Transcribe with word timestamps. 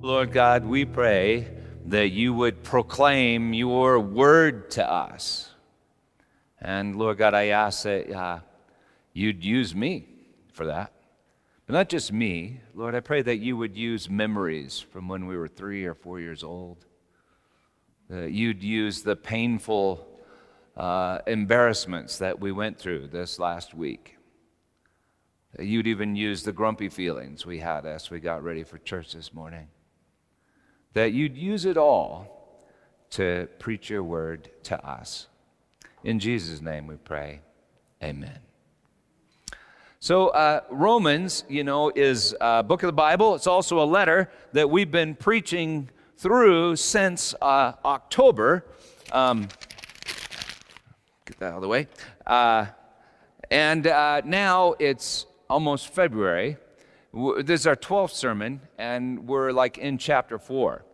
Lord 0.00 0.30
God, 0.30 0.64
we 0.64 0.84
pray 0.84 1.48
that 1.86 2.10
you 2.10 2.32
would 2.32 2.62
proclaim 2.62 3.52
your 3.52 3.98
word 3.98 4.70
to 4.72 4.88
us. 4.88 5.50
And 6.60 6.94
Lord 6.94 7.18
God, 7.18 7.34
I 7.34 7.46
ask 7.46 7.82
that 7.82 8.08
uh, 8.12 8.38
you'd 9.12 9.44
use 9.44 9.74
me 9.74 10.06
for 10.52 10.66
that. 10.66 10.92
But 11.66 11.72
not 11.72 11.88
just 11.88 12.12
me. 12.12 12.60
Lord, 12.74 12.94
I 12.94 13.00
pray 13.00 13.22
that 13.22 13.38
you 13.38 13.56
would 13.56 13.76
use 13.76 14.08
memories 14.08 14.78
from 14.78 15.08
when 15.08 15.26
we 15.26 15.36
were 15.36 15.48
three 15.48 15.84
or 15.84 15.94
four 15.94 16.20
years 16.20 16.44
old. 16.44 16.86
That 18.08 18.30
you'd 18.30 18.62
use 18.62 19.02
the 19.02 19.16
painful 19.16 20.06
uh, 20.76 21.18
embarrassments 21.26 22.18
that 22.18 22.38
we 22.38 22.52
went 22.52 22.78
through 22.78 23.08
this 23.08 23.40
last 23.40 23.74
week. 23.74 24.16
That 25.56 25.66
you'd 25.66 25.88
even 25.88 26.14
use 26.14 26.44
the 26.44 26.52
grumpy 26.52 26.88
feelings 26.88 27.44
we 27.44 27.58
had 27.58 27.84
as 27.84 28.10
we 28.10 28.20
got 28.20 28.44
ready 28.44 28.62
for 28.62 28.78
church 28.78 29.12
this 29.12 29.34
morning. 29.34 29.66
That 30.94 31.12
you'd 31.12 31.36
use 31.36 31.64
it 31.64 31.76
all 31.76 32.38
to 33.10 33.48
preach 33.58 33.90
your 33.90 34.02
word 34.02 34.50
to 34.64 34.86
us. 34.86 35.28
In 36.04 36.18
Jesus' 36.18 36.60
name 36.60 36.86
we 36.86 36.96
pray. 36.96 37.40
Amen. 38.02 38.38
So, 40.00 40.28
uh, 40.28 40.60
Romans, 40.70 41.42
you 41.48 41.64
know, 41.64 41.90
is 41.94 42.34
a 42.40 42.62
book 42.62 42.84
of 42.84 42.86
the 42.86 42.92
Bible. 42.92 43.34
It's 43.34 43.48
also 43.48 43.82
a 43.82 43.84
letter 43.84 44.30
that 44.52 44.70
we've 44.70 44.90
been 44.90 45.16
preaching 45.16 45.90
through 46.16 46.76
since 46.76 47.34
uh, 47.42 47.72
October. 47.84 48.64
Um, 49.10 49.48
get 51.26 51.38
that 51.40 51.46
out 51.46 51.56
of 51.56 51.62
the 51.62 51.68
way. 51.68 51.88
Uh, 52.26 52.66
and 53.50 53.86
uh, 53.86 54.22
now 54.24 54.74
it's 54.78 55.26
almost 55.50 55.88
February. 55.88 56.58
This 57.12 57.60
is 57.60 57.66
our 57.66 57.76
12th 57.76 58.10
sermon, 58.10 58.60
and 58.76 59.26
we're 59.26 59.52
like 59.52 59.78
in 59.78 59.98
chapter 59.98 60.38
4 60.38 60.84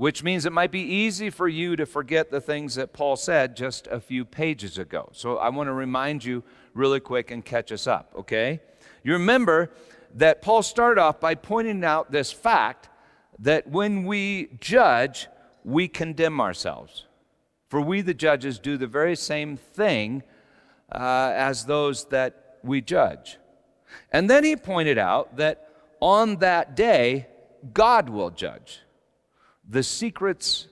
which 0.00 0.22
means 0.22 0.46
it 0.46 0.52
might 0.52 0.70
be 0.70 0.80
easy 0.80 1.28
for 1.28 1.46
you 1.46 1.76
to 1.76 1.84
forget 1.84 2.30
the 2.30 2.40
things 2.40 2.74
that 2.76 2.90
Paul 2.90 3.16
said 3.16 3.54
just 3.54 3.86
a 3.88 4.00
few 4.00 4.24
pages 4.24 4.78
ago. 4.78 5.10
So 5.12 5.36
I 5.36 5.50
want 5.50 5.66
to 5.66 5.74
remind 5.74 6.24
you 6.24 6.42
really 6.72 7.00
quick 7.00 7.30
and 7.30 7.44
catch 7.44 7.70
us 7.70 7.86
up, 7.86 8.10
okay? 8.16 8.62
You 9.04 9.12
remember 9.12 9.70
that 10.14 10.40
Paul 10.40 10.62
started 10.62 10.98
off 10.98 11.20
by 11.20 11.34
pointing 11.34 11.84
out 11.84 12.10
this 12.10 12.32
fact 12.32 12.88
that 13.40 13.68
when 13.68 14.04
we 14.06 14.48
judge, 14.58 15.26
we 15.64 15.86
condemn 15.86 16.40
ourselves. 16.40 17.04
For 17.68 17.82
we, 17.82 18.00
the 18.00 18.14
judges, 18.14 18.58
do 18.58 18.78
the 18.78 18.86
very 18.86 19.16
same 19.16 19.58
thing 19.58 20.22
uh, 20.90 21.32
as 21.34 21.66
those 21.66 22.06
that 22.06 22.56
we 22.62 22.80
judge. 22.80 23.36
And 24.12 24.28
then 24.28 24.44
he 24.44 24.56
pointed 24.56 24.98
out 24.98 25.36
that 25.36 25.68
on 26.00 26.36
that 26.36 26.74
day, 26.74 27.26
God 27.72 28.08
will 28.08 28.30
judge 28.30 28.80
the 29.68 29.82
secrets 29.82 30.68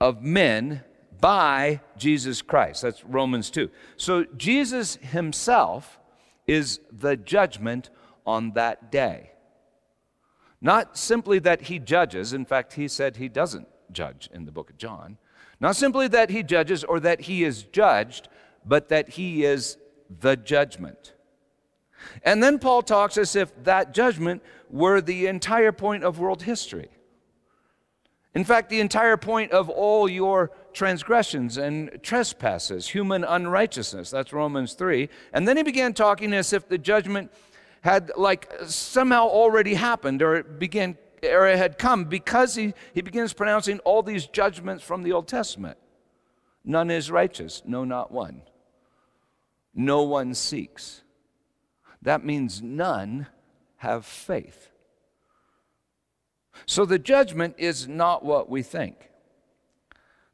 of 0.00 0.22
men 0.22 0.82
by 1.20 1.80
Jesus 1.96 2.42
Christ. 2.42 2.82
That's 2.82 3.04
Romans 3.04 3.50
2. 3.50 3.70
So 3.96 4.24
Jesus 4.36 4.96
himself 4.96 5.98
is 6.46 6.80
the 6.92 7.16
judgment 7.16 7.88
on 8.26 8.52
that 8.52 8.92
day. 8.92 9.30
Not 10.60 10.98
simply 10.98 11.38
that 11.40 11.62
he 11.62 11.78
judges, 11.78 12.32
in 12.32 12.44
fact, 12.44 12.74
he 12.74 12.88
said 12.88 13.16
he 13.16 13.28
doesn't 13.28 13.68
judge 13.92 14.28
in 14.32 14.44
the 14.44 14.52
book 14.52 14.70
of 14.70 14.78
John. 14.78 15.18
Not 15.60 15.76
simply 15.76 16.08
that 16.08 16.30
he 16.30 16.42
judges 16.42 16.84
or 16.84 17.00
that 17.00 17.22
he 17.22 17.44
is 17.44 17.62
judged, 17.64 18.28
but 18.64 18.88
that 18.88 19.10
he 19.10 19.44
is 19.44 19.78
the 20.08 20.36
judgment. 20.36 21.13
And 22.22 22.42
then 22.42 22.58
Paul 22.58 22.82
talks 22.82 23.18
as 23.18 23.36
if 23.36 23.52
that 23.64 23.94
judgment 23.94 24.42
were 24.70 25.00
the 25.00 25.26
entire 25.26 25.72
point 25.72 26.04
of 26.04 26.18
world 26.18 26.42
history. 26.42 26.88
In 28.34 28.44
fact, 28.44 28.68
the 28.68 28.80
entire 28.80 29.16
point 29.16 29.52
of 29.52 29.70
all 29.70 30.08
your 30.08 30.50
transgressions 30.72 31.56
and 31.56 32.00
trespasses, 32.02 32.88
human 32.88 33.22
unrighteousness. 33.22 34.10
That's 34.10 34.32
Romans 34.32 34.74
3. 34.74 35.08
And 35.32 35.46
then 35.46 35.56
he 35.56 35.62
began 35.62 35.94
talking 35.94 36.32
as 36.32 36.52
if 36.52 36.68
the 36.68 36.78
judgment 36.78 37.30
had 37.82 38.10
like 38.16 38.50
somehow 38.66 39.28
already 39.28 39.74
happened 39.74 40.20
or 40.20 40.36
it 40.36 40.58
began 40.58 40.98
or 41.22 41.46
it 41.46 41.56
had 41.56 41.78
come 41.78 42.04
because 42.06 42.56
he, 42.56 42.74
he 42.92 43.00
begins 43.00 43.32
pronouncing 43.32 43.78
all 43.80 44.02
these 44.02 44.26
judgments 44.26 44.82
from 44.82 45.02
the 45.02 45.12
Old 45.12 45.28
Testament. 45.28 45.78
None 46.64 46.90
is 46.90 47.10
righteous, 47.10 47.62
no, 47.64 47.84
not 47.84 48.10
one. 48.10 48.42
No 49.74 50.02
one 50.02 50.34
seeks. 50.34 51.03
That 52.04 52.24
means 52.24 52.62
none 52.62 53.26
have 53.78 54.06
faith. 54.06 54.68
So 56.66 56.84
the 56.84 56.98
judgment 56.98 57.56
is 57.58 57.88
not 57.88 58.24
what 58.24 58.48
we 58.48 58.62
think. 58.62 59.10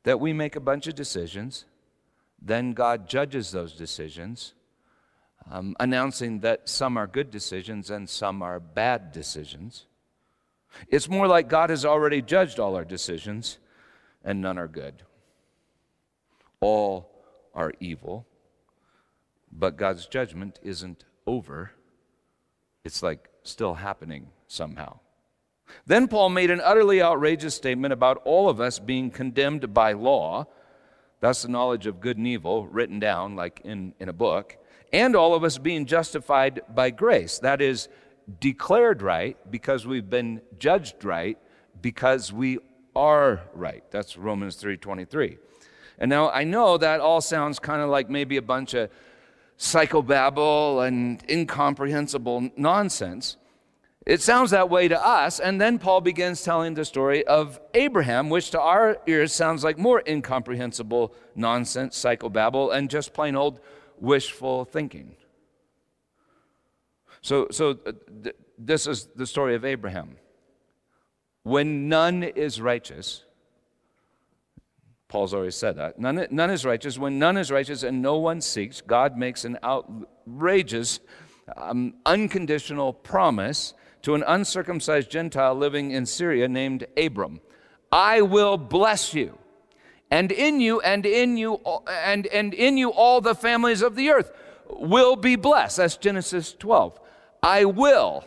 That 0.03 0.21
we 0.21 0.33
make 0.33 0.57
a 0.57 0.61
bunch 0.61 0.87
of 0.87 0.95
decisions, 0.95 1.65
then 2.43 2.73
God 2.73 3.09
judges 3.09 3.53
those 3.53 3.75
decisions, 3.75 4.55
um, 5.51 5.77
announcing 5.79 6.41
that 6.41 6.69
some 6.69 6.97
are 6.97 7.07
good 7.07 7.31
decisions 7.31 7.91
and 7.91 8.09
some 8.09 8.43
are 8.43 8.59
bad 8.61 9.13
decisions. 9.13 9.87
It's 10.89 11.09
more 11.09 11.27
like 11.27 11.49
God 11.49 11.71
has 11.71 11.85
already 11.85 12.21
judged 12.21 12.59
all 12.59 12.77
our 12.77 12.85
decisions, 12.85 13.59
and 14.25 14.41
none 14.41 14.59
are 14.59 14.69
good. 14.69 15.03
All 16.61 17.11
are 17.55 17.73
evil, 17.79 18.27
but 19.53 19.77
God's 19.77 20.07
judgment 20.07 20.59
isn't 20.63 21.05
over. 21.31 21.73
It's 22.85 23.03
like 23.03 23.29
still 23.43 23.75
happening 23.75 24.29
somehow. 24.49 24.99
Then 25.87 26.09
Paul 26.09 26.31
made 26.31 26.51
an 26.51 26.61
utterly 26.63 27.01
outrageous 27.01 27.55
statement 27.55 27.93
about 27.93 28.21
all 28.25 28.49
of 28.49 28.61
us 28.61 28.79
being 28.79 29.11
condemned 29.11 29.73
by 29.73 29.93
law. 29.93 30.47
That's 31.21 31.43
the 31.43 31.49
knowledge 31.49 31.87
of 31.87 32.01
good 32.01 32.17
and 32.17 32.27
evil 32.27 32.67
written 32.67 32.99
down 32.99 33.37
like 33.37 33.61
in, 33.65 33.95
in 34.01 34.09
a 34.09 34.13
book. 34.13 34.57
And 34.93 35.15
all 35.15 35.35
of 35.35 35.45
us 35.45 35.59
being 35.59 35.87
justified 35.87 36.63
by 36.75 36.91
grace. 36.91 37.39
That 37.39 37.61
is, 37.61 37.89
declared 38.39 39.03
right 39.03 39.37
because 39.51 39.87
we've 39.87 40.09
been 40.09 40.41
judged 40.59 41.05
right 41.05 41.39
because 41.81 42.33
we 42.33 42.59
are 42.95 43.41
right. 43.55 43.83
That's 43.91 44.17
Romans 44.17 44.57
3:23. 44.63 45.39
And 45.99 46.09
now 46.09 46.31
I 46.31 46.45
know 46.45 46.79
that 46.79 47.01
all 47.01 47.21
sounds 47.21 47.59
kind 47.59 47.83
of 47.83 47.91
like 47.91 48.09
maybe 48.09 48.37
a 48.37 48.43
bunch 48.43 48.75
of 48.75 48.91
psychobabble 49.61 50.87
and 50.89 51.23
incomprehensible 51.29 52.51
nonsense. 52.57 53.37
It 54.07 54.23
sounds 54.23 54.51
that 54.53 54.71
way 54.71 54.89
to 54.89 55.07
us. 55.07 55.39
And 55.39 55.61
then 55.61 55.79
Paul 55.79 56.01
begins 56.01 56.43
telling 56.43 56.73
the 56.73 56.87
story 56.87 57.27
of 57.27 57.61
Abraham, 57.75 58.31
which 58.31 58.51
to 58.53 58.61
our 58.61 58.97
ears 59.07 59.35
sounds 59.35 59.63
like 59.63 59.79
more 59.79 60.03
incomprehensible 60.09 61.15
nonsense, 61.37 62.03
psychobabble, 62.03 62.75
and 62.75 62.89
just 62.89 63.13
plain 63.13 63.37
old 63.37 63.61
wishful 63.99 64.65
thinking. 64.65 65.15
So, 67.21 67.49
so 67.51 67.79
uh, 67.85 67.93
th- 68.25 68.37
this 68.59 68.87
is 68.87 69.09
the 69.15 69.27
story 69.27 69.55
of 69.55 69.67
Abraham. 69.67 70.17
When 71.43 71.91
none 71.91 72.23
is 72.23 72.63
righteous, 72.63 73.25
Paul's 75.11 75.35
already 75.35 75.51
said 75.51 75.77
that. 75.77 75.99
None, 75.99 76.29
none 76.31 76.51
is 76.51 76.65
righteous. 76.65 76.97
When 76.97 77.19
none 77.19 77.37
is 77.37 77.51
righteous 77.51 77.83
and 77.83 78.01
no 78.01 78.17
one 78.19 78.41
seeks, 78.41 78.81
God 78.81 79.19
makes 79.19 79.45
an 79.45 79.59
outrageous, 79.65 81.01
um, 81.57 81.95
unconditional 82.07 82.93
promise 82.93 83.75
to 84.03 84.15
an 84.15 84.23
uncircumcised 84.25 85.11
Gentile 85.11 85.57
living 85.57 85.91
in 85.91 86.07
Syria 86.07 86.47
named 86.47 86.87
Abram 86.97 87.41
I 87.93 88.23
will 88.23 88.57
bless 88.57 89.13
you, 89.13 89.37
and 90.13 90.31
in 90.31 90.61
you 90.61 90.81
and 90.81 91.05
in 91.05 91.37
you 91.37 91.61
and, 91.89 92.29
and 92.29 92.55
in 92.55 92.77
you 92.77 92.91
all 92.91 93.21
the 93.21 93.35
families 93.35 93.83
of 93.83 93.97
the 93.97 94.11
earth 94.11 94.31
will 94.69 95.17
be 95.17 95.35
blessed. 95.35 95.79
That's 95.79 95.97
Genesis 95.97 96.53
12. 96.53 97.01
I 97.43 97.65
will. 97.65 98.23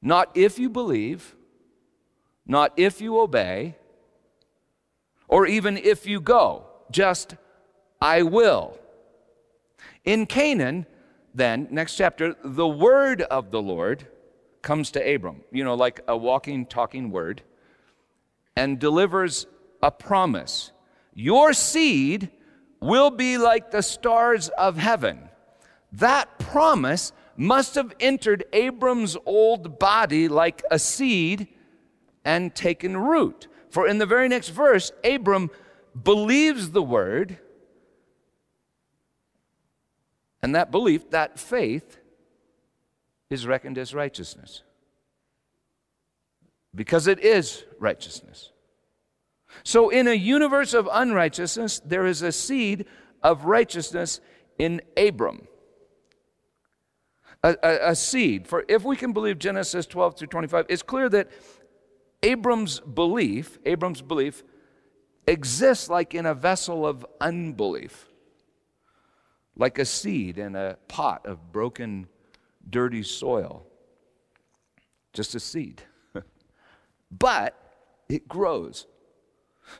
Not 0.00 0.30
if 0.36 0.60
you 0.60 0.70
believe, 0.70 1.34
not 2.46 2.72
if 2.76 3.00
you 3.00 3.18
obey, 3.18 3.76
or 5.32 5.46
even 5.46 5.78
if 5.78 6.06
you 6.06 6.20
go, 6.20 6.66
just 6.90 7.36
I 8.02 8.20
will. 8.20 8.78
In 10.04 10.26
Canaan, 10.26 10.84
then, 11.34 11.68
next 11.70 11.96
chapter, 11.96 12.36
the 12.44 12.68
word 12.68 13.22
of 13.22 13.50
the 13.50 13.62
Lord 13.62 14.06
comes 14.60 14.90
to 14.90 15.14
Abram, 15.14 15.40
you 15.50 15.64
know, 15.64 15.74
like 15.74 16.00
a 16.06 16.14
walking, 16.14 16.66
talking 16.66 17.10
word, 17.10 17.40
and 18.56 18.78
delivers 18.78 19.46
a 19.82 19.90
promise. 19.90 20.70
Your 21.14 21.54
seed 21.54 22.28
will 22.80 23.10
be 23.10 23.38
like 23.38 23.70
the 23.70 23.82
stars 23.82 24.50
of 24.50 24.76
heaven. 24.76 25.30
That 25.92 26.38
promise 26.40 27.14
must 27.38 27.76
have 27.76 27.94
entered 28.00 28.44
Abram's 28.52 29.16
old 29.24 29.78
body 29.78 30.28
like 30.28 30.62
a 30.70 30.78
seed 30.78 31.48
and 32.22 32.54
taken 32.54 32.98
root. 32.98 33.48
For 33.72 33.88
in 33.88 33.96
the 33.96 34.04
very 34.04 34.28
next 34.28 34.50
verse, 34.50 34.92
Abram 35.02 35.50
believes 36.04 36.72
the 36.72 36.82
word 36.82 37.38
and 40.42 40.54
that 40.54 40.70
belief, 40.70 41.08
that 41.10 41.38
faith, 41.38 41.98
is 43.30 43.46
reckoned 43.46 43.78
as 43.78 43.94
righteousness. 43.94 44.62
because 46.74 47.06
it 47.06 47.18
is 47.20 47.64
righteousness. 47.78 48.50
So, 49.62 49.88
in 49.88 50.06
a 50.08 50.14
universe 50.14 50.74
of 50.74 50.88
unrighteousness, 50.90 51.80
there 51.80 52.06
is 52.06 52.22
a 52.22 52.32
seed 52.32 52.86
of 53.22 53.44
righteousness 53.44 54.20
in 54.58 54.82
Abram. 54.96 55.48
A, 57.42 57.56
a, 57.62 57.90
a, 57.90 57.94
seed. 57.94 58.46
For 58.46 58.64
if 58.68 58.84
we 58.84 58.96
can 58.96 59.12
believe 59.12 59.38
Genesis 59.38 59.84
12 59.86 60.16
through 60.18 60.28
25, 60.28 60.66
it's 60.68 60.82
clear 60.82 61.08
that 61.10 61.30
Abram's 62.22 62.80
belief, 62.80 63.58
Abram's 63.64 64.02
belief, 64.02 64.44
exists 65.26 65.88
like 65.88 66.14
in 66.14 66.26
a 66.26 66.34
vessel 66.34 66.86
of 66.86 67.04
unbelief, 67.20 68.08
like 69.56 69.78
a 69.78 69.84
seed 69.84 70.38
in 70.38 70.54
a 70.56 70.76
pot 70.88 71.26
of 71.26 71.52
broken, 71.52 72.06
dirty 72.68 73.02
soil. 73.02 73.66
Just 75.12 75.34
a 75.34 75.40
seed. 75.40 75.82
but 77.10 77.58
it 78.08 78.28
grows. 78.28 78.86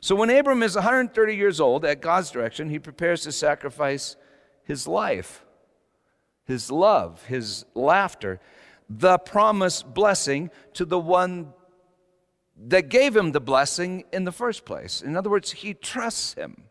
So 0.01 0.15
when 0.15 0.29
Abram 0.29 0.63
is 0.63 0.75
130 0.75 1.35
years 1.35 1.59
old, 1.59 1.85
at 1.85 2.01
God's 2.01 2.31
direction, 2.31 2.69
he 2.69 2.79
prepares 2.79 3.21
to 3.23 3.31
sacrifice 3.31 4.15
his 4.63 4.87
life, 4.87 5.45
his 6.45 6.71
love, 6.71 7.25
his 7.25 7.65
laughter, 7.73 8.39
the 8.89 9.17
promised 9.17 9.93
blessing 9.93 10.51
to 10.73 10.85
the 10.85 10.99
one 10.99 11.53
that 12.67 12.89
gave 12.89 13.15
him 13.15 13.31
the 13.31 13.41
blessing 13.41 14.03
in 14.13 14.23
the 14.23 14.31
first 14.31 14.65
place. 14.65 15.01
In 15.01 15.15
other 15.15 15.29
words, 15.29 15.51
he 15.51 15.73
trusts 15.73 16.33
him. 16.33 16.63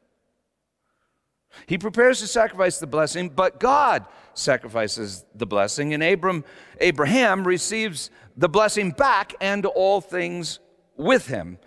He 1.67 1.77
prepares 1.77 2.21
to 2.21 2.27
sacrifice 2.27 2.79
the 2.79 2.87
blessing, 2.87 3.29
but 3.29 3.61
God 3.61 4.07
sacrifices 4.35 5.25
the 5.35 5.47
blessing, 5.47 5.93
and 5.93 6.03
Abram, 6.03 6.45
Abraham 6.81 7.47
receives 7.47 8.11
the 8.37 8.49
blessing 8.49 8.91
back 8.91 9.35
and 9.41 9.67
all 9.67 10.01
things 10.01 10.61
with 10.97 11.27
him. 11.27 11.59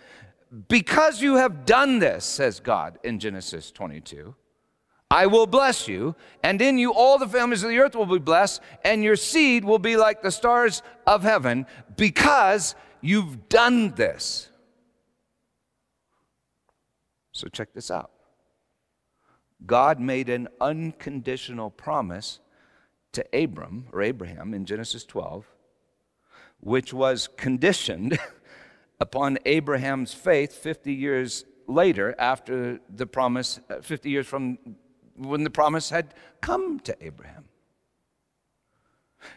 Because 0.68 1.22
you 1.22 1.36
have 1.36 1.66
done 1.66 1.98
this, 1.98 2.24
says 2.24 2.60
God 2.60 2.98
in 3.04 3.20
Genesis 3.20 3.70
22, 3.70 4.34
I 5.08 5.26
will 5.26 5.46
bless 5.46 5.86
you, 5.86 6.16
and 6.42 6.60
in 6.60 6.78
you 6.78 6.92
all 6.92 7.18
the 7.18 7.28
families 7.28 7.62
of 7.62 7.70
the 7.70 7.78
earth 7.78 7.94
will 7.94 8.06
be 8.06 8.18
blessed, 8.18 8.60
and 8.84 9.04
your 9.04 9.14
seed 9.14 9.64
will 9.64 9.78
be 9.78 9.96
like 9.96 10.22
the 10.22 10.32
stars 10.32 10.82
of 11.06 11.22
heaven, 11.22 11.66
because 11.96 12.74
you've 13.06 13.48
done 13.48 13.92
this. 13.94 14.48
So 17.32 17.48
check 17.48 17.72
this 17.74 17.90
out. 17.90 18.10
God 19.64 20.00
made 20.00 20.28
an 20.28 20.48
unconditional 20.60 21.70
promise 21.70 22.40
to 23.12 23.24
Abram 23.32 23.86
or 23.92 24.02
Abraham 24.02 24.52
in 24.52 24.64
Genesis 24.64 25.04
12, 25.04 25.46
which 26.60 26.92
was 26.92 27.28
conditioned 27.36 28.18
upon 29.00 29.38
Abraham's 29.46 30.12
faith 30.12 30.52
50 30.52 30.92
years 30.92 31.44
later 31.66 32.14
after 32.18 32.80
the 32.94 33.06
promise, 33.06 33.60
uh, 33.70 33.80
50 33.80 34.10
years 34.10 34.26
from 34.26 34.58
when 35.16 35.44
the 35.44 35.50
promise 35.50 35.90
had 35.90 36.14
come 36.40 36.78
to 36.80 36.96
Abraham. 37.00 37.44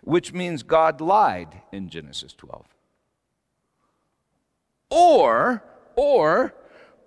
Which 0.03 0.33
means 0.33 0.61
God 0.61 1.01
lied 1.01 1.61
in 1.71 1.89
Genesis 1.89 2.33
12. 2.33 2.65
Or, 4.89 5.63
or, 5.95 6.53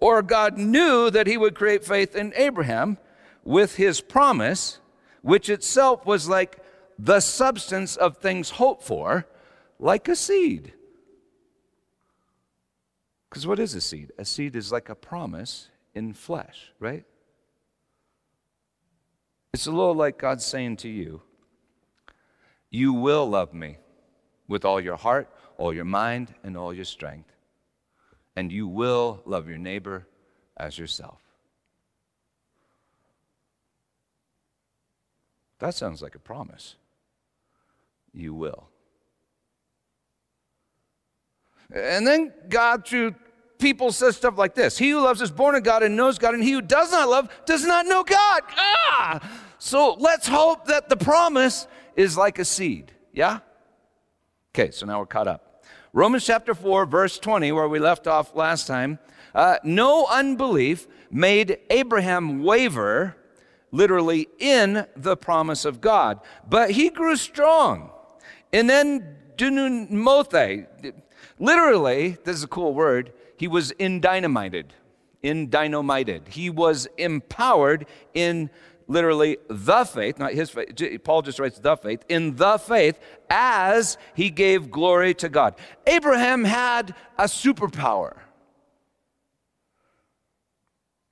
or 0.01 0.23
God 0.23 0.57
knew 0.57 1.11
that 1.11 1.27
he 1.27 1.37
would 1.37 1.55
create 1.55 1.85
faith 1.85 2.15
in 2.15 2.33
Abraham 2.37 2.99
with 3.45 3.77
his 3.77 4.01
promise, 4.01 4.79
which 5.23 5.49
itself 5.49 6.07
was 6.07 6.29
like 6.29 6.59
the 6.99 7.21
substance 7.21 7.97
of 7.97 8.19
things 8.19 8.51
hoped 8.51 8.85
for, 8.85 9.27
like 9.79 10.09
a 10.09 10.17
seed. 10.17 10.73
Because 13.29 13.47
what 13.47 13.59
is 13.59 13.75
a 13.75 13.81
seed? 13.81 14.13
A 14.19 14.25
seed 14.25 14.55
is 14.55 14.71
like 14.71 14.89
a 14.89 14.95
promise 14.95 15.69
in 15.95 16.13
flesh, 16.13 16.73
right? 16.79 17.05
It's 19.53 19.67
a 19.67 19.71
little 19.71 19.95
like 19.95 20.19
God 20.19 20.41
saying 20.41 20.77
to 20.79 20.89
you, 20.89 21.23
You 22.71 22.93
will 22.93 23.29
love 23.29 23.53
me 23.53 23.79
with 24.49 24.65
all 24.65 24.81
your 24.81 24.97
heart, 24.97 25.29
all 25.59 25.75
your 25.75 25.85
mind, 25.85 26.35
and 26.43 26.57
all 26.57 26.73
your 26.73 26.85
strength. 26.85 27.32
And 28.37 28.51
you 28.51 28.67
will 28.67 29.23
love 29.25 29.49
your 29.49 29.59
neighbor 29.59 30.07
as 30.57 30.79
yourself. 30.79 31.21
That 35.59 35.75
sounds 35.75 36.03
like 36.03 36.15
a 36.15 36.19
promise. 36.19 36.75
You 38.13 38.35
will. 38.35 38.69
And 41.73 42.07
then 42.07 42.33
God, 42.49 42.87
through 42.87 43.15
people, 43.59 43.93
says 43.93 44.17
stuff 44.17 44.37
like 44.37 44.55
this 44.55 44.77
He 44.77 44.91
who 44.91 45.01
loves 45.01 45.23
is 45.23 45.31
born 45.31 45.55
of 45.55 45.63
God 45.63 45.83
and 45.83 45.97
knows 45.97 46.19
God, 46.19 46.35
and 46.35 46.43
he 46.43 46.53
who 46.53 46.63
does 46.63 46.91
not 46.91 47.09
love 47.09 47.29
does 47.47 47.65
not 47.65 47.87
know 47.87 48.03
God. 48.03 48.43
Ah! 48.57 49.21
So 49.59 49.95
let's 49.95 50.27
hope 50.27 50.67
that 50.67 50.89
the 50.89 50.97
promise 50.97 51.69
is 51.95 52.17
like 52.17 52.39
a 52.39 52.45
seed. 52.45 52.91
Yeah? 53.13 53.39
Okay, 54.55 54.73
so 54.73 54.85
now 54.85 54.99
we're 54.99 55.07
caught 55.07 55.29
up. 55.29 55.52
Romans 55.95 56.25
chapter 56.25 56.55
4, 56.55 56.87
verse 56.87 57.19
20, 57.19 57.53
where 57.53 57.69
we 57.69 57.79
left 57.79 58.07
off 58.07 58.35
last 58.35 58.67
time. 58.67 58.99
Uh, 59.35 59.57
no 59.63 60.07
unbelief 60.07 60.87
made 61.11 61.59
Abraham 61.69 62.43
waver, 62.43 63.15
literally, 63.71 64.29
in 64.39 64.87
the 64.97 65.17
promise 65.19 65.67
of 65.67 65.83
God, 65.83 66.21
but 66.49 66.71
he 66.71 66.89
grew 66.89 67.17
strong. 67.17 67.91
And 68.55 68.71
then 68.71 69.17
dunumothe, 69.37 70.67
Literally, 71.39 72.17
this 72.25 72.37
is 72.37 72.45
a 72.45 72.49
cool 72.49 72.73
word, 72.73 73.13
he 73.37 73.49
was 73.49 73.73
indynamited, 73.73 74.73
indynamited. 75.23 76.29
He 76.29 76.49
was 76.49 76.87
empowered 76.97 77.87
in 78.15 78.49
literally 78.93 79.39
the 79.49 79.85
faith, 79.85 80.19
not 80.19 80.33
his 80.33 80.51
faith. 80.51 80.69
Paul 81.03 81.23
just 81.23 81.39
writes 81.39 81.59
the 81.59 81.77
faith, 81.77 82.05
in 82.09 82.37
the 82.37 82.59
faith 82.59 82.99
as 83.31 83.97
he 84.15 84.31
gave 84.31 84.71
glory 84.71 85.15
to 85.15 85.29
God. 85.29 85.55
Abraham 85.87 86.45
had 86.45 86.95
a 87.19 87.25
superpower. 87.25 88.19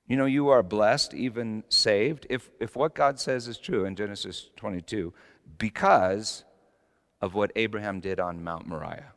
You 0.07 0.17
know, 0.17 0.25
you 0.25 0.49
are 0.49 0.61
blessed, 0.61 1.13
even 1.13 1.63
saved, 1.69 2.27
if, 2.29 2.51
if 2.59 2.75
what 2.75 2.93
God 2.93 3.19
says 3.19 3.47
is 3.47 3.57
true 3.57 3.85
in 3.85 3.95
Genesis 3.95 4.49
22, 4.57 5.13
because 5.57 6.43
of 7.21 7.33
what 7.33 7.51
Abraham 7.55 7.99
did 7.99 8.19
on 8.19 8.43
Mount 8.43 8.67
Moriah. 8.67 9.13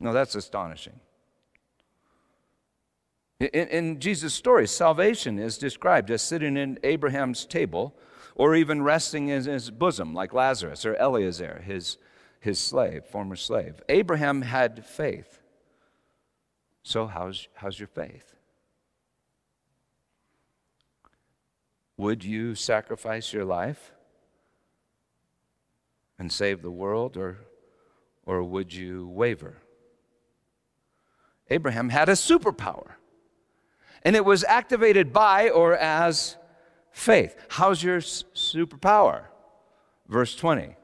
No, 0.00 0.12
that's 0.12 0.34
astonishing. 0.34 0.98
In, 3.52 3.68
in 3.68 4.00
Jesus' 4.00 4.34
story, 4.34 4.66
salvation 4.66 5.38
is 5.38 5.58
described 5.58 6.10
as 6.10 6.22
sitting 6.22 6.56
in 6.56 6.78
Abraham's 6.82 7.44
table 7.44 7.94
or 8.34 8.54
even 8.54 8.82
resting 8.82 9.28
in 9.28 9.44
his 9.44 9.70
bosom, 9.70 10.14
like 10.14 10.32
Lazarus 10.32 10.84
or 10.84 10.96
Eliezer, 10.96 11.62
his, 11.64 11.98
his 12.40 12.58
slave, 12.58 13.04
former 13.04 13.36
slave. 13.36 13.82
Abraham 13.88 14.42
had 14.42 14.84
faith. 14.84 15.40
So, 16.82 17.06
how's, 17.06 17.48
how's 17.54 17.78
your 17.78 17.88
faith? 17.88 18.34
Would 21.96 22.24
you 22.24 22.54
sacrifice 22.54 23.32
your 23.32 23.44
life 23.44 23.92
and 26.18 26.30
save 26.30 26.62
the 26.62 26.70
world, 26.70 27.16
or, 27.16 27.38
or 28.26 28.42
would 28.42 28.72
you 28.74 29.06
waver? 29.08 29.58
Abraham 31.50 31.90
had 31.90 32.08
a 32.08 32.12
superpower, 32.12 32.92
and 34.04 34.14
it 34.14 34.24
was 34.24 34.44
activated 34.44 35.12
by 35.12 35.48
or 35.48 35.76
as 35.76 36.36
faith. 36.90 37.36
How's 37.48 37.82
your 37.82 37.98
superpower? 37.98 39.24
Verse 40.08 40.34
20. 40.36 40.76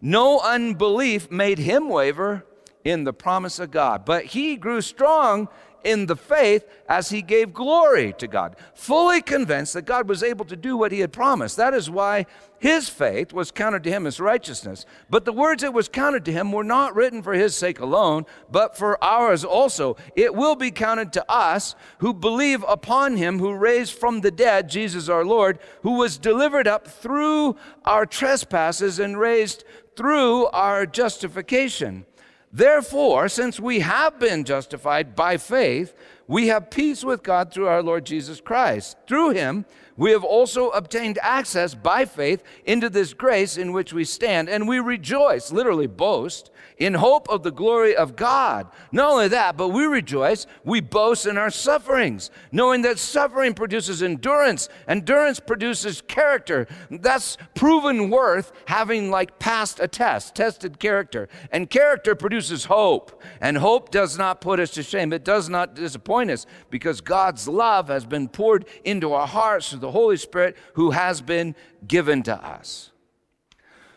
No 0.00 0.40
unbelief 0.40 1.30
made 1.30 1.58
him 1.58 1.88
waver 1.88 2.46
in 2.84 3.04
the 3.04 3.12
promise 3.12 3.58
of 3.58 3.70
God, 3.70 4.04
but 4.04 4.26
he 4.26 4.56
grew 4.56 4.80
strong 4.80 5.48
in 5.84 6.06
the 6.06 6.16
faith 6.16 6.66
as 6.88 7.10
he 7.10 7.22
gave 7.22 7.52
glory 7.52 8.14
to 8.18 8.26
God, 8.26 8.56
fully 8.74 9.20
convinced 9.22 9.74
that 9.74 9.82
God 9.82 10.08
was 10.08 10.22
able 10.22 10.44
to 10.46 10.56
do 10.56 10.76
what 10.76 10.92
he 10.92 11.00
had 11.00 11.12
promised. 11.12 11.56
That 11.56 11.74
is 11.74 11.90
why 11.90 12.26
his 12.58 12.88
faith 12.88 13.32
was 13.32 13.50
counted 13.50 13.84
to 13.84 13.90
him 13.90 14.06
as 14.06 14.18
righteousness. 14.18 14.84
But 15.08 15.24
the 15.24 15.32
words 15.32 15.62
that 15.62 15.72
was 15.72 15.88
counted 15.88 16.24
to 16.24 16.32
him 16.32 16.50
were 16.50 16.64
not 16.64 16.94
written 16.94 17.22
for 17.22 17.32
his 17.32 17.54
sake 17.54 17.78
alone, 17.78 18.26
but 18.50 18.76
for 18.76 19.02
ours 19.02 19.44
also. 19.44 19.96
It 20.16 20.34
will 20.34 20.56
be 20.56 20.70
counted 20.70 21.12
to 21.14 21.30
us 21.30 21.76
who 21.98 22.12
believe 22.12 22.64
upon 22.66 23.16
him 23.16 23.38
who 23.38 23.54
raised 23.54 23.94
from 23.94 24.20
the 24.20 24.30
dead 24.30 24.68
Jesus 24.68 25.08
our 25.08 25.24
Lord, 25.24 25.58
who 25.82 25.92
was 25.92 26.18
delivered 26.18 26.66
up 26.66 26.88
through 26.88 27.56
our 27.84 28.06
trespasses 28.06 28.98
and 28.98 29.18
raised 29.18 29.64
through 29.96 30.46
our 30.46 30.86
justification. 30.86 32.06
Therefore, 32.52 33.28
since 33.28 33.60
we 33.60 33.80
have 33.80 34.18
been 34.18 34.44
justified 34.44 35.14
by 35.14 35.36
faith, 35.36 35.94
we 36.26 36.48
have 36.48 36.70
peace 36.70 37.04
with 37.04 37.22
God 37.22 37.52
through 37.52 37.68
our 37.68 37.82
Lord 37.82 38.06
Jesus 38.06 38.40
Christ. 38.40 38.96
Through 39.06 39.30
him, 39.30 39.64
we 39.98 40.12
have 40.12 40.24
also 40.24 40.70
obtained 40.70 41.18
access 41.20 41.74
by 41.74 42.06
faith 42.06 42.42
into 42.64 42.88
this 42.88 43.12
grace 43.12 43.58
in 43.58 43.72
which 43.72 43.92
we 43.92 44.04
stand, 44.04 44.48
and 44.48 44.66
we 44.66 44.78
rejoice, 44.78 45.52
literally 45.52 45.88
boast, 45.88 46.50
in 46.78 46.94
hope 46.94 47.28
of 47.28 47.42
the 47.42 47.50
glory 47.50 47.96
of 47.96 48.16
God. 48.16 48.68
Not 48.92 49.10
only 49.10 49.28
that, 49.28 49.56
but 49.56 49.68
we 49.68 49.84
rejoice, 49.84 50.46
we 50.64 50.80
boast 50.80 51.26
in 51.26 51.36
our 51.36 51.50
sufferings, 51.50 52.30
knowing 52.52 52.82
that 52.82 52.98
suffering 52.98 53.54
produces 53.54 54.02
endurance, 54.02 54.68
endurance 54.86 55.40
produces 55.40 56.00
character. 56.00 56.66
That's 56.90 57.36
proven 57.54 58.10
worth 58.10 58.52
having 58.66 59.10
like 59.10 59.38
passed 59.38 59.80
a 59.80 59.88
test, 59.88 60.36
tested 60.36 60.78
character. 60.78 61.28
And 61.50 61.68
character 61.68 62.14
produces 62.14 62.66
hope, 62.66 63.20
and 63.40 63.58
hope 63.58 63.90
does 63.90 64.16
not 64.16 64.40
put 64.40 64.60
us 64.60 64.70
to 64.72 64.82
shame. 64.82 65.12
It 65.12 65.24
does 65.24 65.48
not 65.48 65.74
disappoint 65.74 66.30
us 66.30 66.46
because 66.70 67.00
God's 67.00 67.48
love 67.48 67.88
has 67.88 68.06
been 68.06 68.28
poured 68.28 68.66
into 68.84 69.12
our 69.12 69.26
hearts 69.26 69.70
through 69.70 69.80
the 69.80 69.87
Holy 69.90 70.16
Spirit 70.16 70.56
who 70.74 70.90
has 70.90 71.20
been 71.20 71.54
given 71.86 72.22
to 72.24 72.34
us. 72.34 72.90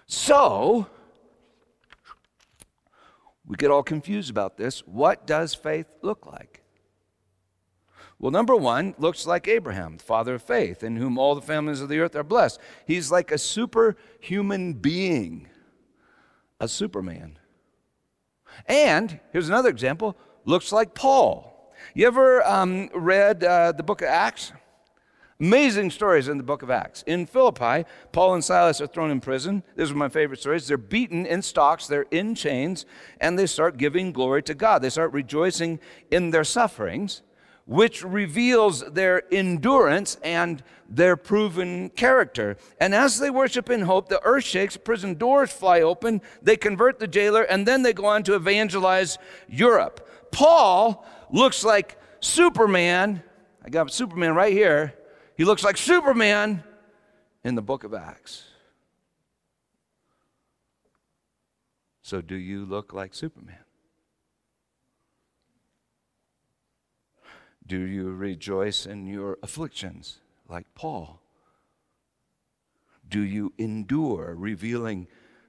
So, 0.08 0.88
we 3.46 3.56
get 3.56 3.72
all 3.72 3.84
confused 3.84 4.30
about 4.30 4.58
this. 4.58 4.80
What 4.88 5.26
does 5.26 5.54
faith 5.54 5.88
look 6.02 6.26
like? 6.26 6.62
Well, 8.22 8.32
number 8.32 8.56
one, 8.56 8.94
looks 9.00 9.26
like 9.26 9.48
Abraham, 9.48 9.98
the 9.98 10.04
father 10.04 10.36
of 10.36 10.44
faith, 10.44 10.84
in 10.84 10.96
whom 10.96 11.18
all 11.18 11.34
the 11.34 11.42
families 11.42 11.82
of 11.82 11.90
the 11.90 12.00
earth 12.00 12.16
are 12.16 12.24
blessed. 12.24 12.60
He's 12.86 13.12
like 13.12 13.32
a 13.32 13.38
superhuman 13.38 14.74
being, 14.74 15.50
a 16.60 16.68
superman. 16.68 17.40
And 18.68 19.20
here's 19.32 19.50
another 19.50 19.70
example 19.70 20.16
looks 20.46 20.72
like 20.72 20.94
Paul. 20.94 21.74
You 21.96 22.06
ever 22.06 22.46
um, 22.46 22.90
read 22.94 23.44
uh, 23.44 23.72
the 23.72 23.84
book 23.84 24.02
of 24.02 24.08
Acts? 24.08 24.52
Amazing 25.42 25.90
stories 25.90 26.28
in 26.28 26.38
the 26.38 26.44
book 26.44 26.62
of 26.62 26.70
Acts. 26.70 27.04
In 27.08 27.26
Philippi, 27.26 27.90
Paul 28.12 28.36
and 28.36 28.44
Silas 28.44 28.80
are 28.80 28.86
thrown 28.86 29.10
in 29.10 29.20
prison. 29.20 29.64
These 29.76 29.90
are 29.90 29.96
my 29.96 30.08
favorite 30.08 30.40
stories. 30.40 30.68
They're 30.68 30.78
beaten 30.78 31.26
in 31.26 31.42
stocks, 31.42 31.88
they're 31.88 32.06
in 32.12 32.36
chains, 32.36 32.86
and 33.20 33.40
they 33.40 33.48
start 33.48 33.78
giving 33.78 34.12
glory 34.12 34.44
to 34.44 34.54
God. 34.54 34.84
They 34.84 34.92
start 34.92 35.12
rejoicing 35.14 35.80
in 36.12 36.30
their 36.30 36.44
sufferings, 36.44 37.24
which 37.66 38.04
reveals 38.04 38.82
their 38.92 39.24
endurance 39.34 40.16
and 40.24 40.62
their 40.88 41.18
proven 41.18 41.90
character. 41.90 42.56
And 42.80 42.94
as 42.94 43.18
they 43.18 43.32
worship 43.32 43.72
in 43.72 43.82
hope, 43.82 44.10
the 44.10 44.22
earth 44.24 44.44
shakes, 44.44 44.78
prison 44.78 45.16
doors 45.16 45.52
fly 45.52 45.82
open, 45.82 46.22
they 46.44 46.56
convert 46.56 47.00
the 47.00 47.08
jailer, 47.08 47.42
and 47.42 47.68
then 47.68 47.82
they 47.82 47.94
go 47.94 48.06
on 48.06 48.22
to 48.24 48.36
evangelize 48.36 49.18
Europe. 49.48 50.08
Paul 50.32 51.04
looks 51.32 51.64
like 51.64 51.98
Superman. 52.20 53.24
I 53.66 53.70
got 53.70 53.92
Superman 53.92 54.36
right 54.36 54.54
here 54.54 54.94
he 55.42 55.46
looks 55.46 55.64
like 55.64 55.76
Superman 55.76 56.64
in 57.44 57.56
the 57.56 57.64
book 57.64 57.84
of 57.84 57.96
Acts. 57.96 58.44
So, 62.04 62.22
do 62.22 62.36
you 62.36 62.64
look 62.64 62.94
like 62.94 63.16
Superman? 63.16 63.66
Do 67.66 67.80
you 67.80 68.12
rejoice 68.12 68.86
in 68.86 69.08
your 69.08 69.40
afflictions 69.42 70.20
like 70.48 70.68
Paul? 70.76 71.24
Do 73.10 73.22
you 73.22 73.52
endure, 73.58 74.36
revealing 74.38 75.08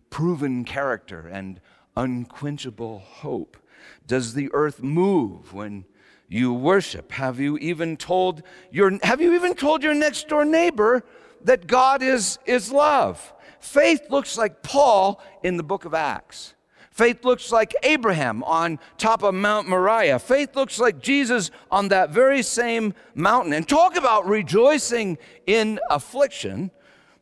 proven 0.08 0.64
character 0.64 1.28
and 1.30 1.60
unquenchable 1.98 3.00
hope? 3.00 3.58
Does 4.06 4.32
the 4.32 4.48
earth 4.54 4.82
move 4.82 5.52
when 5.52 5.84
you 6.32 6.54
worship? 6.54 7.12
Have 7.12 7.38
you 7.38 7.58
even 7.58 7.96
told 7.96 8.42
your 8.70 8.98
have 9.02 9.20
you 9.20 9.34
even 9.34 9.54
told 9.54 9.82
your 9.82 9.94
next 9.94 10.28
door 10.28 10.44
neighbor 10.44 11.04
that 11.44 11.66
God 11.66 12.02
is 12.02 12.38
is 12.46 12.72
love? 12.72 13.32
Faith 13.60 14.02
looks 14.10 14.36
like 14.36 14.62
Paul 14.62 15.22
in 15.42 15.56
the 15.56 15.62
book 15.62 15.84
of 15.84 15.94
Acts. 15.94 16.54
Faith 16.90 17.24
looks 17.24 17.50
like 17.50 17.74
Abraham 17.84 18.42
on 18.44 18.78
top 18.98 19.22
of 19.22 19.34
Mount 19.34 19.66
Moriah. 19.66 20.18
Faith 20.18 20.54
looks 20.54 20.78
like 20.78 21.00
Jesus 21.00 21.50
on 21.70 21.88
that 21.88 22.10
very 22.10 22.42
same 22.42 22.92
mountain. 23.14 23.54
And 23.54 23.66
talk 23.66 23.96
about 23.96 24.26
rejoicing 24.26 25.16
in 25.46 25.80
affliction. 25.88 26.70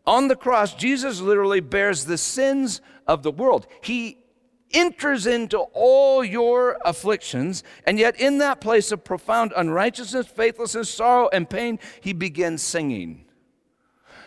On 0.07 0.27
the 0.27 0.35
cross, 0.35 0.75
Jesus 0.75 1.21
literally 1.21 1.61
bears 1.61 2.05
the 2.05 2.19
sins 2.19 2.81
of 3.07 3.23
the 3.23 3.31
world. 3.31 3.67
He 3.81 4.19
enters 4.73 5.27
into 5.27 5.59
all 5.59 6.25
your 6.25 6.79
afflictions, 6.85 7.63
and 7.85 7.99
yet 7.99 8.19
in 8.21 8.39
that 8.39 8.61
place 8.61 8.93
of 8.93 9.05
profound 9.05 9.53
unrighteousness, 9.57 10.27
faithlessness, 10.27 10.89
sorrow, 10.89 11.29
and 11.33 11.49
pain, 11.49 11.79
he 12.01 12.13
begins 12.13 12.63
singing. 12.63 13.25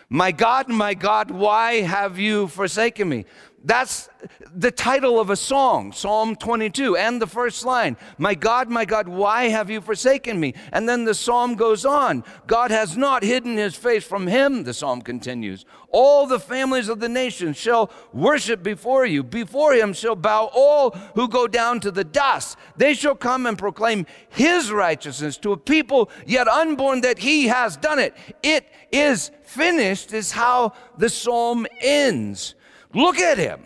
My 0.08 0.32
God, 0.32 0.68
my 0.68 0.94
God, 0.94 1.30
why 1.30 1.80
have 1.80 2.18
you 2.18 2.46
forsaken 2.48 3.08
me? 3.08 3.24
That's 3.66 4.10
the 4.54 4.70
title 4.70 5.18
of 5.18 5.30
a 5.30 5.36
song, 5.36 5.92
Psalm 5.92 6.36
22, 6.36 6.98
and 6.98 7.20
the 7.20 7.26
first 7.26 7.64
line 7.64 7.96
My 8.18 8.34
God, 8.34 8.68
my 8.68 8.84
God, 8.84 9.08
why 9.08 9.48
have 9.48 9.70
you 9.70 9.80
forsaken 9.80 10.38
me? 10.38 10.52
And 10.70 10.86
then 10.86 11.04
the 11.04 11.14
psalm 11.14 11.54
goes 11.54 11.86
on 11.86 12.24
God 12.46 12.70
has 12.70 12.94
not 12.94 13.22
hidden 13.22 13.56
his 13.56 13.74
face 13.74 14.04
from 14.04 14.26
him, 14.26 14.64
the 14.64 14.74
psalm 14.74 15.00
continues. 15.00 15.64
All 15.88 16.26
the 16.26 16.40
families 16.40 16.90
of 16.90 17.00
the 17.00 17.08
nations 17.08 17.56
shall 17.56 17.90
worship 18.12 18.62
before 18.62 19.06
you. 19.06 19.22
Before 19.22 19.72
him 19.72 19.94
shall 19.94 20.16
bow 20.16 20.50
all 20.52 20.90
who 21.14 21.26
go 21.26 21.46
down 21.46 21.80
to 21.80 21.90
the 21.90 22.04
dust. 22.04 22.58
They 22.76 22.92
shall 22.92 23.14
come 23.14 23.46
and 23.46 23.56
proclaim 23.56 24.04
his 24.28 24.70
righteousness 24.70 25.38
to 25.38 25.52
a 25.52 25.56
people 25.56 26.10
yet 26.26 26.48
unborn 26.48 27.00
that 27.00 27.20
he 27.20 27.46
has 27.46 27.78
done 27.78 27.98
it. 27.98 28.14
It 28.42 28.66
is 28.92 29.30
finished, 29.44 30.12
is 30.12 30.32
how 30.32 30.74
the 30.98 31.08
psalm 31.08 31.66
ends. 31.80 32.56
Look 32.94 33.18
at 33.18 33.38
him, 33.38 33.62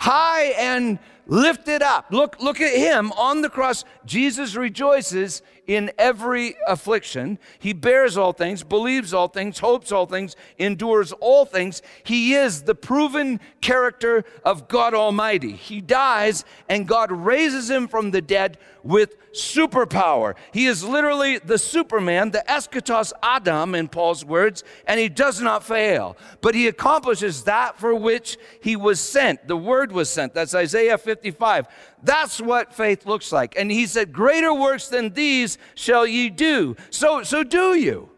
high 0.00 0.52
and 0.58 0.98
lifted 1.26 1.82
up. 1.82 2.06
Look, 2.10 2.40
look 2.40 2.60
at 2.60 2.74
him 2.74 3.12
on 3.12 3.42
the 3.42 3.50
cross. 3.50 3.84
Jesus 4.04 4.56
rejoices 4.56 5.42
in 5.66 5.92
every 5.98 6.56
affliction. 6.66 7.38
He 7.58 7.74
bears 7.74 8.16
all 8.16 8.32
things, 8.32 8.64
believes 8.64 9.12
all 9.12 9.28
things, 9.28 9.58
hopes 9.58 9.92
all 9.92 10.06
things, 10.06 10.34
endures 10.58 11.12
all 11.12 11.44
things. 11.44 11.82
He 12.02 12.34
is 12.34 12.62
the 12.62 12.74
proven 12.74 13.40
character 13.60 14.24
of 14.44 14.66
God 14.66 14.94
Almighty. 14.94 15.52
He 15.52 15.80
dies 15.80 16.44
and 16.68 16.88
God 16.88 17.12
raises 17.12 17.70
him 17.70 17.86
from 17.86 18.10
the 18.10 18.22
dead 18.22 18.58
with 18.82 19.16
superpower. 19.38 20.34
He 20.52 20.66
is 20.66 20.84
literally 20.84 21.38
the 21.38 21.58
Superman, 21.58 22.30
the 22.30 22.44
eschatos 22.48 23.12
Adam 23.22 23.74
in 23.74 23.88
Paul's 23.88 24.24
words, 24.24 24.64
and 24.86 25.00
he 25.00 25.08
does 25.08 25.40
not 25.40 25.64
fail. 25.64 26.16
But 26.40 26.54
he 26.54 26.68
accomplishes 26.68 27.44
that 27.44 27.78
for 27.78 27.94
which 27.94 28.36
he 28.60 28.76
was 28.76 29.00
sent. 29.00 29.48
The 29.48 29.56
word 29.56 29.92
was 29.92 30.10
sent. 30.10 30.34
That's 30.34 30.54
Isaiah 30.54 30.98
55. 30.98 31.66
That's 32.02 32.40
what 32.40 32.74
faith 32.74 33.06
looks 33.06 33.32
like. 33.32 33.54
And 33.56 33.70
he 33.70 33.86
said, 33.86 34.12
Greater 34.12 34.52
works 34.52 34.88
than 34.88 35.14
these 35.14 35.58
shall 35.74 36.06
ye 36.06 36.30
do. 36.30 36.76
So, 36.90 37.22
so 37.22 37.42
do 37.42 37.74
you. 37.74 38.10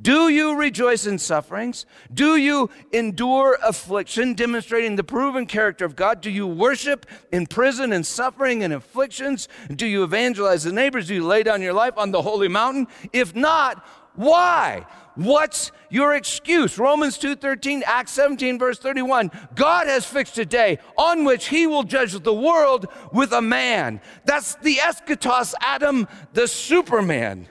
Do 0.00 0.28
you 0.28 0.56
rejoice 0.56 1.06
in 1.06 1.18
sufferings? 1.18 1.86
Do 2.12 2.36
you 2.36 2.68
endure 2.92 3.58
affliction, 3.62 4.34
demonstrating 4.34 4.96
the 4.96 5.04
proven 5.04 5.46
character 5.46 5.86
of 5.86 5.96
God? 5.96 6.20
Do 6.20 6.30
you 6.30 6.46
worship 6.46 7.06
in 7.32 7.46
prison 7.46 7.92
and 7.92 8.04
suffering 8.04 8.62
and 8.62 8.74
afflictions? 8.74 9.48
Do 9.74 9.86
you 9.86 10.04
evangelize 10.04 10.64
the 10.64 10.72
neighbors? 10.72 11.08
Do 11.08 11.14
you 11.14 11.24
lay 11.24 11.42
down 11.42 11.62
your 11.62 11.72
life 11.72 11.96
on 11.96 12.10
the 12.10 12.20
holy 12.20 12.48
mountain? 12.48 12.88
If 13.14 13.34
not, 13.34 13.86
why? 14.16 14.86
What's 15.14 15.72
your 15.88 16.14
excuse? 16.14 16.78
Romans 16.78 17.16
2:13, 17.16 17.82
Acts 17.86 18.12
17 18.12 18.58
verse 18.58 18.78
31. 18.78 19.30
God 19.54 19.86
has 19.86 20.04
fixed 20.04 20.36
a 20.36 20.44
day 20.44 20.78
on 20.98 21.24
which 21.24 21.48
he 21.48 21.66
will 21.66 21.84
judge 21.84 22.12
the 22.12 22.34
world 22.34 22.86
with 23.12 23.32
a 23.32 23.40
man. 23.40 24.02
That's 24.26 24.56
the 24.56 24.76
eschatos 24.76 25.54
Adam, 25.62 26.06
the 26.34 26.46
superman. 26.46 27.48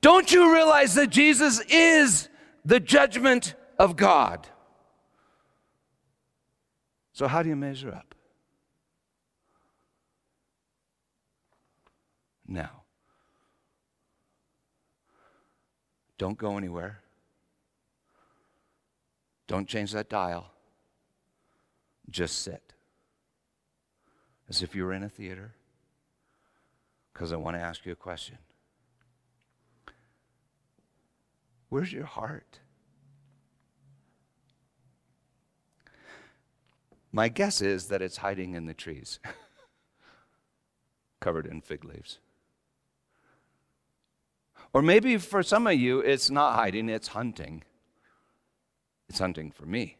Don't 0.00 0.30
you 0.30 0.52
realize 0.52 0.94
that 0.94 1.10
Jesus 1.10 1.60
is 1.68 2.28
the 2.64 2.80
judgment 2.80 3.54
of 3.78 3.96
God? 3.96 4.48
So 7.12 7.26
how 7.26 7.42
do 7.42 7.48
you 7.48 7.56
measure 7.56 7.92
up? 7.92 8.14
Now, 12.46 12.82
Don't 16.18 16.38
go 16.38 16.56
anywhere. 16.56 17.00
Don't 19.46 19.68
change 19.68 19.92
that 19.92 20.08
dial. 20.08 20.50
Just 22.08 22.42
sit. 22.42 22.72
As 24.48 24.62
if 24.62 24.74
you 24.74 24.84
were 24.84 24.92
in 24.92 25.02
a 25.02 25.08
theater. 25.08 25.54
Because 27.12 27.32
I 27.32 27.36
want 27.36 27.56
to 27.56 27.60
ask 27.60 27.84
you 27.84 27.92
a 27.92 27.96
question. 27.96 28.38
Where's 31.76 31.92
your 31.92 32.06
heart? 32.06 32.60
My 37.12 37.28
guess 37.28 37.60
is 37.60 37.88
that 37.88 38.00
it's 38.00 38.16
hiding 38.16 38.54
in 38.54 38.64
the 38.64 38.72
trees, 38.72 39.18
covered 41.20 41.44
in 41.44 41.60
fig 41.60 41.84
leaves. 41.84 42.18
Or 44.72 44.80
maybe 44.80 45.18
for 45.18 45.42
some 45.42 45.66
of 45.66 45.74
you, 45.74 46.00
it's 46.00 46.30
not 46.30 46.54
hiding, 46.54 46.88
it's 46.88 47.08
hunting. 47.08 47.62
It's 49.10 49.18
hunting 49.18 49.50
for 49.50 49.66
me 49.66 49.98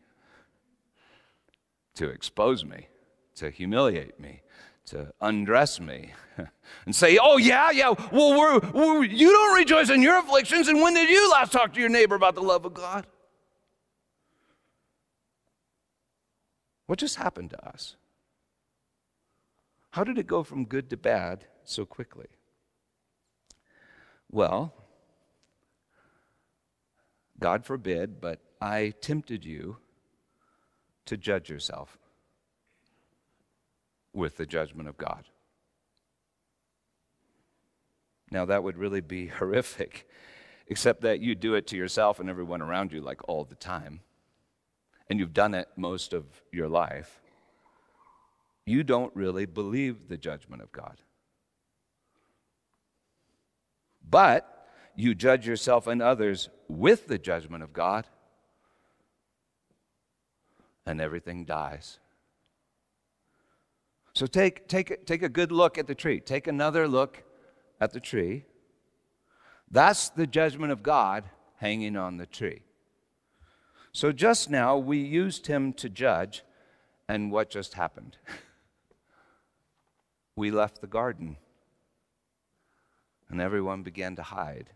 to 1.97 2.09
expose 2.09 2.65
me, 2.65 2.89
to 3.35 3.51
humiliate 3.51 4.19
me, 4.19 4.41
to 4.87 5.13
undress 5.21 5.81
me, 5.81 6.13
and 6.87 6.95
say, 6.95 7.19
Oh, 7.21 7.37
yeah, 7.37 7.71
yeah, 7.71 7.95
well, 8.13 8.39
we're, 8.39 8.59
we're, 8.71 9.05
you 9.05 9.31
don't 9.31 9.57
rejoice 9.57 9.91
in 9.91 10.03
your 10.03 10.19
afflictions, 10.19 10.69
and 10.69 10.81
when 10.81 10.95
did 10.95 11.09
you 11.09 11.31
last 11.31 11.53
talk 11.53 11.73
to 11.75 11.81
your 11.81 11.89
neighbor 11.89 12.15
about 12.15 12.35
the 12.35 12.43
love 12.43 12.65
of 12.65 12.75
God? 12.75 13.07
What 16.87 16.99
just 16.99 17.17
happened 17.17 17.51
to 17.51 17.69
us? 17.69 17.97
How 19.91 20.05
did 20.05 20.19
it 20.19 20.27
go 20.27 20.43
from 20.43 20.67
good 20.67 20.91
to 20.91 20.97
bad 20.97 21.47
so 21.65 21.85
quickly? 21.85 22.29
Well, 24.31 24.75
God 27.39 27.65
forbid, 27.65 28.21
but 28.21 28.41
I 28.61 28.95
tempted 29.01 29.45
you 29.45 29.79
to 31.07 31.17
judge 31.17 31.49
yourself 31.49 31.99
with 34.17 34.37
the 34.39 34.47
judgment 34.47 34.89
of 34.89 34.97
God. 34.97 35.25
Now, 38.31 38.47
that 38.47 38.65
would 38.65 38.77
really 38.77 39.03
be 39.03 39.27
horrific, 39.39 40.09
except 40.67 41.03
that 41.03 41.21
you 41.21 41.35
do 41.35 41.55
it 41.55 41.67
to 41.69 41.77
yourself 41.77 42.19
and 42.19 42.29
everyone 42.29 42.63
around 42.63 42.93
you 42.93 43.01
like 43.01 43.29
all 43.29 43.45
the 43.45 43.55
time, 43.55 44.01
and 45.09 45.21
you've 45.21 45.35
done 45.35 45.55
it 45.55 45.69
most 45.77 46.13
of 46.13 46.25
your 46.51 46.69
life. 46.69 47.21
You 48.65 48.83
don't 48.83 49.15
really 49.15 49.47
believe 49.47 50.09
the 50.09 50.17
judgment 50.17 50.61
of 50.61 50.73
God. 50.73 51.01
But 54.09 54.69
you 54.97 55.15
judge 55.15 55.47
yourself 55.47 55.87
and 55.87 56.03
others 56.03 56.49
with 56.69 57.07
the 57.07 57.19
judgment 57.19 57.63
of 57.63 57.73
God, 57.73 58.07
and 60.85 61.01
everything 61.01 61.45
dies. 61.45 61.99
So 64.17 64.27
take, 64.27 64.67
take, 64.67 65.05
take 65.05 65.23
a 65.23 65.29
good 65.29 65.53
look 65.53 65.77
at 65.77 65.87
the 65.87 65.95
tree. 65.95 66.21
Take 66.21 66.47
another 66.47 66.89
look 66.89 67.23
at 67.83 67.93
the 67.93 68.01
tree. 68.01 68.47
That's 69.71 70.09
the 70.09 70.27
judgment 70.27 70.73
of 70.73 70.83
God 70.83 71.25
hanging 71.57 71.99
on 71.99 72.17
the 72.17 72.25
tree. 72.25 72.63
So 73.93 74.13
just 74.13 74.49
now 74.49 74.79
we 74.79 74.97
used 74.97 75.49
him 75.49 75.75
to 75.75 75.91
judge, 75.91 76.45
and 77.07 77.31
what 77.31 77.51
just 77.51 77.75
happened? 77.75 78.17
we 80.35 80.51
left 80.51 80.81
the 80.81 80.87
garden, 80.87 81.37
and 83.29 83.39
everyone 83.39 83.83
began 83.83 84.17
to 84.17 84.23
hide. 84.23 84.71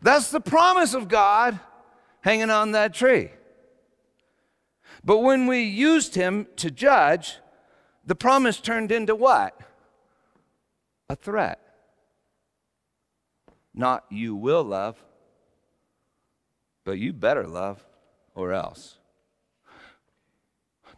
That's 0.00 0.30
the 0.30 0.40
promise 0.40 0.94
of 0.94 1.08
God 1.08 1.60
hanging 2.22 2.48
on 2.48 2.72
that 2.72 2.94
tree. 2.94 3.28
But 5.04 5.18
when 5.18 5.46
we 5.46 5.60
used 5.62 6.14
him 6.14 6.46
to 6.56 6.70
judge, 6.70 7.36
the 8.06 8.14
promise 8.14 8.60
turned 8.60 8.90
into 8.90 9.14
what? 9.14 9.58
A 11.10 11.16
threat. 11.16 11.60
Not 13.74 14.04
you 14.08 14.34
will 14.34 14.62
love, 14.62 14.96
but 16.84 16.98
you 16.98 17.12
better 17.12 17.46
love 17.46 17.84
or 18.34 18.52
else. 18.52 18.98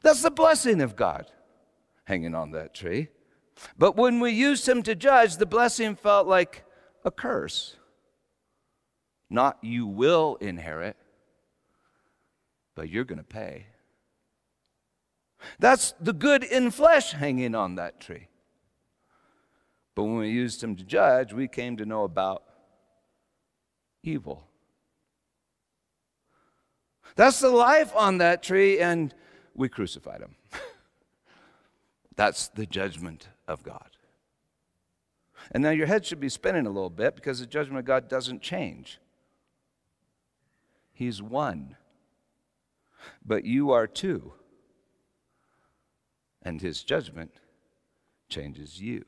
That's 0.03 0.23
the 0.23 0.31
blessing 0.31 0.81
of 0.81 0.95
God 0.95 1.27
hanging 2.05 2.35
on 2.35 2.53
that 2.53 2.75
tree. 2.75 3.09
But 3.77 3.97
when 3.97 4.21
we 4.21 4.31
used 4.31 4.69
him 4.69 4.83
to 4.85 4.95
judge, 4.95 5.37
the 5.37 5.47
blessing 5.47 5.97
felt 5.97 6.29
like 6.29 6.65
a 7.05 7.11
curse. 7.11 7.77
Not 9.29 9.59
you 9.63 9.87
will 9.87 10.37
inherit, 10.41 10.97
but 12.75 12.89
you're 12.89 13.05
going 13.05 13.19
to 13.19 13.25
pay. 13.25 13.67
That's 15.59 15.95
the 16.01 16.13
good 16.13 16.45
in 16.45 16.71
flesh 16.71 17.13
hanging 17.13 17.55
on 17.55 17.77
that 17.77 18.01
tree. 18.01 18.29
But 19.95 20.05
when 20.05 20.17
we 20.17 20.31
used 20.31 20.63
him 20.63 20.77
to 20.77 20.85
judge, 20.85 21.33
we 21.33 21.49
came 21.49 21.77
to 21.79 21.87
know 21.87 22.05
about 22.05 22.43
evil. 24.03 24.47
That's 27.15 27.41
the 27.41 27.49
life 27.49 27.93
on 27.97 28.19
that 28.19 28.43
tree, 28.43 28.79
and 28.79 29.15
we 29.55 29.71
crucified 29.71 30.21
him. 30.21 30.37
That's 32.17 32.49
the 32.49 32.67
judgment 32.67 33.29
of 33.49 33.63
God. 33.63 33.91
And 35.53 35.63
now 35.63 35.71
your 35.71 35.87
head 35.87 36.05
should 36.05 36.21
be 36.21 36.29
spinning 36.29 36.67
a 36.67 36.71
little 36.71 36.91
bit 36.91 37.15
because 37.15 37.41
the 37.41 37.47
judgment 37.47 37.79
of 37.79 37.85
God 37.85 38.09
doesn't 38.09 38.43
change. 38.43 38.99
He's 40.93 41.23
one, 41.23 41.77
but 43.25 43.45
you 43.45 43.71
are 43.71 43.87
two 43.87 44.33
and 46.47 46.61
his 46.61 46.85
judgment 46.85 47.33
changes 48.29 48.81
you. 48.81 49.05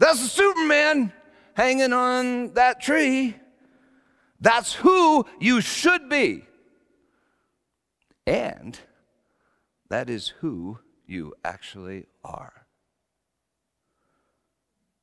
That's 0.00 0.20
the 0.20 0.28
Superman 0.28 1.12
hanging 1.54 1.92
on 1.92 2.52
that 2.54 2.80
tree. 2.80 3.36
That's 4.40 4.74
who 4.74 5.24
you 5.38 5.60
should 5.60 6.08
be. 6.08 6.44
And 8.26 8.76
that 9.88 10.10
is 10.10 10.34
who 10.40 10.80
you 11.06 11.32
actually 11.44 12.06
are. 12.24 12.66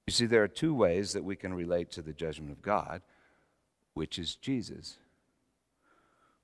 You 0.06 0.12
see, 0.12 0.25
there 0.25 0.43
are 0.43 0.49
two 0.49 0.75
ways 0.75 1.13
that 1.13 1.23
we 1.23 1.38
can 1.38 1.53
relate 1.53 1.89
to 1.91 2.01
the 2.01 2.12
judgment 2.12 2.51
of 2.51 2.62
God, 2.62 3.01
which 3.93 4.19
is 4.19 4.36
Jesus, 4.36 4.97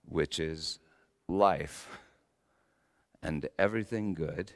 which 0.06 0.40
is 0.40 0.80
life 1.28 1.90
and 3.22 3.48
everything 3.58 4.14
good, 4.14 4.52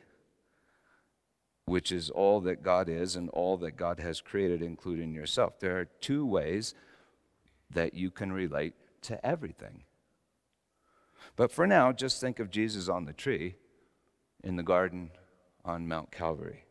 which 1.65 1.91
is 1.91 2.09
all 2.09 2.39
that 2.41 2.63
God 2.63 2.89
is 2.89 3.15
and 3.15 3.29
all 3.29 3.57
that 3.57 3.77
God 3.77 3.99
has 3.99 4.21
created, 4.21 4.61
including 4.61 5.13
yourself. 5.13 5.59
There 5.59 5.79
are 5.79 5.85
two 5.85 6.25
ways 6.25 6.73
that 7.69 7.93
you 7.93 8.11
can 8.11 8.31
relate 8.31 8.73
to 9.03 9.25
everything. 9.25 9.83
But 11.35 11.51
for 11.51 11.65
now, 11.65 11.91
just 11.91 12.21
think 12.21 12.39
of 12.39 12.51
Jesus 12.51 12.87
on 12.87 13.05
the 13.05 13.13
tree 13.13 13.55
in 14.43 14.55
the 14.55 14.63
garden 14.63 15.11
on 15.65 15.87
Mount 15.87 16.11
Calvary. 16.11 16.65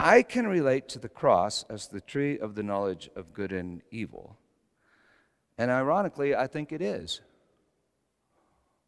I 0.00 0.22
can 0.22 0.46
relate 0.46 0.88
to 0.90 0.98
the 0.98 1.08
cross 1.08 1.64
as 1.68 1.88
the 1.88 2.00
tree 2.00 2.38
of 2.38 2.54
the 2.54 2.62
knowledge 2.62 3.10
of 3.16 3.32
good 3.32 3.50
and 3.50 3.82
evil. 3.90 4.36
And 5.56 5.72
ironically, 5.72 6.36
I 6.36 6.46
think 6.46 6.70
it 6.70 6.80
is 6.80 7.20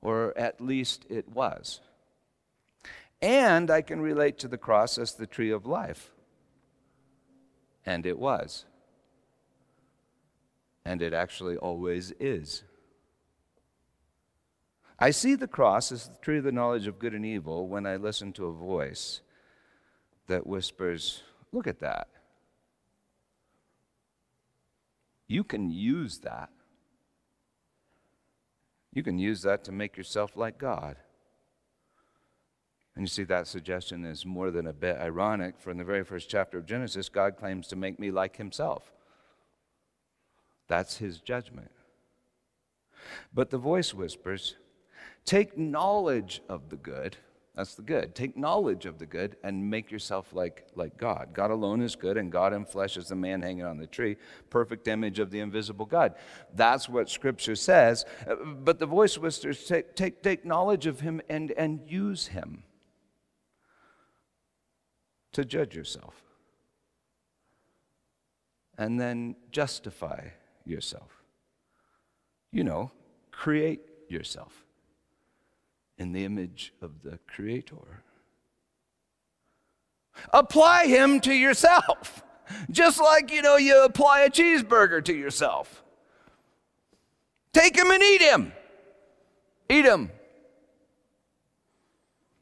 or 0.03 0.37
at 0.37 0.61
least 0.61 1.07
it 1.09 1.29
was. 1.29 1.81
And 3.23 3.71
I 3.71 3.83
can 3.83 4.01
relate 4.01 4.39
to 4.39 4.49
the 4.49 4.59
cross 4.59 4.97
as 4.99 5.15
the 5.15 5.27
tree 5.27 5.51
of 5.51 5.67
life. 5.67 6.11
And 7.85 8.07
it 8.07 8.19
was. 8.19 8.65
And 10.85 11.03
it 11.03 11.13
actually 11.13 11.57
always 11.57 12.13
is. 12.19 12.63
I 14.99 15.11
see 15.11 15.35
the 15.35 15.49
cross 15.49 15.93
as 15.93 16.09
the 16.09 16.19
tree 16.23 16.39
of 16.39 16.45
the 16.45 16.53
knowledge 16.53 16.87
of 16.87 16.99
good 16.99 17.15
and 17.15 17.25
evil 17.25 17.67
when 17.69 17.87
I 17.87 17.97
listen 17.97 18.33
to 18.35 18.47
a 18.47 18.53
voice 18.53 19.21
that 20.27 20.47
whispers, 20.47 21.23
Look 21.53 21.67
at 21.67 21.81
that. 21.81 22.09
You 25.27 25.45
can 25.45 25.71
use 25.71 26.19
that 26.19 26.51
you 28.93 29.03
can 29.03 29.19
use 29.19 29.43
that 29.43 29.65
to 29.65 29.73
make 29.73 29.97
yourself 29.97 30.37
like 30.37 30.59
God. 30.59 30.97
And 32.95 33.05
you 33.05 33.09
see, 33.09 33.25
that 33.25 33.47
suggestion 33.47 34.05
is 34.05 34.27
more 34.27 34.51
than 34.51 34.67
a 34.67 34.73
bit 34.73 34.99
ironic, 34.99 35.59
for 35.59 35.71
in 35.71 35.79
the 35.79 35.85
very 35.85 36.05
first 36.05 36.29
chapter 36.29 36.59
of 36.59 36.67
Genesis, 36.67 37.09
God 37.09 37.37
claims 37.37 37.69
to 37.69 37.77
make 37.77 37.99
me 38.01 38.11
like 38.11 38.37
himself. 38.37 38.93
That's 40.67 40.99
his 40.99 41.21
judgment. 41.21 41.71
But 43.33 43.51
the 43.51 43.59
voice 43.59 43.95
whispers, 43.95 44.57
Take 45.25 45.57
knowledge 45.57 46.43
of 46.49 46.71
the 46.71 46.77
good 46.77 47.17
that's 47.55 47.75
the 47.75 47.83
good. 47.83 48.15
Take 48.15 48.37
knowledge 48.37 48.87
of 48.87 48.99
the 48.99 49.07
good 49.07 49.37
and 49.43 49.69
make 49.69 49.91
yourself 49.91 50.33
like, 50.33 50.69
like 50.77 50.97
God. 50.97 51.31
God 51.33 51.51
alone 51.51 51.83
is 51.83 51.97
good, 51.97 52.17
and 52.17 52.31
God 52.31 52.53
in 52.53 52.65
flesh 52.65 52.97
is 52.97 53.09
the 53.09 53.17
man 53.17 53.43
hanging 53.43 53.65
on 53.65 53.77
the 53.77 53.89
tree, 53.89 54.17
perfect 54.51 54.87
image 54.87 55.19
of 55.19 55.31
the 55.31 55.41
invisible 55.41 55.85
God. 55.85 56.15
That's 56.55 56.89
what 56.89 57.11
Scripture 57.11 57.57
says. 57.57 58.05
But 58.45 58.79
the 58.79 58.87
voice 58.87 59.19
whispers 59.19 59.65
take, 59.65 59.97
take, 59.97 60.23
take 60.23 60.45
knowledge 60.45 60.87
of 60.87 61.01
him 61.01 61.21
and, 61.29 61.51
and 61.53 61.81
use 61.87 62.29
him 62.29 62.63
to 65.33 65.45
judge 65.45 65.75
yourself. 65.75 66.15
And 68.79 68.99
then 68.99 69.37
justify 69.51 70.29
yourself. 70.65 71.23
You 72.53 72.65
know, 72.65 72.93
create 73.33 73.81
yourself 74.09 74.65
in 76.01 76.13
the 76.13 76.25
image 76.25 76.73
of 76.81 77.03
the 77.03 77.19
Creator. 77.29 78.03
Apply 80.33 80.87
him 80.87 81.21
to 81.21 81.33
yourself. 81.33 82.25
Just 82.71 83.01
like, 83.01 83.31
you 83.31 83.43
know, 83.43 83.57
you 83.57 83.85
apply 83.85 84.23
a 84.23 84.31
cheeseburger 84.31 85.05
to 85.05 85.15
yourself. 85.15 85.85
Take 87.53 87.77
him 87.77 87.91
and 87.91 88.03
eat 88.03 88.23
him. 88.23 88.53
Eat 89.69 89.85
him. 89.85 90.11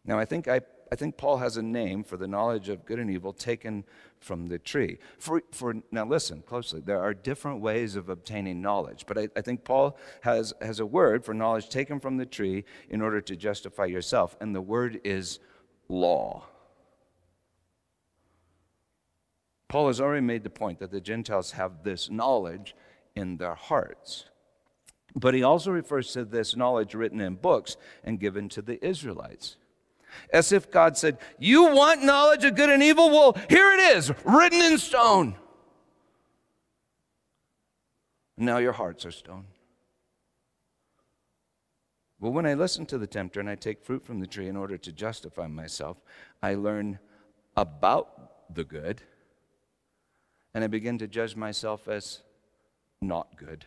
Now, 0.04 0.18
I 0.18 0.24
think, 0.24 0.46
I, 0.46 0.60
I 0.92 0.94
think 0.94 1.16
Paul 1.16 1.38
has 1.38 1.56
a 1.56 1.62
name 1.62 2.04
for 2.04 2.16
the 2.16 2.28
knowledge 2.28 2.68
of 2.68 2.86
good 2.86 3.00
and 3.00 3.10
evil 3.10 3.32
taken 3.32 3.84
from 4.20 4.48
the 4.48 4.58
tree. 4.58 4.98
For, 5.18 5.42
for, 5.52 5.74
now, 5.90 6.04
listen 6.04 6.42
closely. 6.46 6.80
There 6.80 7.00
are 7.00 7.14
different 7.14 7.60
ways 7.60 7.96
of 7.96 8.08
obtaining 8.08 8.60
knowledge, 8.60 9.04
but 9.06 9.18
I, 9.18 9.28
I 9.36 9.40
think 9.40 9.64
Paul 9.64 9.96
has, 10.22 10.52
has 10.60 10.80
a 10.80 10.86
word 10.86 11.24
for 11.24 11.34
knowledge 11.34 11.68
taken 11.68 12.00
from 12.00 12.16
the 12.16 12.26
tree 12.26 12.64
in 12.90 13.00
order 13.00 13.20
to 13.20 13.36
justify 13.36 13.86
yourself, 13.86 14.36
and 14.40 14.54
the 14.54 14.60
word 14.60 15.00
is 15.04 15.38
law. 15.88 16.44
Paul 19.68 19.88
has 19.88 20.00
already 20.00 20.24
made 20.24 20.44
the 20.44 20.50
point 20.50 20.78
that 20.78 20.90
the 20.90 21.00
Gentiles 21.00 21.52
have 21.52 21.84
this 21.84 22.10
knowledge 22.10 22.74
in 23.14 23.36
their 23.36 23.54
hearts. 23.54 24.24
But 25.14 25.34
he 25.34 25.42
also 25.42 25.70
refers 25.70 26.12
to 26.12 26.24
this 26.24 26.56
knowledge 26.56 26.94
written 26.94 27.20
in 27.20 27.34
books 27.34 27.76
and 28.04 28.20
given 28.20 28.48
to 28.50 28.62
the 28.62 28.84
Israelites. 28.84 29.56
As 30.32 30.52
if 30.52 30.70
God 30.70 30.96
said, 30.96 31.18
You 31.38 31.74
want 31.74 32.02
knowledge 32.02 32.44
of 32.44 32.54
good 32.54 32.70
and 32.70 32.82
evil? 32.82 33.10
Well, 33.10 33.36
here 33.48 33.72
it 33.72 33.96
is, 33.96 34.12
written 34.24 34.60
in 34.60 34.78
stone. 34.78 35.36
Now 38.36 38.58
your 38.58 38.72
hearts 38.72 39.04
are 39.04 39.10
stone. 39.10 39.46
Well, 42.20 42.32
when 42.32 42.46
I 42.46 42.54
listen 42.54 42.86
to 42.86 42.98
the 42.98 43.06
tempter 43.06 43.40
and 43.40 43.48
I 43.48 43.54
take 43.54 43.82
fruit 43.82 44.04
from 44.04 44.20
the 44.20 44.26
tree 44.26 44.48
in 44.48 44.56
order 44.56 44.76
to 44.76 44.92
justify 44.92 45.46
myself, 45.46 45.98
I 46.42 46.54
learn 46.54 46.98
about 47.56 48.54
the 48.54 48.64
good 48.64 49.02
and 50.54 50.64
I 50.64 50.66
begin 50.66 50.98
to 50.98 51.06
judge 51.06 51.36
myself 51.36 51.86
as 51.86 52.22
not 53.00 53.36
good. 53.36 53.66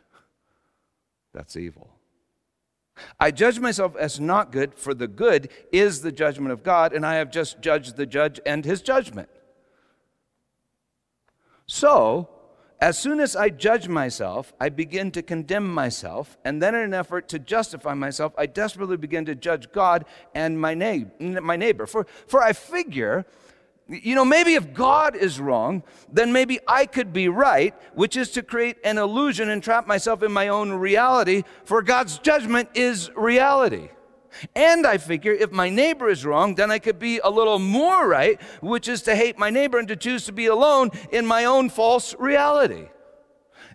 That's 1.34 1.56
evil. 1.56 1.90
I 3.20 3.32
judge 3.32 3.60
myself 3.60 3.96
as 3.96 4.20
not 4.20 4.52
good, 4.52 4.76
for 4.76 4.94
the 4.94 5.08
good 5.08 5.50
is 5.72 6.02
the 6.02 6.12
judgment 6.12 6.52
of 6.52 6.64
God, 6.64 6.94
and 6.94 7.06
I 7.06 7.16
have 7.16 7.32
just 7.32 7.62
judged 7.62 7.96
the 7.96 8.06
judge 8.06 8.40
and 8.46 8.66
his 8.66 8.82
judgment. 8.82 9.30
So, 11.66 12.30
as 12.82 12.98
soon 12.98 13.20
as 13.20 13.36
I 13.36 13.50
judge 13.50 13.88
myself, 13.88 14.54
I 14.60 14.70
begin 14.70 15.12
to 15.12 15.22
condemn 15.22 15.72
myself, 15.72 16.38
and 16.44 16.62
then 16.62 16.74
in 16.74 16.82
an 16.82 16.94
effort 16.96 17.30
to 17.30 17.40
justify 17.40 17.94
myself, 17.94 18.34
I 18.38 18.48
desperately 18.48 18.98
begin 18.98 19.26
to 19.26 19.36
judge 19.36 19.72
God 19.72 20.06
and 20.34 20.60
my, 20.60 20.74
neighbor. 20.74 21.86
For, 21.86 22.08
for 22.28 22.42
I 22.42 22.54
figure 22.54 23.26
you 23.92 24.16
know, 24.16 24.26
maybe 24.26 24.54
if 24.54 24.74
God 24.74 25.16
is 25.16 25.40
wrong, 25.40 25.84
then 26.12 26.32
maybe 26.32 26.60
I 26.68 26.86
could 26.86 27.12
be 27.12 27.28
right, 27.28 27.76
which 27.94 28.16
is 28.16 28.32
to 28.32 28.44
create 28.44 28.78
an 28.84 28.98
illusion 28.98 29.50
and 29.50 29.62
trap 29.62 29.86
myself 29.86 30.24
in 30.24 30.32
my 30.32 30.48
own 30.48 30.72
reality, 30.72 31.44
for 31.66 31.82
God's 31.82 32.18
judgment 32.20 32.70
is 32.74 33.12
reality. 33.16 33.90
And 34.56 34.88
I 34.88 34.98
figure 34.98 35.34
if 35.34 35.52
my 35.52 35.70
neighbor 35.70 36.10
is 36.10 36.26
wrong, 36.26 36.56
then 36.56 36.72
I 36.72 36.80
could 36.80 37.00
be 37.00 37.20
a 37.22 37.30
little 37.30 37.60
more 37.60 38.08
right, 38.08 38.42
which 38.62 38.88
is 38.88 39.02
to 39.04 39.16
hate 39.16 39.38
my 39.38 39.50
neighbor 39.50 39.78
and 39.78 39.88
to 39.90 39.98
choose 39.98 40.26
to 40.26 40.32
be 40.32 40.46
alone 40.46 40.92
in 41.12 41.26
my 41.26 41.46
own 41.46 41.70
false 41.70 42.16
reality. 42.18 42.88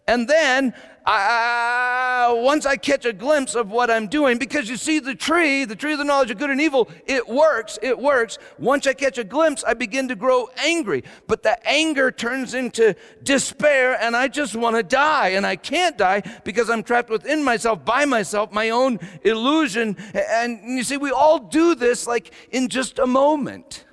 And 0.09 0.29
then 0.29 0.73
I, 1.09 2.35
once 2.37 2.67
I 2.67 2.77
catch 2.77 3.05
a 3.05 3.13
glimpse 3.13 3.55
of 3.55 3.71
what 3.71 3.91
I'm 3.91 4.09
doing, 4.09 4.39
because 4.39 4.69
you 4.69 4.77
see 4.77 4.99
the 4.99 5.15
tree, 5.15 5.65
the 5.65 5.77
tree 5.77 5.93
of 5.93 5.99
the 5.99 6.05
knowledge 6.05 6.33
of 6.33 6.39
good 6.39 6.51
and 6.51 6.61
evil, 6.61 6.91
it 7.07 7.29
works, 7.29 7.79
it 7.81 7.97
works. 7.97 8.39
Once 8.59 8.89
I 8.89 8.93
catch 8.93 9.17
a 9.17 9.25
glimpse, 9.25 9.63
I 9.63 9.75
begin 9.75 10.09
to 10.09 10.17
grow 10.17 10.49
angry. 10.57 11.05
But 11.29 11.45
the 11.45 11.65
anger 11.69 12.11
turns 12.11 12.55
into 12.55 12.97
despair, 13.23 13.97
and 14.03 14.17
I 14.17 14.27
just 14.27 14.57
want 14.57 14.75
to 14.75 14.83
die. 14.83 15.29
And 15.29 15.47
I 15.47 15.55
can't 15.55 15.97
die 15.97 16.23
because 16.45 16.69
I'm 16.69 16.83
trapped 16.83 17.11
within 17.11 17.45
myself, 17.45 17.85
by 17.85 18.05
myself, 18.05 18.51
my 18.51 18.71
own 18.71 18.99
illusion. 19.23 19.97
And 20.13 20.77
you 20.77 20.83
see, 20.83 20.97
we 20.97 21.13
all 21.13 21.39
do 21.39 21.77
this 21.77 22.09
like 22.09 22.33
in 22.51 22.69
just 22.69 22.99
a 22.99 23.07
moment 23.07 23.85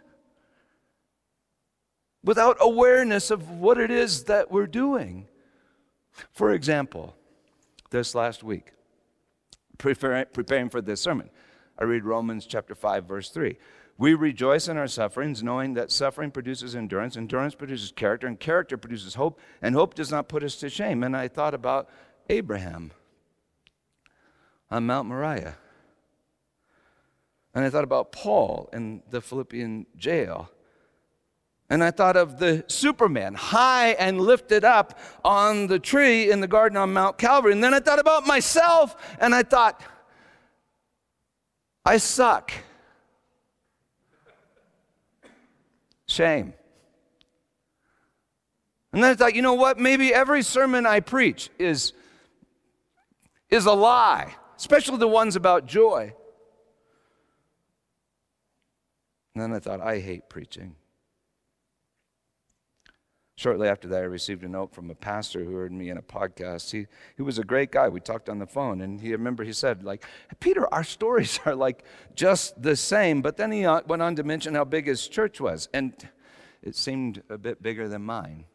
without 2.24 2.58
awareness 2.60 3.30
of 3.30 3.60
what 3.60 3.78
it 3.78 3.92
is 3.92 4.24
that 4.24 4.50
we're 4.50 4.66
doing. 4.66 5.28
For 6.32 6.52
example, 6.52 7.16
this 7.90 8.16
last 8.16 8.44
week, 8.44 8.72
preparing 9.78 10.70
for 10.70 10.82
this 10.82 11.02
sermon, 11.02 11.30
I 11.78 11.84
read 11.84 12.06
Romans 12.06 12.46
chapter 12.46 12.76
5, 12.76 13.06
verse 13.06 13.30
3. 13.30 13.58
We 13.98 14.14
rejoice 14.16 14.68
in 14.68 14.78
our 14.78 14.88
sufferings, 14.88 15.44
knowing 15.44 15.76
that 15.76 15.92
suffering 15.92 16.32
produces 16.32 16.76
endurance, 16.76 17.16
endurance 17.16 17.54
produces 17.54 17.92
character, 17.92 18.26
and 18.28 18.40
character 18.40 18.78
produces 18.78 19.16
hope, 19.16 19.40
and 19.62 19.76
hope 19.76 19.94
does 19.94 20.10
not 20.10 20.28
put 20.28 20.44
us 20.44 20.56
to 20.58 20.70
shame. 20.70 21.04
And 21.04 21.16
I 21.16 21.28
thought 21.28 21.54
about 21.54 21.90
Abraham 22.30 22.92
on 24.72 24.86
Mount 24.86 25.08
Moriah. 25.08 25.58
And 27.54 27.64
I 27.64 27.70
thought 27.70 27.84
about 27.84 28.12
Paul 28.12 28.68
in 28.74 29.04
the 29.12 29.22
Philippian 29.22 29.86
jail. 29.96 30.50
And 31.74 31.84
I 31.84 31.90
thought 31.90 32.16
of 32.16 32.38
the 32.38 32.64
Superman, 32.68 33.34
high 33.34 33.94
and 33.94 34.22
lifted 34.22 34.64
up 34.64 35.00
on 35.26 35.66
the 35.66 35.80
tree 35.80 36.30
in 36.30 36.40
the 36.40 36.48
garden 36.48 36.78
on 36.78 36.94
Mount 36.94 37.18
Calvary. 37.18 37.52
And 37.52 37.64
then 37.64 37.74
I 37.74 37.80
thought 37.80 37.98
about 37.98 38.28
myself, 38.28 38.96
and 39.20 39.34
I 39.34 39.42
thought, 39.42 39.82
I 41.84 41.98
suck. 41.98 42.52
Shame. 46.08 46.54
And 48.92 49.04
then 49.04 49.10
I 49.10 49.16
thought, 49.16 49.34
you 49.34 49.42
know 49.42 49.56
what? 49.56 49.80
Maybe 49.80 50.14
every 50.14 50.44
sermon 50.44 50.86
I 50.86 51.00
preach 51.00 51.50
is, 51.58 51.94
is 53.50 53.66
a 53.66 53.74
lie, 53.74 54.36
especially 54.58 54.98
the 54.98 55.08
ones 55.08 55.36
about 55.36 55.66
joy. 55.66 56.14
And 59.34 59.42
then 59.42 59.54
I 59.54 59.58
thought, 59.58 59.82
I 59.82 59.98
hate 59.98 60.30
preaching. 60.30 60.76
Shortly 63.36 63.68
after 63.68 63.88
that, 63.88 64.04
I 64.04 64.06
received 64.06 64.44
a 64.44 64.48
note 64.48 64.74
from 64.76 64.92
a 64.92 64.96
pastor 64.96 65.44
who 65.44 65.56
heard 65.56 65.72
me 65.72 65.90
in 65.90 65.98
a 65.98 66.04
podcast. 66.04 66.72
He, 66.72 66.86
he 67.18 67.24
was 67.24 67.40
a 67.40 67.44
great 67.44 67.72
guy. 67.72 67.90
We 67.90 68.00
talked 68.00 68.30
on 68.30 68.38
the 68.38 68.46
phone, 68.46 68.82
and 68.82 69.02
he 69.02 69.12
remember 69.12 69.44
he 69.44 69.54
said, 69.54 69.84
like, 69.84 70.06
Peter, 70.40 70.72
our 70.72 70.84
stories 70.84 71.40
are 71.46 71.56
like 71.56 71.84
just 72.14 72.62
the 72.62 72.76
same. 72.76 73.22
But 73.22 73.38
then 73.38 73.52
he 73.52 73.66
uh, 73.66 73.82
went 73.88 74.04
on 74.04 74.16
to 74.18 74.24
mention 74.24 74.54
how 74.54 74.66
big 74.66 74.86
his 74.86 75.08
church 75.08 75.42
was, 75.42 75.68
and 75.74 75.94
it 76.62 76.76
seemed 76.76 77.24
a 77.28 77.38
bit 77.38 77.64
bigger 77.64 77.88
than 77.88 78.04
mine. 78.04 78.46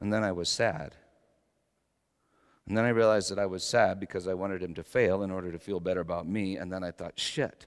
And 0.00 0.12
then 0.12 0.24
I 0.24 0.32
was 0.32 0.48
sad. 0.48 0.96
And 2.66 2.76
then 2.76 2.84
I 2.84 2.88
realized 2.88 3.30
that 3.30 3.38
I 3.38 3.46
was 3.46 3.62
sad 3.62 4.00
because 4.00 4.26
I 4.26 4.34
wanted 4.34 4.60
him 4.60 4.74
to 4.74 4.82
fail 4.82 5.22
in 5.22 5.30
order 5.30 5.52
to 5.52 5.58
feel 5.58 5.78
better 5.78 6.00
about 6.00 6.26
me. 6.26 6.56
And 6.56 6.72
then 6.72 6.82
I 6.82 6.90
thought, 6.90 7.18
shit, 7.18 7.66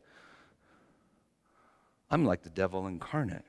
I'm 2.11 2.25
like 2.25 2.43
the 2.43 2.49
devil 2.49 2.85
incarnate. 2.85 3.45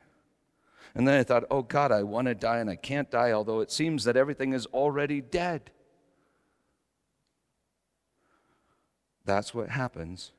And 0.94 1.06
then 1.06 1.18
I 1.18 1.22
thought, 1.22 1.44
oh 1.50 1.62
God, 1.62 1.92
I 1.92 2.02
want 2.02 2.26
to 2.26 2.34
die 2.34 2.58
and 2.58 2.68
I 2.68 2.76
can't 2.76 3.10
die, 3.10 3.32
although 3.32 3.60
it 3.60 3.70
seems 3.70 4.04
that 4.04 4.16
everything 4.16 4.52
is 4.52 4.66
already 4.66 5.20
dead. 5.20 5.70
That's 9.24 9.54
what 9.54 9.68
happens 9.68 10.32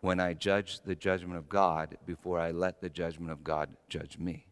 when 0.00 0.20
I 0.20 0.34
judge 0.34 0.80
the 0.80 0.94
judgment 0.94 1.38
of 1.38 1.48
God 1.48 1.96
before 2.06 2.38
I 2.38 2.50
let 2.50 2.80
the 2.80 2.90
judgment 2.90 3.32
of 3.32 3.42
God 3.42 3.70
judge 3.88 4.18
me. 4.18 4.46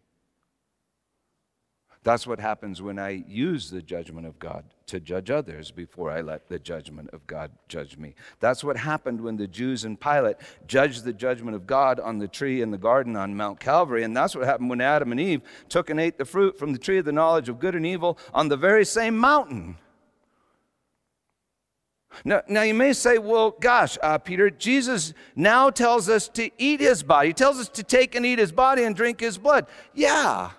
That's 2.02 2.26
what 2.26 2.40
happens 2.40 2.80
when 2.80 2.98
I 2.98 3.24
use 3.28 3.68
the 3.68 3.82
judgment 3.82 4.26
of 4.26 4.38
God 4.38 4.64
to 4.86 5.00
judge 5.00 5.30
others 5.30 5.70
before 5.70 6.10
I 6.10 6.22
let 6.22 6.48
the 6.48 6.58
judgment 6.58 7.10
of 7.12 7.26
God 7.26 7.50
judge 7.68 7.98
me. 7.98 8.14
That's 8.40 8.64
what 8.64 8.78
happened 8.78 9.20
when 9.20 9.36
the 9.36 9.46
Jews 9.46 9.84
and 9.84 10.00
Pilate 10.00 10.36
judged 10.66 11.04
the 11.04 11.12
judgment 11.12 11.56
of 11.56 11.66
God 11.66 12.00
on 12.00 12.18
the 12.18 12.26
tree 12.26 12.62
in 12.62 12.70
the 12.70 12.78
garden 12.78 13.16
on 13.16 13.36
Mount 13.36 13.60
Calvary. 13.60 14.02
And 14.02 14.16
that's 14.16 14.34
what 14.34 14.46
happened 14.46 14.70
when 14.70 14.80
Adam 14.80 15.12
and 15.12 15.20
Eve 15.20 15.42
took 15.68 15.90
and 15.90 16.00
ate 16.00 16.16
the 16.16 16.24
fruit 16.24 16.58
from 16.58 16.72
the 16.72 16.78
tree 16.78 16.96
of 16.96 17.04
the 17.04 17.12
knowledge 17.12 17.50
of 17.50 17.60
good 17.60 17.74
and 17.74 17.84
evil 17.84 18.18
on 18.32 18.48
the 18.48 18.56
very 18.56 18.86
same 18.86 19.18
mountain. 19.18 19.76
Now, 22.24 22.42
now 22.48 22.62
you 22.62 22.74
may 22.74 22.94
say, 22.94 23.18
well, 23.18 23.50
gosh, 23.50 23.98
uh, 24.02 24.16
Peter, 24.18 24.48
Jesus 24.50 25.12
now 25.36 25.68
tells 25.68 26.08
us 26.08 26.28
to 26.30 26.50
eat 26.56 26.80
his 26.80 27.02
body. 27.02 27.28
He 27.28 27.34
tells 27.34 27.60
us 27.60 27.68
to 27.68 27.82
take 27.82 28.14
and 28.14 28.24
eat 28.24 28.38
his 28.38 28.52
body 28.52 28.84
and 28.84 28.96
drink 28.96 29.20
his 29.20 29.36
blood. 29.36 29.66
Yeah. 29.94 30.50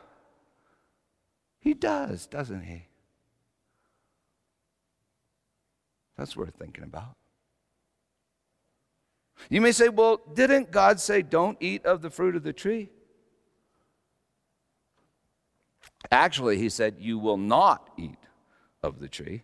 He 1.62 1.74
does, 1.76 2.26
doesn't 2.26 2.64
he? 2.64 2.88
That's 6.18 6.36
worth 6.36 6.56
thinking 6.56 6.84
about. 6.84 7.16
You 9.50 9.62
may 9.62 9.72
say, 9.72 9.90
well, 9.90 10.22
didn't 10.34 10.72
God 10.72 11.00
say, 11.00 11.22
don't 11.22 11.58
eat 11.60 11.86
of 11.86 12.02
the 12.02 12.10
fruit 12.10 12.36
of 12.36 12.44
the 12.44 12.54
tree? 12.54 12.90
Actually, 16.12 16.58
he 16.58 16.70
said, 16.70 16.96
you 17.00 17.18
will 17.18 17.38
not 17.38 17.90
eat 17.98 18.18
of 18.84 19.00
the 19.00 19.08
tree. 19.08 19.44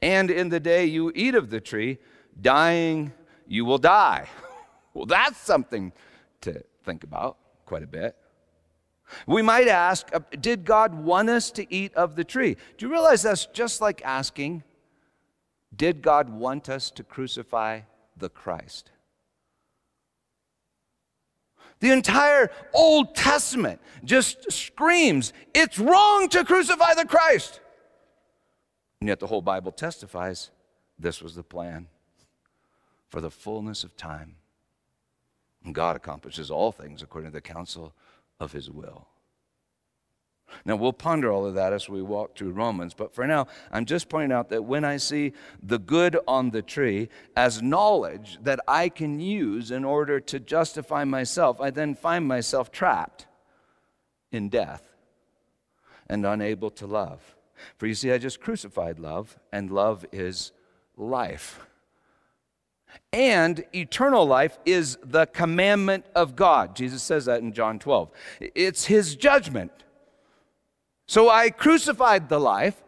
And 0.00 0.30
in 0.30 0.48
the 0.48 0.60
day 0.60 0.84
you 0.84 1.12
eat 1.14 1.34
of 1.34 1.50
the 1.50 1.60
tree, 1.60 1.98
dying, 2.40 3.12
you 3.46 3.64
will 3.64 3.78
die. 3.78 4.28
well, 4.94 5.06
that's 5.06 5.38
something 5.38 5.92
to 6.40 6.62
think 6.84 7.04
about 7.04 7.38
quite 7.64 7.82
a 7.82 7.86
bit. 7.86 8.16
We 9.26 9.42
might 9.42 9.68
ask, 9.68 10.08
uh, 10.12 10.20
did 10.40 10.64
God 10.64 10.94
want 10.94 11.28
us 11.28 11.50
to 11.52 11.72
eat 11.72 11.94
of 11.94 12.16
the 12.16 12.24
tree? 12.24 12.56
Do 12.76 12.86
you 12.86 12.92
realize 12.92 13.22
that's 13.22 13.46
just 13.46 13.80
like 13.80 14.02
asking, 14.04 14.62
did 15.74 16.02
God 16.02 16.28
want 16.28 16.68
us 16.68 16.90
to 16.92 17.02
crucify 17.02 17.80
the 18.16 18.28
Christ? 18.28 18.90
The 21.80 21.90
entire 21.90 22.50
Old 22.72 23.16
Testament 23.16 23.80
just 24.04 24.52
screams, 24.52 25.32
it's 25.52 25.78
wrong 25.78 26.28
to 26.28 26.44
crucify 26.44 26.94
the 26.94 27.06
Christ. 27.06 27.60
And 29.00 29.08
yet 29.08 29.18
the 29.18 29.26
whole 29.26 29.42
Bible 29.42 29.72
testifies 29.72 30.50
this 30.96 31.20
was 31.20 31.34
the 31.34 31.42
plan 31.42 31.88
for 33.08 33.20
the 33.20 33.30
fullness 33.30 33.82
of 33.82 33.96
time. 33.96 34.36
And 35.64 35.74
God 35.74 35.96
accomplishes 35.96 36.50
all 36.52 36.70
things 36.70 37.02
according 37.02 37.30
to 37.30 37.34
the 37.34 37.40
counsel 37.40 37.92
of 38.42 38.52
his 38.52 38.70
will. 38.70 39.06
Now, 40.66 40.76
we'll 40.76 40.92
ponder 40.92 41.32
all 41.32 41.46
of 41.46 41.54
that 41.54 41.72
as 41.72 41.88
we 41.88 42.02
walk 42.02 42.36
through 42.36 42.50
Romans, 42.50 42.92
but 42.92 43.14
for 43.14 43.26
now, 43.26 43.46
I'm 43.70 43.86
just 43.86 44.10
pointing 44.10 44.32
out 44.32 44.50
that 44.50 44.64
when 44.64 44.84
I 44.84 44.98
see 44.98 45.32
the 45.62 45.78
good 45.78 46.18
on 46.28 46.50
the 46.50 46.60
tree 46.60 47.08
as 47.34 47.62
knowledge 47.62 48.38
that 48.42 48.60
I 48.68 48.90
can 48.90 49.18
use 49.18 49.70
in 49.70 49.84
order 49.84 50.20
to 50.20 50.38
justify 50.38 51.04
myself, 51.04 51.60
I 51.60 51.70
then 51.70 51.94
find 51.94 52.26
myself 52.28 52.70
trapped 52.70 53.26
in 54.30 54.50
death 54.50 54.82
and 56.08 56.26
unable 56.26 56.70
to 56.70 56.86
love. 56.86 57.36
For 57.78 57.86
you 57.86 57.94
see, 57.94 58.12
I 58.12 58.18
just 58.18 58.40
crucified 58.40 58.98
love, 58.98 59.38
and 59.52 59.70
love 59.70 60.04
is 60.12 60.52
life. 60.96 61.60
And 63.12 63.64
eternal 63.74 64.26
life 64.26 64.58
is 64.64 64.96
the 65.04 65.26
commandment 65.26 66.06
of 66.14 66.34
God. 66.34 66.74
Jesus 66.74 67.02
says 67.02 67.26
that 67.26 67.40
in 67.40 67.52
John 67.52 67.78
12. 67.78 68.10
It's 68.40 68.86
his 68.86 69.16
judgment. 69.16 69.70
So 71.06 71.28
I 71.28 71.50
crucified 71.50 72.28
the 72.28 72.40
life. 72.40 72.82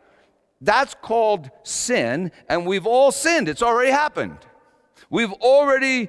That's 0.61 0.95
called 0.95 1.51
sin, 1.63 2.33
and 2.49 2.67
we've 2.67 2.87
all 2.87 3.13
sinned. 3.13 3.51
It's 3.51 3.63
already 3.63 3.91
happened. 3.91 4.39
We've 5.11 5.33
already 5.33 6.09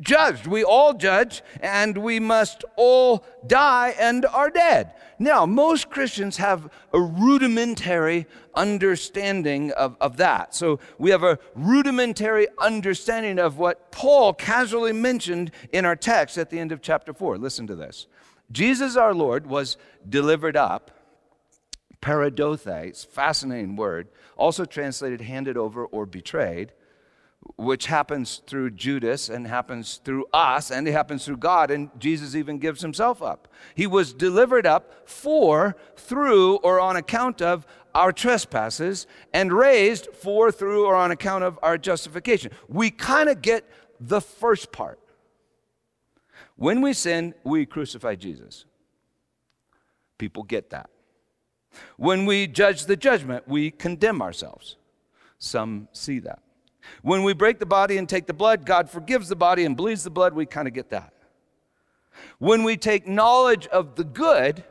judged. 0.00 0.46
We 0.46 0.64
all 0.64 0.94
judge, 0.94 1.42
and 1.60 1.98
we 1.98 2.20
must 2.20 2.64
all 2.76 3.24
die 3.46 3.94
and 3.98 4.24
are 4.26 4.50
dead. 4.50 4.94
Now, 5.18 5.46
most 5.46 5.90
Christians 5.90 6.38
have 6.38 6.68
a 6.92 7.00
rudimentary 7.00 8.26
understanding 8.54 9.70
of, 9.72 9.96
of 10.00 10.16
that. 10.16 10.54
So 10.54 10.80
we 10.98 11.10
have 11.10 11.22
a 11.22 11.38
rudimentary 11.54 12.48
understanding 12.60 13.38
of 13.38 13.58
what 13.58 13.92
Paul 13.92 14.34
casually 14.34 14.92
mentioned 14.92 15.52
in 15.72 15.84
our 15.84 15.96
text 15.96 16.38
at 16.38 16.50
the 16.50 16.58
end 16.58 16.72
of 16.72 16.82
chapter 16.82 17.14
4. 17.14 17.38
Listen 17.38 17.66
to 17.68 17.76
this 17.76 18.06
Jesus 18.50 18.96
our 18.96 19.14
Lord 19.14 19.46
was 19.46 19.76
delivered 20.08 20.56
up. 20.56 20.90
Paradothe, 22.00 23.06
fascinating 23.06 23.76
word, 23.76 24.08
also 24.36 24.64
translated 24.64 25.20
handed 25.20 25.56
over 25.56 25.86
or 25.86 26.04
betrayed 26.04 26.72
which 27.56 27.86
happens 27.86 28.42
through 28.46 28.70
Judas 28.70 29.28
and 29.28 29.46
happens 29.46 30.00
through 30.04 30.26
us 30.32 30.70
and 30.70 30.86
it 30.86 30.92
happens 30.92 31.24
through 31.24 31.38
God. 31.38 31.70
And 31.70 31.90
Jesus 31.98 32.34
even 32.34 32.58
gives 32.58 32.80
himself 32.80 33.22
up. 33.22 33.48
He 33.74 33.86
was 33.86 34.12
delivered 34.12 34.66
up 34.66 35.08
for, 35.08 35.76
through, 35.96 36.56
or 36.56 36.80
on 36.80 36.96
account 36.96 37.42
of 37.42 37.66
our 37.94 38.12
trespasses 38.12 39.06
and 39.32 39.52
raised 39.52 40.08
for, 40.14 40.50
through, 40.50 40.86
or 40.86 40.94
on 40.94 41.10
account 41.10 41.44
of 41.44 41.58
our 41.62 41.76
justification. 41.76 42.52
We 42.68 42.90
kind 42.90 43.28
of 43.28 43.42
get 43.42 43.68
the 44.00 44.20
first 44.20 44.72
part. 44.72 44.98
When 46.56 46.80
we 46.80 46.92
sin, 46.92 47.34
we 47.44 47.66
crucify 47.66 48.14
Jesus. 48.14 48.64
People 50.18 50.42
get 50.42 50.70
that. 50.70 50.90
When 51.96 52.26
we 52.26 52.46
judge 52.46 52.84
the 52.86 52.96
judgment, 52.96 53.48
we 53.48 53.70
condemn 53.70 54.22
ourselves. 54.22 54.76
Some 55.38 55.88
see 55.92 56.20
that. 56.20 56.42
When 57.02 57.22
we 57.22 57.32
break 57.32 57.58
the 57.58 57.66
body 57.66 57.98
and 57.98 58.08
take 58.08 58.26
the 58.26 58.34
blood, 58.34 58.66
God 58.66 58.90
forgives 58.90 59.28
the 59.28 59.36
body 59.36 59.64
and 59.64 59.76
bleeds 59.76 60.04
the 60.04 60.10
blood. 60.10 60.34
We 60.34 60.46
kind 60.46 60.68
of 60.68 60.74
get 60.74 60.90
that. 60.90 61.12
When 62.38 62.64
we 62.64 62.76
take 62.76 63.06
knowledge 63.06 63.66
of 63.68 63.94
the 63.96 64.04
good, 64.04 64.64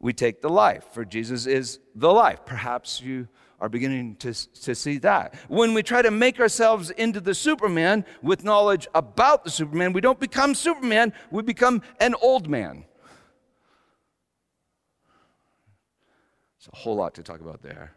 we 0.00 0.12
take 0.12 0.42
the 0.42 0.48
life, 0.48 0.84
for 0.92 1.04
Jesus 1.04 1.46
is 1.46 1.78
the 1.94 2.12
life. 2.12 2.40
Perhaps 2.44 3.00
you 3.00 3.28
are 3.60 3.68
beginning 3.68 4.16
to, 4.16 4.34
to 4.34 4.74
see 4.74 4.98
that. 4.98 5.34
When 5.48 5.74
we 5.74 5.82
try 5.82 6.02
to 6.02 6.10
make 6.10 6.40
ourselves 6.40 6.90
into 6.90 7.20
the 7.20 7.34
Superman 7.34 8.04
with 8.22 8.44
knowledge 8.44 8.86
about 8.94 9.44
the 9.44 9.50
Superman, 9.50 9.92
we 9.92 10.00
don't 10.00 10.20
become 10.20 10.54
Superman, 10.54 11.12
we 11.30 11.42
become 11.42 11.82
an 12.00 12.14
old 12.20 12.48
man. 12.48 12.84
It's 16.58 16.68
a 16.72 16.76
whole 16.76 16.96
lot 16.96 17.14
to 17.14 17.22
talk 17.22 17.40
about 17.40 17.62
there. 17.62 17.92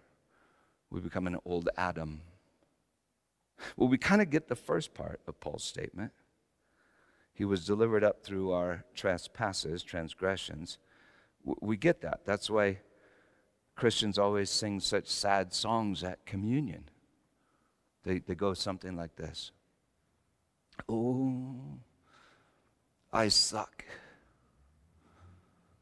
We 0.89 1.01
become 1.01 1.27
an 1.27 1.37
old 1.45 1.69
Adam. 1.77 2.21
Well, 3.75 3.89
we 3.89 3.97
kind 3.97 4.21
of 4.21 4.29
get 4.29 4.47
the 4.47 4.55
first 4.55 4.93
part 4.93 5.19
of 5.27 5.39
Paul's 5.39 5.63
statement. 5.63 6.11
He 7.33 7.45
was 7.45 7.65
delivered 7.65 8.03
up 8.03 8.23
through 8.23 8.51
our 8.51 8.83
trespasses, 8.95 9.83
transgressions. 9.83 10.79
We 11.43 11.77
get 11.77 12.01
that. 12.01 12.21
That's 12.25 12.49
why 12.49 12.79
Christians 13.75 14.17
always 14.17 14.49
sing 14.49 14.79
such 14.79 15.07
sad 15.07 15.53
songs 15.53 16.03
at 16.03 16.25
communion. 16.25 16.89
They, 18.03 18.19
they 18.19 18.35
go 18.35 18.53
something 18.53 18.95
like 18.95 19.15
this 19.15 19.51
Oh, 20.89 21.55
I 23.11 23.27
suck. 23.29 23.85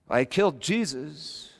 I 0.10 0.26
killed 0.26 0.60
Jesus. 0.62 1.52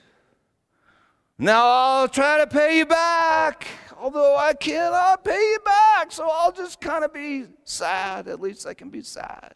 Now 1.38 1.68
I'll 1.68 2.08
try 2.08 2.38
to 2.38 2.48
pay 2.48 2.78
you 2.78 2.86
back. 2.86 3.68
Although 3.98 4.36
I 4.36 4.54
cannot 4.54 5.24
pay 5.24 5.40
you 5.40 5.60
back, 5.64 6.12
so 6.12 6.30
I'll 6.32 6.52
just 6.52 6.82
kind 6.82 7.04
of 7.04 7.14
be 7.14 7.46
sad. 7.64 8.28
At 8.28 8.42
least 8.42 8.68
I 8.68 8.74
can 8.74 8.90
be 8.90 9.02
sad. 9.02 9.54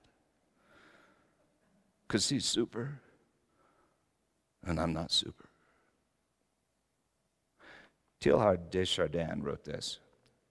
Because 2.08 2.30
he's 2.30 2.45
super, 2.45 3.02
and 4.65 4.80
I'm 4.80 4.93
not 4.93 5.12
super. 5.12 5.49
Teilhard 8.19 8.69
de 8.69 8.86
Chardin 8.86 9.41
wrote 9.43 9.63
this 9.63 9.99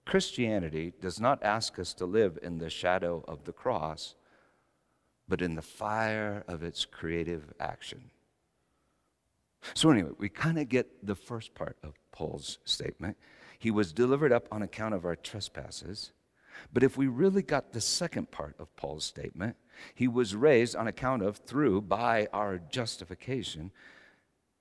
Christianity 0.06 0.94
does 1.00 1.20
not 1.20 1.42
ask 1.42 1.78
us 1.78 1.92
to 1.94 2.06
live 2.06 2.38
in 2.42 2.58
the 2.58 2.70
shadow 2.70 3.24
of 3.28 3.44
the 3.44 3.52
cross, 3.52 4.14
but 5.28 5.42
in 5.42 5.54
the 5.54 5.62
fire 5.62 6.44
of 6.48 6.62
its 6.62 6.84
creative 6.84 7.52
action. 7.60 8.10
So, 9.74 9.90
anyway, 9.90 10.12
we 10.16 10.28
kind 10.28 10.58
of 10.58 10.68
get 10.68 11.06
the 11.06 11.14
first 11.14 11.54
part 11.54 11.76
of 11.82 11.94
Paul's 12.12 12.58
statement. 12.64 13.16
He 13.58 13.70
was 13.70 13.92
delivered 13.92 14.32
up 14.32 14.46
on 14.52 14.62
account 14.62 14.94
of 14.94 15.04
our 15.04 15.16
trespasses. 15.16 16.12
But 16.72 16.82
if 16.82 16.96
we 16.96 17.06
really 17.06 17.42
got 17.42 17.72
the 17.72 17.80
second 17.80 18.30
part 18.30 18.54
of 18.58 18.74
Paul's 18.76 19.04
statement, 19.04 19.56
he 19.94 20.08
was 20.08 20.34
raised 20.34 20.76
on 20.76 20.88
account 20.88 21.22
of, 21.22 21.36
through, 21.38 21.82
by 21.82 22.28
our 22.32 22.58
justification. 22.58 23.70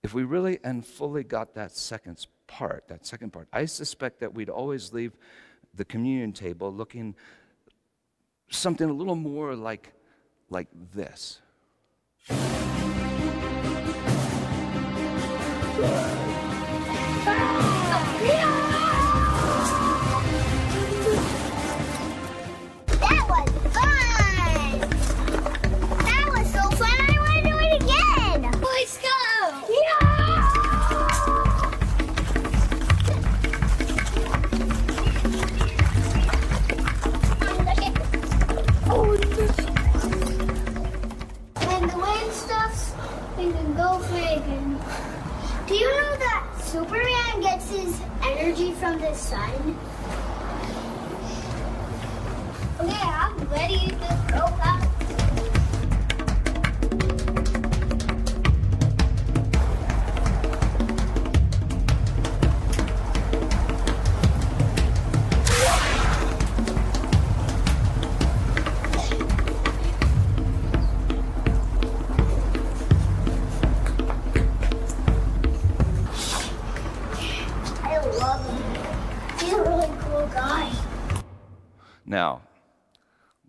If 0.04 0.14
we 0.14 0.24
really 0.24 0.60
and 0.64 0.86
fully 0.86 1.24
got 1.24 1.56
that 1.56 1.72
second 1.76 2.26
part, 2.48 2.88
that 2.88 3.06
second 3.06 3.34
part, 3.34 3.48
I 3.52 3.66
suspect 3.66 4.20
that 4.20 4.34
we'd 4.34 4.50
always 4.50 4.94
leave 4.94 5.18
the 5.74 5.86
communion 5.86 6.34
table 6.34 6.74
looking 6.74 7.16
something 8.50 8.90
a 8.90 8.94
little 8.94 9.16
more 9.16 9.56
like, 9.56 9.94
like 10.50 10.68
this. 10.94 11.42
From 23.26 23.87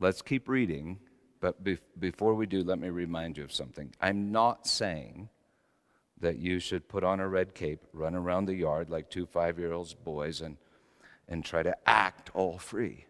let's 0.08 0.22
keep 0.22 0.48
reading, 0.48 0.98
but 1.38 1.62
be- 1.62 1.76
before 1.98 2.32
we 2.34 2.46
do, 2.46 2.62
let 2.62 2.78
me 2.78 2.88
remind 2.88 3.36
you 3.36 3.44
of 3.44 3.52
something. 3.52 3.92
I'm 4.00 4.32
not 4.32 4.66
saying 4.66 5.28
that 6.18 6.38
you 6.38 6.60
should 6.60 6.88
put 6.88 7.04
on 7.04 7.20
a 7.20 7.28
red 7.28 7.54
cape, 7.54 7.84
run 7.92 8.14
around 8.14 8.46
the 8.46 8.54
yard 8.54 8.88
like 8.88 9.10
two 9.10 9.26
five 9.26 9.58
year 9.58 9.74
olds 9.74 9.92
boys, 9.92 10.40
and, 10.40 10.56
and 11.28 11.44
try 11.44 11.62
to 11.62 11.76
act 11.86 12.30
all 12.32 12.56
free. 12.56 13.04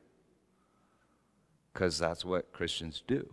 Because 1.72 2.00
that's 2.00 2.24
what 2.24 2.52
Christians 2.52 3.04
do. 3.06 3.32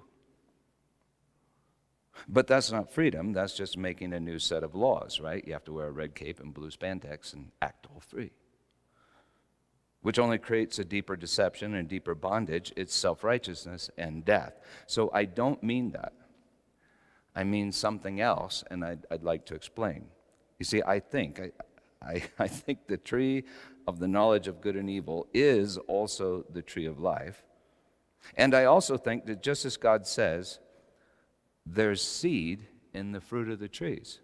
But 2.30 2.45
that's 2.45 2.71
not 2.71 2.93
freedom, 2.93 3.34
that's 3.34 3.58
just 3.58 3.80
making 3.80 4.13
a 4.13 4.19
new 4.19 4.38
set 4.38 4.62
of 4.62 4.75
laws, 4.75 5.19
right? 5.19 5.43
You 5.43 5.54
have 5.54 5.65
to 5.65 5.73
wear 5.73 5.88
a 5.88 5.91
red 5.91 6.13
cape 6.13 6.39
and 6.39 6.54
blue 6.54 6.69
spandex 6.69 7.34
and 7.34 7.51
act 7.63 7.88
all 7.91 7.99
free. 7.99 8.30
Which 10.06 10.20
only 10.20 10.38
creates 10.38 10.78
a 10.78 10.86
deeper 10.86 11.15
deception 11.15 11.74
and 11.74 11.88
deeper 11.88 12.13
bondage. 12.13 12.72
It's 12.76 12.94
self 12.94 13.24
righteousness 13.24 13.89
and 13.98 14.24
death. 14.24 14.54
So 14.86 15.10
I 15.12 15.26
don't 15.26 15.63
mean 15.63 15.94
that. 15.94 16.13
I 17.36 17.44
mean 17.44 17.72
something 17.72 18.22
else, 18.22 18.63
and 18.70 18.86
I'd, 18.86 19.08
I'd 19.10 19.24
like 19.24 19.48
to 19.48 19.56
explain. 19.56 20.06
You 20.60 20.65
see, 20.65 20.84
I 20.86 21.00
think, 21.00 21.39
I, 21.39 21.52
I, 22.08 22.24
I 22.38 22.48
think 22.48 22.86
the 22.86 22.98
tree 22.98 23.46
of 23.88 23.98
the 23.98 24.08
knowledge 24.08 24.48
of 24.48 24.62
good 24.62 24.76
and 24.76 24.91
evil 24.91 25.26
is 25.34 25.78
also 25.88 26.46
the 26.52 26.62
tree 26.62 26.86
of 26.86 27.00
life. 27.00 27.44
And 28.38 28.54
I 28.54 28.65
also 28.65 28.98
think 28.98 29.26
that 29.26 29.41
just 29.41 29.65
as 29.65 29.76
God 29.76 30.06
says, 30.06 30.60
there's 31.65 32.04
seed 32.04 32.68
in 32.94 33.12
the 33.12 33.22
fruit 33.22 33.50
of 33.50 33.58
the 33.58 33.68
trees. 33.68 34.20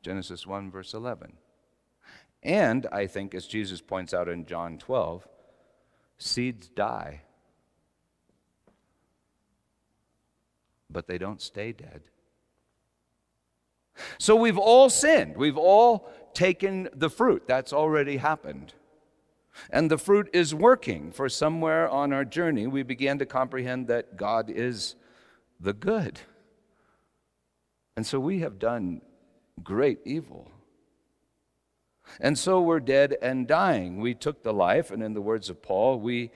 Genesis 0.00 0.46
1, 0.46 0.70
verse 0.70 0.94
11. 0.94 1.34
And 2.44 2.86
I 2.92 3.06
think, 3.06 3.34
as 3.34 3.46
Jesus 3.46 3.80
points 3.80 4.12
out 4.12 4.28
in 4.28 4.44
John 4.44 4.76
12, 4.76 5.26
seeds 6.18 6.68
die, 6.68 7.22
but 10.90 11.06
they 11.06 11.18
don't 11.18 11.40
stay 11.40 11.72
dead. 11.72 12.02
So 14.18 14.36
we've 14.36 14.58
all 14.58 14.90
sinned. 14.90 15.36
We've 15.36 15.56
all 15.56 16.10
taken 16.34 16.88
the 16.94 17.08
fruit. 17.08 17.44
That's 17.46 17.72
already 17.72 18.18
happened. 18.18 18.74
And 19.70 19.90
the 19.90 19.98
fruit 19.98 20.28
is 20.32 20.54
working. 20.54 21.12
For 21.12 21.28
somewhere 21.28 21.88
on 21.88 22.12
our 22.12 22.24
journey, 22.24 22.66
we 22.66 22.82
began 22.82 23.18
to 23.20 23.26
comprehend 23.26 23.86
that 23.88 24.16
God 24.16 24.50
is 24.50 24.96
the 25.60 25.72
good. 25.72 26.20
And 27.96 28.04
so 28.04 28.18
we 28.18 28.40
have 28.40 28.58
done 28.58 29.00
great 29.62 30.00
evil. 30.04 30.50
And 32.20 32.38
so 32.38 32.60
we're 32.60 32.80
dead 32.80 33.16
and 33.22 33.46
dying. 33.46 34.00
We 34.00 34.14
took 34.14 34.42
the 34.42 34.52
life, 34.52 34.90
and 34.90 35.02
in 35.02 35.14
the 35.14 35.20
words 35.20 35.50
of 35.50 35.62
Paul, 35.62 35.98
we 35.98 36.30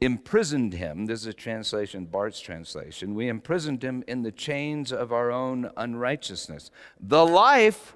imprisoned 0.00 0.74
him. 0.74 1.06
This 1.06 1.20
is 1.20 1.26
a 1.26 1.32
translation, 1.32 2.06
Bart's 2.06 2.40
translation. 2.40 3.14
We 3.14 3.28
imprisoned 3.28 3.82
him 3.82 4.04
in 4.06 4.22
the 4.22 4.32
chains 4.32 4.92
of 4.92 5.12
our 5.12 5.30
own 5.30 5.70
unrighteousness. 5.76 6.70
The 7.00 7.24
life 7.24 7.94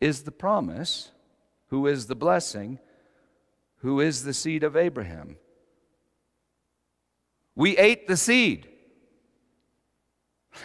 is 0.00 0.22
the 0.22 0.32
promise, 0.32 1.10
who 1.68 1.86
is 1.86 2.06
the 2.06 2.14
blessing, 2.14 2.78
who 3.78 4.00
is 4.00 4.24
the 4.24 4.34
seed 4.34 4.62
of 4.62 4.76
Abraham. 4.76 5.36
We 7.54 7.76
ate 7.78 8.06
the 8.06 8.16
seed. 8.16 8.68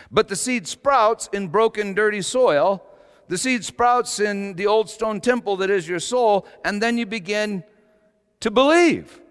But 0.09 0.27
the 0.27 0.35
seed 0.35 0.67
sprouts 0.67 1.29
in 1.33 1.47
broken, 1.49 1.93
dirty 1.93 2.21
soil. 2.21 2.83
The 3.31 3.37
seed 3.37 3.63
sprouts 3.63 4.19
in 4.19 4.55
the 4.55 4.67
old 4.67 4.89
stone 4.89 5.21
temple 5.21 5.55
that 5.55 5.69
is 5.69 5.87
your 5.87 6.01
soul, 6.01 6.45
and 6.65 6.83
then 6.83 6.97
you 6.97 7.05
begin 7.05 7.63
to 8.41 8.51
believe. 8.51 9.21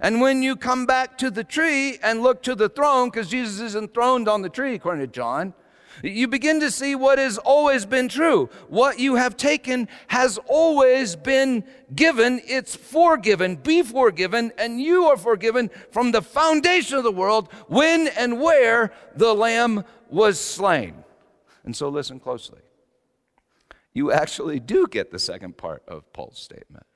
And 0.00 0.20
when 0.20 0.44
you 0.44 0.54
come 0.54 0.86
back 0.86 1.18
to 1.18 1.32
the 1.32 1.42
tree 1.42 1.98
and 2.00 2.22
look 2.22 2.44
to 2.44 2.54
the 2.54 2.68
throne, 2.68 3.10
because 3.10 3.26
Jesus 3.26 3.58
is 3.58 3.74
enthroned 3.74 4.28
on 4.28 4.42
the 4.42 4.48
tree, 4.48 4.76
according 4.76 5.04
to 5.04 5.12
John, 5.12 5.52
you 6.04 6.28
begin 6.28 6.60
to 6.60 6.70
see 6.70 6.94
what 6.94 7.18
has 7.18 7.38
always 7.38 7.84
been 7.84 8.08
true. 8.08 8.48
What 8.68 9.00
you 9.00 9.16
have 9.16 9.36
taken 9.36 9.88
has 10.06 10.38
always 10.46 11.16
been 11.16 11.64
given. 11.96 12.40
It's 12.46 12.76
forgiven. 12.76 13.56
Be 13.56 13.82
forgiven, 13.82 14.52
and 14.56 14.80
you 14.80 15.06
are 15.06 15.16
forgiven 15.16 15.70
from 15.90 16.12
the 16.12 16.22
foundation 16.22 16.98
of 16.98 17.02
the 17.02 17.10
world 17.10 17.48
when 17.66 18.06
and 18.06 18.40
where 18.40 18.92
the 19.16 19.34
Lamb 19.34 19.82
was 20.08 20.38
slain. 20.38 21.02
And 21.64 21.76
so 21.76 21.88
listen 21.88 22.20
closely. 22.20 22.60
You 23.92 24.12
actually 24.12 24.60
do 24.60 24.86
get 24.86 25.10
the 25.10 25.18
second 25.18 25.56
part 25.56 25.82
of 25.88 26.12
Paul's 26.12 26.38
statement 26.38 26.86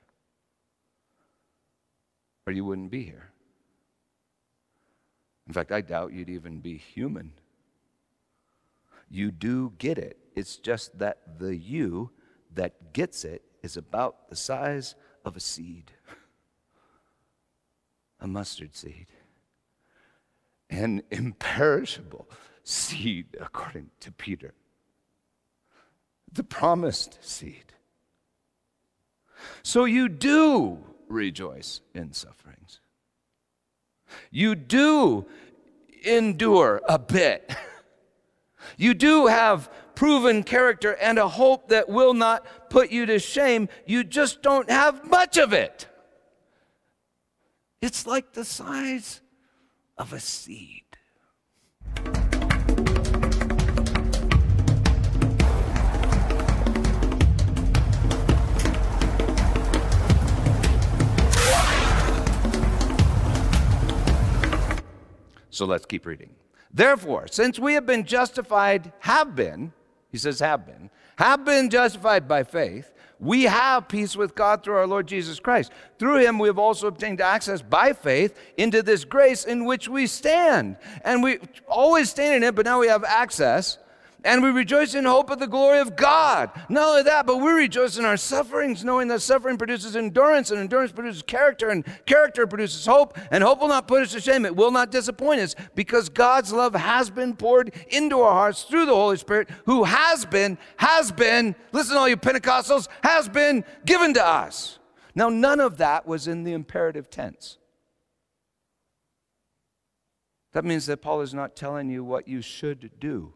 or 2.45 2.53
you 2.53 2.63
wouldn't 2.63 2.91
be 2.91 3.03
here. 3.03 3.31
In 5.47 5.53
fact, 5.53 5.71
I 5.71 5.81
doubt 5.81 6.13
you'd 6.13 6.29
even 6.29 6.59
be 6.59 6.77
human. 6.77 7.33
You 9.09 9.31
do 9.31 9.73
get 9.77 9.97
it. 9.97 10.17
It's 10.35 10.57
just 10.57 10.97
that 10.99 11.39
the 11.39 11.55
you 11.55 12.11
that 12.53 12.93
gets 12.93 13.23
it 13.23 13.43
is 13.61 13.77
about 13.77 14.29
the 14.29 14.35
size 14.35 14.95
of 15.23 15.35
a 15.35 15.39
seed, 15.39 15.91
a 18.19 18.27
mustard 18.27 18.75
seed, 18.75 19.07
an 20.69 21.03
imperishable 21.11 22.29
seed, 22.65 23.27
according 23.39 23.91
to 24.01 24.11
Peter, 24.11 24.53
the 26.33 26.43
promised 26.43 27.17
seed. 27.21 27.73
So 29.63 29.85
you 29.85 30.09
do 30.09 30.79
rejoice 31.07 31.81
in 31.93 32.11
sufferings. 32.11 32.81
You 34.31 34.55
do 34.55 35.27
endure 36.03 36.81
a 36.89 36.99
bit. 36.99 37.49
You 38.77 38.95
do 38.95 39.27
have 39.27 39.69
proven 39.93 40.41
character 40.41 40.95
and 40.95 41.19
a 41.19 41.27
hope 41.27 41.69
that 41.69 41.87
will 41.87 42.15
not 42.15 42.69
put 42.71 42.91
you 42.91 43.05
to 43.05 43.19
shame. 43.19 43.69
You 43.85 44.03
just 44.03 44.41
don't 44.41 44.69
have 44.71 45.07
much 45.07 45.37
of 45.37 45.53
it. 45.53 45.87
It's 47.79 48.07
like 48.07 48.33
the 48.33 48.43
size 48.43 49.21
of 49.99 50.13
a 50.13 50.19
seed. 50.19 50.84
So 65.55 65.65
let's 65.65 65.85
keep 65.85 66.05
reading. 66.05 66.31
Therefore, 66.73 67.27
since 67.31 67.57
we 67.57 67.75
have 67.75 67.85
been 67.85 68.03
justified, 68.03 68.91
have 68.99 69.37
been, 69.37 69.71
he 70.11 70.17
says, 70.17 70.41
have 70.41 70.65
been, 70.65 70.89
have 71.15 71.45
been 71.45 71.69
justified 71.69 72.27
by 72.27 72.43
faith, 72.43 72.91
we 73.21 73.43
have 73.43 73.87
peace 73.87 74.17
with 74.17 74.35
God 74.35 74.61
through 74.61 74.75
our 74.75 74.85
Lord 74.85 75.07
Jesus 75.07 75.39
Christ. 75.39 75.71
Through 75.97 76.17
him, 76.17 76.39
we 76.39 76.49
have 76.49 76.59
also 76.59 76.87
obtained 76.87 77.21
access 77.21 77.61
by 77.61 77.93
faith 77.93 78.37
into 78.57 78.83
this 78.83 79.05
grace 79.05 79.45
in 79.45 79.63
which 79.63 79.87
we 79.87 80.07
stand. 80.07 80.75
And 81.05 81.23
we 81.23 81.39
always 81.69 82.09
stand 82.09 82.43
in 82.43 82.49
it, 82.49 82.55
but 82.55 82.65
now 82.65 82.81
we 82.81 82.87
have 82.87 83.05
access 83.05 83.77
and 84.25 84.43
we 84.43 84.49
rejoice 84.49 84.95
in 84.95 85.05
hope 85.05 85.29
of 85.29 85.39
the 85.39 85.47
glory 85.47 85.79
of 85.79 85.95
God. 85.95 86.49
Not 86.67 86.89
only 86.89 87.03
that, 87.03 87.25
but 87.25 87.37
we 87.37 87.51
rejoice 87.51 87.97
in 87.97 88.05
our 88.05 88.17
sufferings, 88.17 88.83
knowing 88.83 89.07
that 89.09 89.21
suffering 89.21 89.57
produces 89.57 89.95
endurance, 89.95 90.51
and 90.51 90.59
endurance 90.59 90.91
produces 90.91 91.21
character, 91.21 91.69
and 91.69 91.85
character 92.05 92.47
produces 92.47 92.85
hope, 92.85 93.17
and 93.31 93.43
hope 93.43 93.61
will 93.61 93.67
not 93.67 93.87
put 93.87 94.01
us 94.01 94.11
to 94.11 94.19
shame. 94.19 94.45
It 94.45 94.55
will 94.55 94.71
not 94.71 94.91
disappoint 94.91 95.41
us, 95.41 95.55
because 95.75 96.09
God's 96.09 96.51
love 96.51 96.73
has 96.73 97.09
been 97.09 97.35
poured 97.35 97.73
into 97.89 98.19
our 98.19 98.33
hearts 98.33 98.63
through 98.63 98.87
the 98.87 98.95
Holy 98.95 99.17
Spirit, 99.17 99.49
who 99.65 99.83
has 99.83 100.25
been, 100.25 100.57
has 100.77 101.11
been, 101.11 101.55
listen, 101.71 101.95
all 101.95 102.09
you 102.09 102.17
Pentecostals, 102.17 102.87
has 103.03 103.29
been 103.29 103.63
given 103.85 104.13
to 104.15 104.25
us. 104.25 104.79
Now, 105.13 105.29
none 105.29 105.61
of 105.61 105.77
that 105.77 106.05
was 106.05 106.27
in 106.27 106.43
the 106.43 106.53
imperative 106.53 107.09
tense. 107.09 107.57
That 110.51 110.65
means 110.65 110.85
that 110.85 111.01
Paul 111.01 111.21
is 111.21 111.33
not 111.33 111.55
telling 111.55 111.89
you 111.89 112.03
what 112.03 112.27
you 112.27 112.41
should 112.41 112.91
do. 112.99 113.33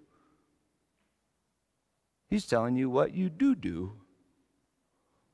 He's 2.30 2.46
telling 2.46 2.76
you 2.76 2.90
what 2.90 3.14
you 3.14 3.30
do 3.30 3.56
do. 3.56 3.94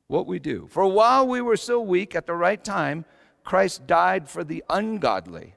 What 0.07 0.27
we 0.27 0.39
do. 0.39 0.67
For 0.69 0.85
while 0.85 1.27
we 1.27 1.41
were 1.41 1.57
still 1.57 1.85
weak 1.85 2.15
at 2.15 2.27
the 2.27 2.35
right 2.35 2.63
time, 2.63 3.05
Christ 3.43 3.87
died 3.87 4.29
for 4.29 4.43
the 4.43 4.63
ungodly. 4.69 5.55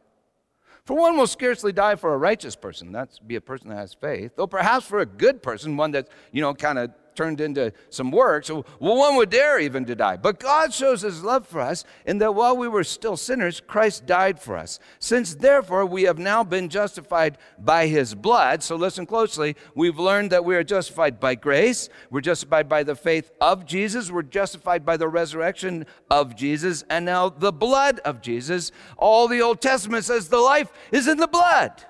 For 0.85 0.97
one 0.97 1.19
will 1.19 1.27
scarcely 1.27 1.73
die 1.73 1.97
for 1.97 2.15
a 2.15 2.17
righteous 2.17 2.57
person. 2.57 2.93
That's 2.93 3.19
be 3.19 3.37
a 3.37 3.43
person 3.43 3.69
that 3.69 3.77
has 3.77 3.93
faith. 3.93 4.33
Though 4.37 4.47
perhaps 4.47 4.87
for 4.87 5.01
a 5.01 5.07
good 5.07 5.43
person, 5.43 5.77
one 5.77 5.91
that's, 5.91 6.11
you 6.33 6.41
know, 6.41 6.55
kind 6.55 6.79
of 6.79 6.93
turned 7.19 7.41
into 7.41 7.73
some 7.91 8.13
works, 8.13 8.49
well, 8.49 8.65
one 8.79 9.17
would 9.17 9.31
dare 9.31 9.59
even 9.59 9.85
to 9.85 9.97
die. 9.97 10.17
But 10.17 10.39
God 10.39 10.73
shows 10.73 11.03
his 11.03 11.25
love 11.25 11.49
for 11.49 11.61
us 11.61 11.85
in 12.07 12.19
that 12.19 12.37
while 12.37 12.57
we 12.57 12.69
were 12.69 12.85
still 12.85 13.17
sinners, 13.17 13.61
Christ 13.61 14.07
died 14.07 14.41
for 14.41 14.57
us. 14.57 14.79
Since 15.01 15.35
therefore 15.35 15.85
we 15.85 16.05
have 16.05 16.19
now 16.19 16.45
been 16.45 16.69
justified 16.69 17.37
by 17.59 17.89
his 17.89 18.15
blood, 18.15 18.63
so 18.63 18.77
listen 18.77 19.05
closely, 19.05 19.57
we've 19.75 19.99
learned 19.99 20.31
that 20.31 20.45
we 20.45 20.55
are 20.55 20.63
justified 20.63 21.19
by 21.19 21.35
grace, 21.35 21.89
we're 22.09 22.21
justified 22.21 22.69
by 22.69 22.85
the 22.85 22.95
faith 22.95 23.33
of 23.41 23.67
Jesus, 23.67 24.13
we're 24.13 24.23
justified 24.23 24.87
by 24.87 24.97
the 24.97 25.09
resurrection 25.09 25.87
of 26.13 26.37
Jesus, 26.37 26.85
and 26.89 27.05
now 27.05 27.29
the 27.29 27.53
blood 27.53 27.99
of 28.05 28.23
Jesus. 28.23 28.71
All 28.97 29.27
the 29.27 29.43
Old 29.43 29.61
Testament 29.61 30.05
says 30.05 30.29
the 30.29 30.39
life 30.39 30.71
is 30.93 31.09
in 31.09 31.17
the 31.17 31.27
blood. 31.27 31.85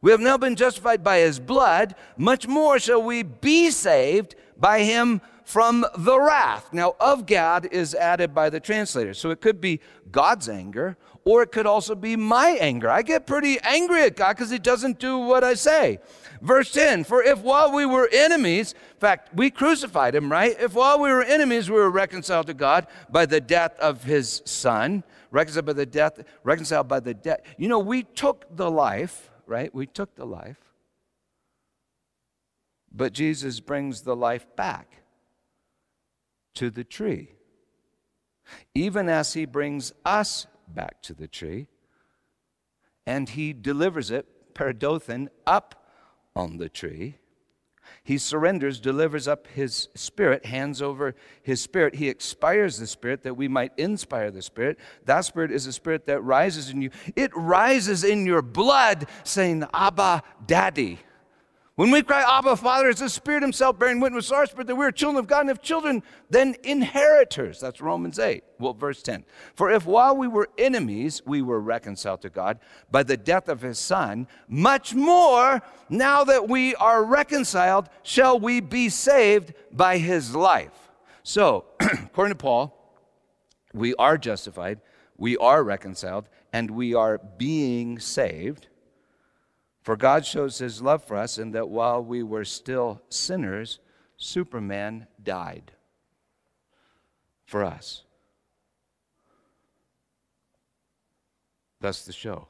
We 0.00 0.10
have 0.10 0.20
now 0.20 0.36
been 0.36 0.54
justified 0.54 1.02
by 1.02 1.20
his 1.20 1.40
blood, 1.40 1.94
much 2.18 2.46
more 2.46 2.78
shall 2.78 3.02
we 3.02 3.22
be 3.22 3.70
saved 3.70 4.34
by 4.64 4.82
him 4.82 5.20
from 5.44 5.84
the 5.94 6.18
wrath. 6.18 6.72
Now, 6.72 6.96
of 6.98 7.26
God 7.26 7.68
is 7.70 7.94
added 7.94 8.34
by 8.34 8.48
the 8.48 8.60
translator. 8.60 9.12
So 9.12 9.28
it 9.28 9.42
could 9.42 9.60
be 9.60 9.78
God's 10.10 10.48
anger, 10.48 10.96
or 11.26 11.42
it 11.42 11.52
could 11.52 11.66
also 11.66 11.94
be 11.94 12.16
my 12.16 12.56
anger. 12.58 12.88
I 12.88 13.02
get 13.02 13.26
pretty 13.26 13.60
angry 13.60 14.04
at 14.04 14.16
God 14.16 14.38
because 14.38 14.48
he 14.48 14.58
doesn't 14.58 14.98
do 14.98 15.18
what 15.18 15.44
I 15.44 15.52
say. 15.52 15.98
Verse 16.40 16.72
10 16.72 17.04
For 17.04 17.22
if 17.22 17.40
while 17.40 17.74
we 17.74 17.84
were 17.84 18.08
enemies, 18.10 18.72
in 18.72 19.00
fact, 19.00 19.34
we 19.34 19.50
crucified 19.50 20.14
him, 20.14 20.32
right? 20.32 20.56
If 20.58 20.72
while 20.72 20.98
we 20.98 21.10
were 21.10 21.22
enemies, 21.22 21.68
we 21.68 21.76
were 21.76 21.90
reconciled 21.90 22.46
to 22.46 22.54
God 22.54 22.86
by 23.10 23.26
the 23.26 23.42
death 23.42 23.78
of 23.80 24.02
his 24.04 24.40
son, 24.46 25.04
reconciled 25.30 25.66
by 25.66 25.74
the 25.74 25.84
death, 25.84 26.24
reconciled 26.42 26.88
by 26.88 27.00
the 27.00 27.12
death. 27.12 27.42
You 27.58 27.68
know, 27.68 27.80
we 27.80 28.04
took 28.04 28.46
the 28.56 28.70
life 28.70 29.30
right? 29.46 29.74
We 29.74 29.86
took 29.86 30.14
the 30.14 30.24
life. 30.24 30.56
But 32.94 33.12
Jesus 33.12 33.58
brings 33.58 34.02
the 34.02 34.14
life 34.14 34.46
back 34.54 35.02
to 36.54 36.70
the 36.70 36.84
tree. 36.84 37.32
Even 38.74 39.08
as 39.08 39.32
he 39.32 39.44
brings 39.46 39.92
us 40.04 40.46
back 40.68 41.02
to 41.02 41.12
the 41.12 41.26
tree, 41.26 41.66
and 43.06 43.28
he 43.28 43.52
delivers 43.52 44.10
it, 44.10 44.54
paradothen, 44.54 45.28
up 45.46 45.90
on 46.36 46.58
the 46.58 46.68
tree. 46.68 47.18
He 48.02 48.16
surrenders, 48.16 48.80
delivers 48.80 49.26
up 49.26 49.46
his 49.48 49.88
spirit, 49.94 50.46
hands 50.46 50.80
over 50.80 51.14
his 51.42 51.60
spirit. 51.60 51.96
He 51.96 52.08
expires 52.08 52.78
the 52.78 52.86
spirit 52.86 53.22
that 53.24 53.36
we 53.36 53.48
might 53.48 53.72
inspire 53.76 54.30
the 54.30 54.42
spirit. 54.42 54.78
That 55.04 55.22
spirit 55.22 55.50
is 55.50 55.66
a 55.66 55.72
spirit 55.72 56.06
that 56.06 56.22
rises 56.22 56.70
in 56.70 56.80
you. 56.80 56.90
It 57.16 57.30
rises 57.34 58.04
in 58.04 58.24
your 58.24 58.42
blood, 58.42 59.06
saying, 59.24 59.64
Abba, 59.74 60.22
Daddy. 60.46 61.00
When 61.76 61.90
we 61.90 62.02
cry, 62.02 62.22
Abba, 62.22 62.54
Father, 62.54 62.88
it's 62.88 63.00
the 63.00 63.08
Spirit 63.08 63.42
Himself 63.42 63.80
bearing 63.80 63.98
witness 63.98 64.30
with 64.30 64.38
our 64.38 64.46
spirit 64.46 64.68
that 64.68 64.76
we 64.76 64.86
are 64.86 64.92
children 64.92 65.18
of 65.18 65.26
God, 65.26 65.40
and 65.40 65.50
if 65.50 65.60
children, 65.60 66.04
then 66.30 66.54
inheritors. 66.62 67.58
That's 67.58 67.80
Romans 67.80 68.20
8. 68.20 68.44
Well, 68.60 68.74
verse 68.74 69.02
10. 69.02 69.24
For 69.56 69.72
if 69.72 69.84
while 69.84 70.16
we 70.16 70.28
were 70.28 70.48
enemies, 70.56 71.20
we 71.26 71.42
were 71.42 71.58
reconciled 71.58 72.22
to 72.22 72.30
God 72.30 72.60
by 72.92 73.02
the 73.02 73.16
death 73.16 73.48
of 73.48 73.60
His 73.60 73.80
Son, 73.80 74.28
much 74.46 74.94
more, 74.94 75.62
now 75.88 76.22
that 76.22 76.48
we 76.48 76.76
are 76.76 77.02
reconciled, 77.02 77.88
shall 78.04 78.38
we 78.38 78.60
be 78.60 78.88
saved 78.88 79.52
by 79.72 79.98
His 79.98 80.32
life. 80.32 80.90
So, 81.24 81.64
according 81.80 82.34
to 82.34 82.38
Paul, 82.38 83.02
we 83.72 83.96
are 83.96 84.16
justified, 84.16 84.80
we 85.16 85.36
are 85.38 85.64
reconciled, 85.64 86.28
and 86.52 86.70
we 86.70 86.94
are 86.94 87.18
being 87.18 87.98
saved 87.98 88.68
for 89.84 89.96
God 89.96 90.24
shows 90.24 90.56
his 90.56 90.80
love 90.80 91.04
for 91.04 91.14
us 91.14 91.36
in 91.36 91.50
that 91.50 91.68
while 91.68 92.02
we 92.02 92.22
were 92.22 92.46
still 92.46 93.02
sinners, 93.10 93.80
Superman 94.16 95.06
died 95.22 95.72
for 97.44 97.62
us. 97.62 98.04
That's 101.82 102.06
the 102.06 102.14
show. 102.14 102.48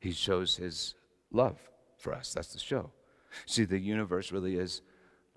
He 0.00 0.10
shows 0.10 0.56
his 0.56 0.96
love 1.30 1.56
for 1.98 2.12
us. 2.12 2.34
That's 2.34 2.52
the 2.52 2.58
show. 2.58 2.90
See, 3.46 3.64
the 3.64 3.78
universe 3.78 4.32
really 4.32 4.56
is 4.56 4.82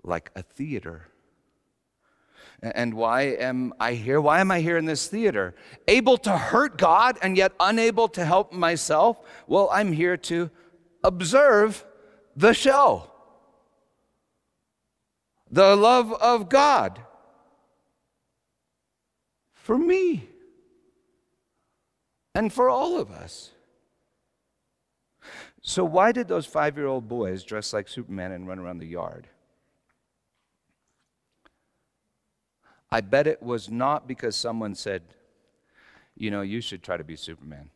like 0.02 0.32
a 0.34 0.42
theater. 0.42 1.06
And 2.74 2.94
why 2.94 3.22
am 3.22 3.72
I 3.78 3.92
here? 3.92 4.20
Why 4.20 4.40
am 4.40 4.50
I 4.50 4.60
here 4.60 4.76
in 4.76 4.86
this 4.86 5.06
theater? 5.06 5.54
Able 5.86 6.18
to 6.18 6.36
hurt 6.36 6.78
God 6.78 7.18
and 7.22 7.36
yet 7.36 7.52
unable 7.60 8.08
to 8.08 8.24
help 8.24 8.52
myself? 8.52 9.18
Well, 9.46 9.68
I'm 9.72 9.92
here 9.92 10.16
to 10.16 10.50
observe 11.04 11.84
the 12.34 12.52
show. 12.52 13.10
The 15.50 15.76
love 15.76 16.12
of 16.12 16.48
God 16.48 17.00
for 19.52 19.78
me 19.78 20.28
and 22.34 22.52
for 22.52 22.68
all 22.68 22.98
of 22.98 23.10
us. 23.10 23.52
So, 25.62 25.84
why 25.84 26.12
did 26.12 26.28
those 26.28 26.46
five 26.46 26.76
year 26.76 26.86
old 26.86 27.08
boys 27.08 27.42
dress 27.42 27.72
like 27.72 27.88
Superman 27.88 28.32
and 28.32 28.46
run 28.46 28.58
around 28.58 28.78
the 28.78 28.86
yard? 28.86 29.26
I 32.96 33.02
bet 33.02 33.26
it 33.26 33.42
was 33.42 33.70
not 33.70 34.08
because 34.08 34.34
someone 34.34 34.74
said, 34.74 35.02
you 36.16 36.30
know, 36.30 36.40
you 36.40 36.62
should 36.62 36.82
try 36.82 36.96
to 36.96 37.04
be 37.04 37.14
Superman. 37.14 37.68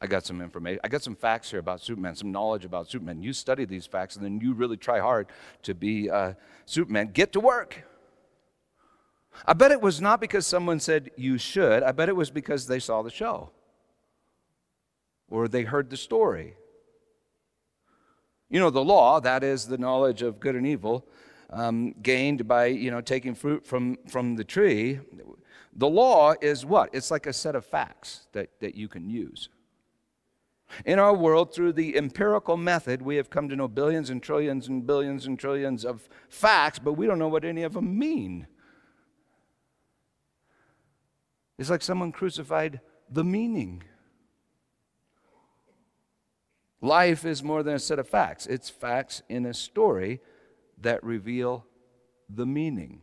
I 0.00 0.08
got 0.08 0.26
some 0.26 0.40
information. 0.40 0.80
I 0.82 0.88
got 0.88 1.04
some 1.04 1.14
facts 1.14 1.52
here 1.52 1.60
about 1.60 1.80
Superman, 1.80 2.16
some 2.16 2.32
knowledge 2.32 2.64
about 2.64 2.90
Superman. 2.90 3.22
You 3.22 3.32
study 3.32 3.64
these 3.64 3.86
facts 3.86 4.16
and 4.16 4.24
then 4.24 4.40
you 4.40 4.52
really 4.52 4.76
try 4.76 4.98
hard 4.98 5.28
to 5.62 5.72
be 5.72 6.10
uh, 6.10 6.32
Superman. 6.66 7.10
Get 7.12 7.32
to 7.34 7.38
work. 7.38 7.84
I 9.46 9.52
bet 9.52 9.70
it 9.70 9.80
was 9.80 10.00
not 10.00 10.20
because 10.20 10.48
someone 10.48 10.80
said 10.80 11.12
you 11.16 11.38
should. 11.38 11.84
I 11.84 11.92
bet 11.92 12.08
it 12.08 12.16
was 12.16 12.32
because 12.32 12.66
they 12.66 12.80
saw 12.80 13.02
the 13.02 13.10
show 13.10 13.50
or 15.30 15.46
they 15.46 15.62
heard 15.62 15.90
the 15.90 15.96
story. 15.96 16.56
You 18.48 18.58
know, 18.58 18.70
the 18.70 18.82
law, 18.82 19.20
that 19.20 19.44
is 19.44 19.68
the 19.68 19.78
knowledge 19.78 20.22
of 20.22 20.40
good 20.40 20.56
and 20.56 20.66
evil, 20.66 21.06
um, 21.52 21.94
gained 22.02 22.46
by 22.46 22.66
you 22.66 22.90
know 22.90 23.00
taking 23.00 23.34
fruit 23.34 23.66
from 23.66 23.98
from 24.06 24.36
the 24.36 24.44
tree 24.44 25.00
the 25.74 25.88
law 25.88 26.34
is 26.40 26.66
what? 26.66 26.90
It's 26.92 27.10
like 27.10 27.26
a 27.26 27.32
set 27.32 27.54
of 27.54 27.64
facts 27.64 28.26
that, 28.32 28.50
that 28.60 28.74
you 28.74 28.88
can 28.88 29.08
use. 29.08 29.48
In 30.84 30.98
our 30.98 31.14
world 31.14 31.52
through 31.52 31.72
the 31.72 31.96
empirical 31.96 32.56
method 32.56 33.02
we 33.02 33.16
have 33.16 33.28
come 33.28 33.48
to 33.48 33.56
know 33.56 33.66
billions 33.66 34.08
and 34.10 34.22
trillions 34.22 34.68
and 34.68 34.86
billions 34.86 35.26
and 35.26 35.38
trillions 35.38 35.84
of 35.84 36.08
facts 36.28 36.78
but 36.78 36.92
we 36.92 37.06
don't 37.06 37.18
know 37.18 37.28
what 37.28 37.44
any 37.44 37.62
of 37.62 37.72
them 37.72 37.98
mean. 37.98 38.46
It's 41.58 41.70
like 41.70 41.82
someone 41.82 42.12
crucified 42.12 42.80
the 43.10 43.24
meaning. 43.24 43.82
Life 46.80 47.24
is 47.24 47.42
more 47.42 47.62
than 47.62 47.74
a 47.74 47.78
set 47.78 47.98
of 47.98 48.08
facts. 48.08 48.46
It's 48.46 48.70
facts 48.70 49.22
in 49.28 49.44
a 49.44 49.52
story 49.52 50.20
that 50.80 51.02
reveal 51.04 51.66
the 52.28 52.46
meaning. 52.46 53.02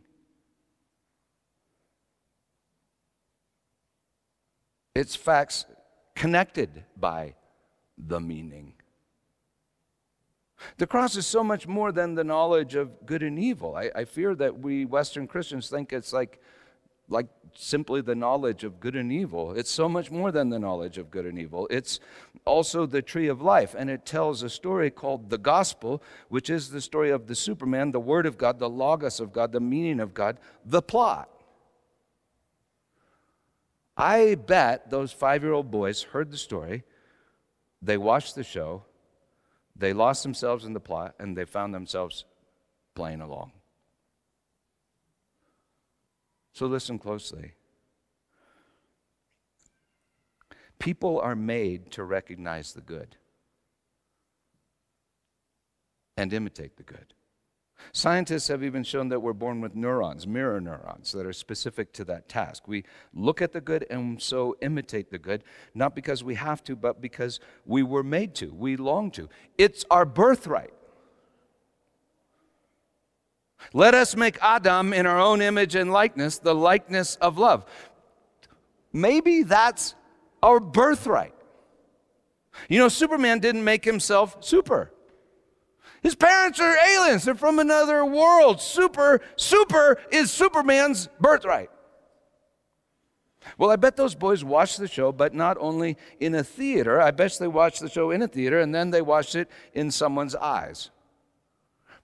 It's 4.94 5.14
facts 5.14 5.64
connected 6.14 6.84
by 6.96 7.36
the 7.96 8.20
meaning. 8.20 8.74
The 10.76 10.86
cross 10.86 11.16
is 11.16 11.26
so 11.26 11.44
much 11.44 11.68
more 11.68 11.92
than 11.92 12.14
the 12.14 12.24
knowledge 12.24 12.74
of 12.74 13.06
good 13.06 13.22
and 13.22 13.38
evil. 13.38 13.76
I, 13.76 13.90
I 13.94 14.04
fear 14.04 14.34
that 14.34 14.58
we 14.58 14.84
Western 14.84 15.28
Christians 15.28 15.68
think 15.68 15.92
it's 15.92 16.12
like 16.12 16.40
like 17.08 17.26
simply 17.54 18.00
the 18.00 18.14
knowledge 18.14 18.64
of 18.64 18.80
good 18.80 18.94
and 18.94 19.10
evil. 19.10 19.52
It's 19.52 19.70
so 19.70 19.88
much 19.88 20.10
more 20.10 20.30
than 20.30 20.50
the 20.50 20.58
knowledge 20.58 20.98
of 20.98 21.10
good 21.10 21.26
and 21.26 21.38
evil. 21.38 21.66
It's 21.70 22.00
also 22.44 22.86
the 22.86 23.02
tree 23.02 23.28
of 23.28 23.42
life, 23.42 23.74
and 23.76 23.90
it 23.90 24.06
tells 24.06 24.42
a 24.42 24.50
story 24.50 24.90
called 24.90 25.30
the 25.30 25.38
gospel, 25.38 26.02
which 26.28 26.50
is 26.50 26.70
the 26.70 26.80
story 26.80 27.10
of 27.10 27.26
the 27.26 27.34
Superman, 27.34 27.92
the 27.92 28.00
Word 28.00 28.26
of 28.26 28.38
God, 28.38 28.58
the 28.58 28.68
Logos 28.68 29.20
of 29.20 29.32
God, 29.32 29.52
the 29.52 29.60
meaning 29.60 30.00
of 30.00 30.14
God, 30.14 30.38
the 30.64 30.82
plot. 30.82 31.28
I 33.96 34.36
bet 34.36 34.90
those 34.90 35.10
five 35.10 35.42
year 35.42 35.52
old 35.52 35.70
boys 35.70 36.02
heard 36.02 36.30
the 36.30 36.38
story, 36.38 36.84
they 37.82 37.96
watched 37.96 38.34
the 38.34 38.44
show, 38.44 38.84
they 39.74 39.92
lost 39.92 40.22
themselves 40.22 40.64
in 40.64 40.72
the 40.72 40.80
plot, 40.80 41.14
and 41.18 41.36
they 41.36 41.44
found 41.44 41.74
themselves 41.74 42.24
playing 42.94 43.20
along. 43.20 43.52
So 46.52 46.66
listen 46.66 46.98
closely. 46.98 47.52
People 50.78 51.20
are 51.20 51.36
made 51.36 51.90
to 51.92 52.04
recognize 52.04 52.72
the 52.72 52.80
good 52.80 53.16
and 56.16 56.32
imitate 56.32 56.76
the 56.76 56.82
good. 56.82 57.14
Scientists 57.92 58.48
have 58.48 58.62
even 58.62 58.82
shown 58.82 59.08
that 59.08 59.20
we're 59.20 59.32
born 59.32 59.60
with 59.60 59.74
neurons, 59.74 60.26
mirror 60.26 60.60
neurons, 60.60 61.12
that 61.12 61.24
are 61.24 61.32
specific 61.32 61.92
to 61.92 62.04
that 62.04 62.28
task. 62.28 62.66
We 62.66 62.84
look 63.14 63.40
at 63.40 63.52
the 63.52 63.60
good 63.60 63.86
and 63.88 64.20
so 64.20 64.56
imitate 64.60 65.10
the 65.10 65.18
good, 65.18 65.44
not 65.74 65.94
because 65.94 66.22
we 66.22 66.34
have 66.34 66.62
to, 66.64 66.76
but 66.76 67.00
because 67.00 67.40
we 67.64 67.82
were 67.82 68.02
made 68.02 68.34
to, 68.36 68.52
we 68.52 68.76
long 68.76 69.10
to. 69.12 69.28
It's 69.56 69.84
our 69.90 70.04
birthright. 70.04 70.72
Let 73.72 73.94
us 73.94 74.16
make 74.16 74.38
Adam 74.40 74.92
in 74.92 75.06
our 75.06 75.18
own 75.18 75.42
image 75.42 75.74
and 75.74 75.92
likeness, 75.92 76.38
the 76.38 76.54
likeness 76.54 77.16
of 77.16 77.38
love. 77.38 77.64
Maybe 78.92 79.42
that's 79.42 79.94
our 80.42 80.60
birthright. 80.60 81.34
You 82.68 82.78
know, 82.78 82.88
Superman 82.88 83.38
didn't 83.38 83.64
make 83.64 83.84
himself 83.84 84.36
super. 84.40 84.92
His 86.02 86.14
parents 86.14 86.60
are 86.60 86.76
aliens. 86.76 87.24
They're 87.24 87.34
from 87.34 87.58
another 87.58 88.04
world. 88.04 88.60
Super, 88.60 89.20
super 89.36 89.98
is 90.10 90.30
Superman's 90.30 91.08
birthright. 91.20 91.70
Well, 93.56 93.70
I 93.70 93.76
bet 93.76 93.96
those 93.96 94.14
boys 94.14 94.44
watched 94.44 94.78
the 94.78 94.88
show, 94.88 95.10
but 95.10 95.34
not 95.34 95.56
only 95.60 95.96
in 96.20 96.34
a 96.34 96.44
theater. 96.44 97.00
I 97.00 97.10
bet 97.10 97.36
they 97.38 97.48
watched 97.48 97.80
the 97.80 97.88
show 97.88 98.10
in 98.10 98.22
a 98.22 98.28
theater 98.28 98.60
and 98.60 98.74
then 98.74 98.90
they 98.90 99.02
watched 99.02 99.34
it 99.34 99.48
in 99.74 99.90
someone's 99.90 100.34
eyes. 100.34 100.90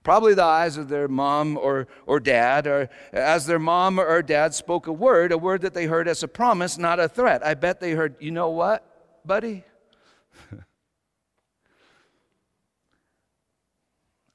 Probably 0.05 0.33
the 0.35 0.43
eyes 0.43 0.77
of 0.77 0.87
their 0.87 1.07
mom 1.07 1.57
or, 1.57 1.87
or 2.05 2.19
dad, 2.19 2.67
or 2.67 2.91
as 3.11 3.47
their 3.47 3.57
mom 3.57 3.99
or 3.99 4.21
dad 4.21 4.53
spoke 4.53 4.85
a 4.85 4.93
word, 4.93 5.31
a 5.31 5.37
word 5.37 5.61
that 5.61 5.73
they 5.73 5.87
heard 5.87 6.07
as 6.07 6.21
a 6.21 6.27
promise, 6.27 6.77
not 6.77 6.99
a 6.99 7.09
threat. 7.09 7.43
I 7.43 7.55
bet 7.55 7.79
they 7.79 7.93
heard, 7.93 8.13
you 8.19 8.29
know 8.29 8.51
what, 8.51 8.85
buddy? 9.25 9.63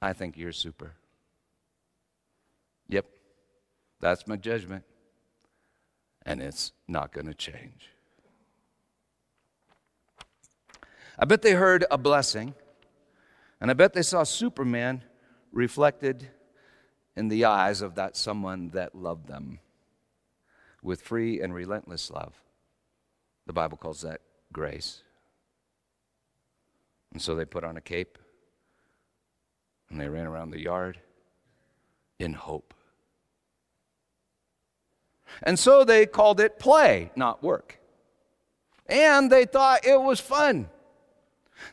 I 0.03 0.13
think 0.13 0.37
you're 0.37 0.51
super. 0.51 0.95
Yep, 2.89 3.07
that's 4.01 4.27
my 4.27 4.35
judgment. 4.35 4.83
And 6.27 6.43
it's 6.43 6.73
not 6.89 7.13
going 7.13 7.27
to 7.29 7.35
change. 7.35 7.91
I 11.17 11.27
bet 11.27 11.43
they 11.43 11.53
heard 11.53 11.85
a 11.93 11.99
blessing, 11.99 12.57
and 13.61 13.71
I 13.71 13.75
bet 13.75 13.93
they 13.93 14.03
saw 14.03 14.25
Superman 14.25 15.05
reflected 15.53 16.29
in 17.17 17.29
the 17.29 17.45
eyes 17.45 17.83
of 17.83 17.95
that 17.97 18.17
someone 18.17 18.71
that 18.71 18.95
loved 18.95 19.27
them 19.27 19.59
with 20.83 21.03
free 21.03 21.41
and 21.41 21.55
relentless 21.55 22.11
love. 22.11 22.35
The 23.47 23.53
Bible 23.53 23.77
calls 23.77 24.03
that 24.03 24.21
grace. 24.53 25.03
And 27.13 27.21
so 27.21 27.35
they 27.35 27.45
put 27.45 27.65
on 27.65 27.77
a 27.77 27.81
cape 27.81 28.19
and 29.91 30.01
they 30.01 30.09
ran 30.09 30.27
around 30.27 30.51
the 30.51 30.61
yard 30.61 31.01
in 32.19 32.35
hope. 32.35 32.75
And 35.43 35.59
so 35.59 35.85
they 35.85 36.07
called 36.07 36.41
it 36.41 36.59
play, 36.59 37.11
not 37.17 37.43
work. 37.43 37.79
And 38.87 39.31
they 39.31 39.45
thought 39.45 39.85
it 39.85 40.01
was 40.01 40.21
fun. 40.21 40.69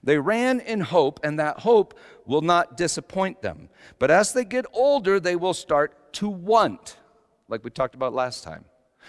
They 0.04 0.18
ran 0.18 0.60
in 0.60 0.82
hope, 0.82 1.20
and 1.24 1.40
that 1.40 1.60
hope 1.60 1.98
will 2.26 2.42
not 2.42 2.78
disappoint 2.78 3.42
them. 3.42 3.70
But 4.00 4.12
as 4.12 4.34
they 4.34 4.46
get 4.46 4.66
older, 4.74 5.20
they 5.20 5.36
will 5.36 5.54
start 5.54 6.14
to 6.14 6.30
want, 6.30 6.98
like 7.48 7.64
we 7.64 7.70
talked 7.70 7.96
about 7.96 8.14
last 8.14 8.44
time. 8.44 8.66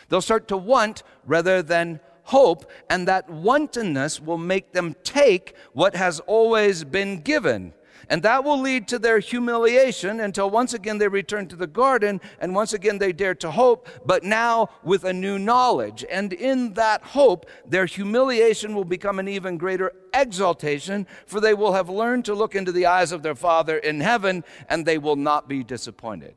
They'll 0.09 0.21
start 0.21 0.49
to 0.49 0.57
want 0.57 1.03
rather 1.27 1.63
than 1.63 2.01
hope, 2.25 2.71
and 2.91 3.09
that 3.09 3.29
wantonness 3.31 4.21
will 4.21 4.39
make 4.39 4.73
them 4.73 4.95
take 5.03 5.55
what 5.73 5.97
has 5.97 6.21
always 6.21 6.85
been 6.85 7.21
given. 7.21 7.73
And 8.09 8.23
that 8.23 8.45
will 8.45 8.61
lead 8.61 8.89
to 8.89 8.99
their 8.99 9.19
humiliation 9.19 10.21
until 10.21 10.51
once 10.51 10.75
again 10.75 10.99
they 10.99 11.09
return 11.09 11.47
to 11.49 11.57
the 11.57 11.67
garden 11.67 12.21
and 12.41 12.55
once 12.55 12.73
again 12.73 12.99
they 12.99 13.13
dare 13.13 13.35
to 13.37 13.51
hope, 13.51 13.89
but 14.05 14.25
now 14.25 14.71
with 14.83 15.05
a 15.05 15.13
new 15.13 15.39
knowledge. 15.39 16.05
And 16.11 16.33
in 16.33 16.75
that 16.75 17.03
hope, 17.03 17.47
their 17.67 17.87
humiliation 17.87 18.75
will 18.75 18.85
become 18.85 19.19
an 19.19 19.29
even 19.29 19.59
greater 19.59 19.93
exaltation, 20.15 21.07
for 21.27 21.41
they 21.41 21.55
will 21.55 21.73
have 21.73 21.89
learned 21.89 22.25
to 22.27 22.35
look 22.35 22.55
into 22.55 22.73
the 22.73 22.87
eyes 22.87 23.13
of 23.13 23.23
their 23.23 23.35
Father 23.35 23.79
in 23.79 24.01
heaven 24.01 24.45
and 24.69 24.85
they 24.85 24.99
will 24.99 25.17
not 25.17 25.49
be 25.49 25.63
disappointed 25.63 26.35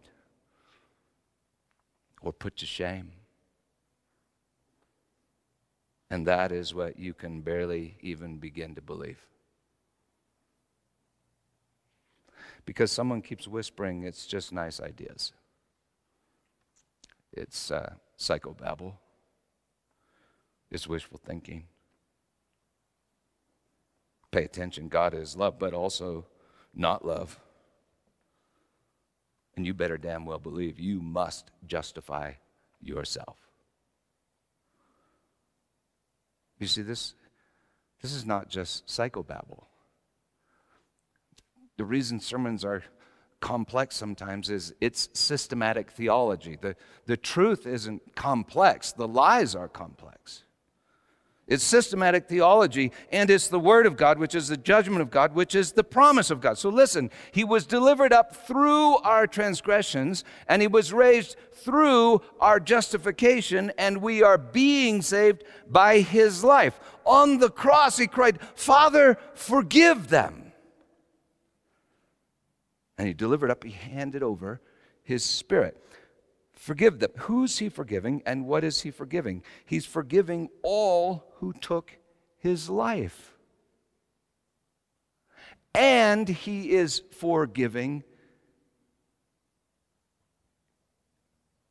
or 2.22 2.32
put 2.32 2.58
to 2.58 2.66
shame. 2.66 3.12
And 6.10 6.28
that 6.28 6.52
is 6.52 6.74
what 6.74 7.00
you 7.00 7.14
can 7.14 7.42
barely 7.42 7.96
even 8.02 8.38
begin 8.38 8.76
to 8.76 8.82
believe. 8.82 9.31
Because 12.72 12.90
someone 12.90 13.22
keeps 13.22 13.50
whispering 13.50 14.04
it's 14.04 14.26
just 14.26 14.54
nice 14.54 14.80
ideas. 14.80 15.34
It's 17.34 17.70
uh, 17.70 17.96
psychobabble, 18.18 18.94
it's 20.72 20.88
wishful 20.88 21.20
thinking. 21.22 21.66
Pay 24.32 24.46
attention. 24.46 24.88
God 24.88 25.14
is 25.14 25.36
love, 25.36 25.60
but 25.60 25.74
also 25.74 26.26
not 26.74 27.06
love. 27.06 27.42
And 29.58 29.66
you 29.66 29.74
better 29.74 29.98
damn 29.98 30.26
well 30.26 30.40
believe 30.40 30.80
you 30.80 31.02
must 31.02 31.52
justify 31.68 32.36
yourself. 32.82 33.36
You 36.58 36.68
see, 36.68 36.84
this, 36.84 37.16
this 38.02 38.14
is 38.14 38.26
not 38.26 38.48
just 38.48 38.88
psychobabble. 38.88 39.66
The 41.78 41.86
reason 41.86 42.20
sermons 42.20 42.64
are 42.64 42.84
complex 43.40 43.96
sometimes 43.96 44.50
is 44.50 44.74
it's 44.80 45.10
systematic 45.14 45.92
theology. 45.92 46.58
The, 46.62 46.76
the 47.08 47.18
truth 47.18 47.66
isn't 47.66 48.16
complex, 48.16 48.92
the 48.94 49.08
lies 49.08 49.56
are 49.56 49.68
complex. 49.68 50.44
It's 51.48 51.64
systematic 51.66 52.30
theology, 52.30 52.94
and 53.12 53.30
it's 53.30 53.50
the 53.50 53.60
Word 53.60 53.86
of 53.86 53.98
God, 53.98 54.20
which 54.20 54.36
is 54.36 54.48
the 54.48 54.56
judgment 54.56 55.02
of 55.02 55.10
God, 55.10 55.36
which 55.36 55.54
is 55.54 55.74
the 55.74 55.84
promise 55.84 56.32
of 56.32 56.40
God. 56.40 56.58
So 56.58 56.70
listen, 56.70 57.12
He 57.32 57.44
was 57.44 57.66
delivered 57.66 58.14
up 58.14 58.34
through 58.48 58.98
our 59.00 59.28
transgressions, 59.28 60.24
and 60.48 60.62
He 60.62 60.70
was 60.70 60.94
raised 60.94 61.36
through 61.52 62.22
our 62.40 62.62
justification, 62.62 63.74
and 63.78 63.98
we 63.98 64.24
are 64.24 64.38
being 64.38 65.02
saved 65.02 65.44
by 65.70 66.00
His 66.00 66.42
life. 66.42 66.80
On 67.04 67.40
the 67.40 67.50
cross, 67.50 67.98
He 67.98 68.08
cried, 68.08 68.40
Father, 68.56 69.18
forgive 69.34 70.08
them. 70.08 70.41
And 72.98 73.08
he 73.08 73.14
delivered 73.14 73.50
up, 73.50 73.64
he 73.64 73.72
handed 73.72 74.24
over 74.24 74.62
his 75.04 75.24
spirit. 75.24 75.82
Forgive 76.54 77.00
them. 77.00 77.12
Who's 77.18 77.58
he 77.58 77.70
forgiving 77.70 78.22
and 78.26 78.46
what 78.46 78.64
is 78.64 78.82
he 78.82 78.92
forgiving? 78.92 79.44
He's 79.66 79.86
forgiving 79.86 80.50
all 80.62 81.26
who 81.38 81.54
took 81.54 81.98
his 82.38 82.70
life. 82.70 83.36
And 85.74 86.28
he 86.28 86.72
is 86.72 87.02
forgiving 87.12 88.04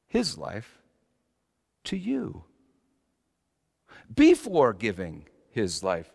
his 0.09 0.37
life 0.37 0.79
to 1.85 1.97
you. 1.97 2.45
Before 4.13 4.73
giving 4.73 5.29
his 5.51 5.85
life 5.85 6.13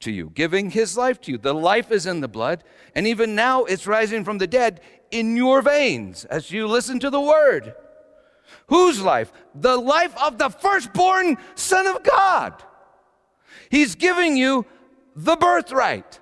to 0.00 0.12
you, 0.12 0.30
giving 0.34 0.70
his 0.70 0.96
life 0.96 1.20
to 1.22 1.32
you. 1.32 1.38
The 1.38 1.54
life 1.54 1.90
is 1.90 2.06
in 2.06 2.20
the 2.20 2.28
blood, 2.28 2.64
and 2.94 3.06
even 3.06 3.34
now 3.34 3.64
it's 3.64 3.86
rising 3.86 4.24
from 4.24 4.38
the 4.38 4.46
dead 4.46 4.80
in 5.10 5.36
your 5.36 5.62
veins 5.62 6.24
as 6.26 6.50
you 6.50 6.66
listen 6.66 7.00
to 7.00 7.10
the 7.10 7.20
word. 7.20 7.74
Whose 8.68 9.00
life? 9.00 9.32
The 9.54 9.76
life 9.76 10.14
of 10.22 10.38
the 10.38 10.50
firstborn 10.50 11.36
Son 11.54 11.86
of 11.86 12.02
God. 12.02 12.62
He's 13.70 13.94
giving 13.94 14.36
you 14.36 14.66
the 15.16 15.36
birthright. 15.36 16.20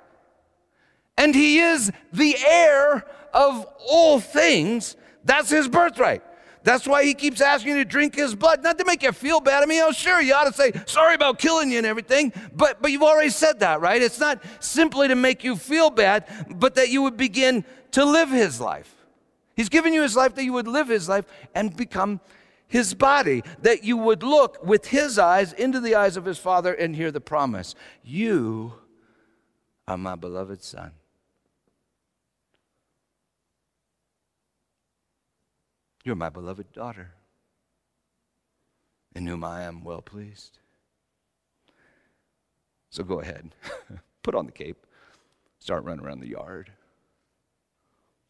And 1.18 1.35
he 1.35 1.59
is 1.59 1.93
the 2.12 2.37
heir 2.47 3.05
of 3.33 3.66
all 3.89 4.20
things. 4.20 4.97
That's 5.24 5.51
his 5.51 5.68
birthright. 5.68 6.22
That's 6.67 6.85
why 6.85 7.05
he 7.05 7.14
keeps 7.14 7.41
asking 7.41 7.77
you 7.77 7.85
to 7.85 7.85
drink 7.85 8.17
his 8.17 8.35
blood, 8.35 8.64
not 8.64 8.77
to 8.79 8.85
make 8.85 9.05
you 9.05 9.12
feel 9.12 9.39
bad. 9.39 9.62
I 9.62 9.67
mean, 9.67 9.81
oh, 9.85 9.93
sure, 9.93 10.21
you 10.21 10.35
ought 10.35 10.49
to 10.49 10.53
say, 10.53 10.73
sorry 10.85 11.14
about 11.14 11.39
killing 11.39 11.71
you 11.71 11.79
and 11.79 11.87
everything, 11.87 12.33
but, 12.53 12.83
but 12.83 12.91
you've 12.91 13.05
already 13.05 13.31
said 13.31 13.61
that, 13.61 13.81
right? 13.81 14.03
It's 14.03 14.19
not 14.19 14.43
simply 14.59 15.07
to 15.07 15.14
make 15.14 15.45
you 15.45 15.55
feel 15.55 15.91
bad, 15.91 16.27
but 16.51 16.75
that 16.75 16.89
you 16.89 17.03
would 17.03 17.17
begin 17.17 17.64
to 17.93 18.05
live 18.05 18.31
his 18.31 18.61
life. 18.61 18.93
He's 19.55 19.69
given 19.69 19.93
you 19.93 20.03
his 20.03 20.17
life 20.17 20.35
that 20.35 20.43
you 20.43 20.55
would 20.55 20.67
live 20.67 20.89
his 20.89 21.09
life 21.09 21.25
and 21.55 21.77
become 21.77 22.21
his 22.67 22.95
body, 22.95 23.45
that 23.62 23.85
you 23.85 23.97
would 23.97 24.25
look 24.25 24.59
with 24.67 24.89
his 24.89 25.21
eyes 25.21 25.53
into 25.53 25.79
the 25.79 25.95
eyes 25.95 26.17
of 26.17 26.25
his 26.25 26.39
father 26.39 26.75
and 26.75 26.97
hear 26.97 27.12
the 27.12 27.21
promise 27.21 27.77
You 28.03 28.73
are 29.87 29.97
my 29.97 30.17
beloved 30.17 30.64
son. 30.64 30.91
You're 36.07 36.15
my 36.15 36.29
beloved 36.29 36.73
daughter, 36.73 37.11
in 39.17 39.27
whom 39.27 39.43
I 39.43 39.63
am 39.65 39.83
well 39.83 40.01
pleased. 40.01 40.61
So 42.91 43.03
go 43.03 43.19
ahead, 43.19 43.57
put 44.23 44.37
on 44.37 44.47
the 44.47 44.53
cape, 44.53 44.87
start 45.59 45.83
running 45.83 46.07
around 46.07 46.21
the 46.21 46.29
yard. 46.29 46.71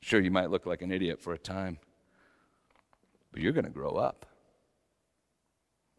Sure, 0.01 0.23
you 0.23 0.31
might 0.31 0.51
look 0.51 0.65
like 0.65 0.81
an 0.81 0.91
idiot 0.91 1.21
for 1.21 1.35
a 1.35 1.39
time, 1.39 1.77
but 3.31 3.43
you're 3.43 3.53
going 3.53 3.67
to 3.67 3.71
grow 3.71 3.91
up 3.91 4.25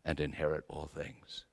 and 0.04 0.20
inherit 0.20 0.64
all 0.70 0.90
things. 0.92 1.46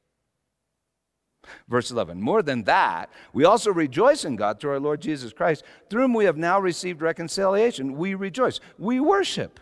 Verse 1.69 1.91
11, 1.91 2.23
more 2.23 2.41
than 2.41 2.65
that, 2.65 3.11
we 3.35 3.45
also 3.45 3.71
rejoice 3.71 4.25
in 4.25 4.37
God 4.37 4.59
through 4.59 4.71
our 4.71 4.81
Lord 4.81 5.03
Jesus 5.03 5.35
Christ, 5.35 5.65
through 5.91 6.01
whom 6.01 6.15
we 6.15 6.25
have 6.25 6.39
now 6.39 6.59
received 6.59 7.03
reconciliation. 7.03 7.99
We 7.99 8.15
rejoice. 8.15 8.59
We 8.79 9.01
worship. 9.01 9.61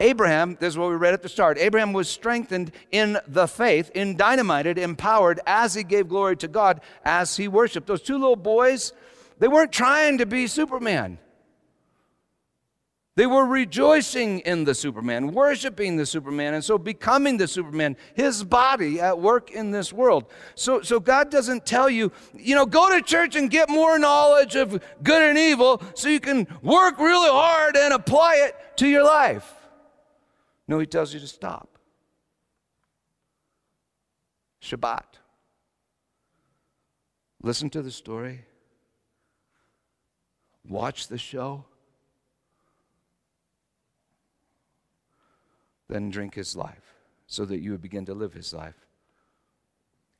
Abraham, 0.00 0.56
this 0.60 0.74
is 0.74 0.78
what 0.78 0.90
we 0.90 0.96
read 0.96 1.14
at 1.14 1.22
the 1.22 1.28
start. 1.28 1.58
Abraham 1.58 1.92
was 1.92 2.08
strengthened 2.08 2.72
in 2.90 3.18
the 3.26 3.46
faith, 3.46 3.90
in 3.94 4.16
dynamited, 4.16 4.78
empowered 4.78 5.40
as 5.46 5.74
he 5.74 5.82
gave 5.82 6.08
glory 6.08 6.36
to 6.36 6.48
God, 6.48 6.80
as 7.04 7.36
he 7.36 7.48
worshiped. 7.48 7.86
Those 7.86 8.02
two 8.02 8.18
little 8.18 8.36
boys, 8.36 8.92
they 9.38 9.48
weren't 9.48 9.72
trying 9.72 10.18
to 10.18 10.26
be 10.26 10.46
Superman. 10.46 11.18
They 13.16 13.26
were 13.26 13.46
rejoicing 13.46 14.40
in 14.40 14.64
the 14.64 14.74
Superman, 14.74 15.32
worshiping 15.32 15.96
the 15.96 16.04
Superman, 16.04 16.52
and 16.52 16.62
so 16.62 16.76
becoming 16.76 17.38
the 17.38 17.48
Superman, 17.48 17.96
his 18.12 18.44
body 18.44 19.00
at 19.00 19.18
work 19.18 19.50
in 19.50 19.70
this 19.70 19.90
world. 19.90 20.26
So, 20.54 20.82
so 20.82 21.00
God 21.00 21.30
doesn't 21.30 21.64
tell 21.64 21.88
you, 21.88 22.12
you 22.34 22.54
know, 22.54 22.66
go 22.66 22.94
to 22.94 23.00
church 23.00 23.34
and 23.34 23.50
get 23.50 23.70
more 23.70 23.98
knowledge 23.98 24.54
of 24.54 24.82
good 25.02 25.22
and 25.22 25.38
evil 25.38 25.82
so 25.94 26.10
you 26.10 26.20
can 26.20 26.46
work 26.62 26.98
really 26.98 27.30
hard 27.30 27.74
and 27.74 27.94
apply 27.94 28.34
it 28.46 28.76
to 28.76 28.86
your 28.86 29.04
life. 29.04 29.55
No, 30.68 30.78
He 30.78 30.86
tells 30.86 31.14
you 31.14 31.20
to 31.20 31.26
stop. 31.26 31.78
Shabbat. 34.62 35.20
Listen 37.42 37.70
to 37.70 37.82
the 37.82 37.90
story. 37.90 38.44
Watch 40.68 41.06
the 41.06 41.18
show 41.18 41.66
then 45.88 46.10
drink 46.10 46.34
his 46.34 46.56
life 46.56 46.94
so 47.26 47.44
that 47.44 47.60
you 47.60 47.70
would 47.72 47.82
begin 47.82 48.04
to 48.06 48.14
live 48.14 48.32
his 48.32 48.52
life 48.52 48.86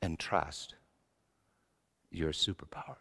and 0.03 0.19
trust 0.19 0.75
your 2.11 2.33
superpower. 2.33 2.97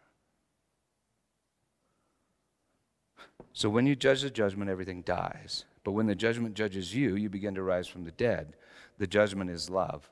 So 3.53 3.69
when 3.69 3.85
you 3.85 3.95
judge 3.95 4.21
the 4.21 4.29
judgment, 4.29 4.69
everything 4.69 5.01
dies. 5.01 5.65
But 5.85 5.91
when 5.91 6.07
the 6.07 6.15
judgment 6.15 6.55
judges 6.55 6.93
you, 6.93 7.15
you 7.15 7.29
begin 7.29 7.55
to 7.55 7.63
rise 7.63 7.87
from 7.87 8.03
the 8.03 8.11
dead. 8.11 8.55
The 8.97 9.07
judgment 9.07 9.51
is 9.51 9.69
love. 9.69 10.09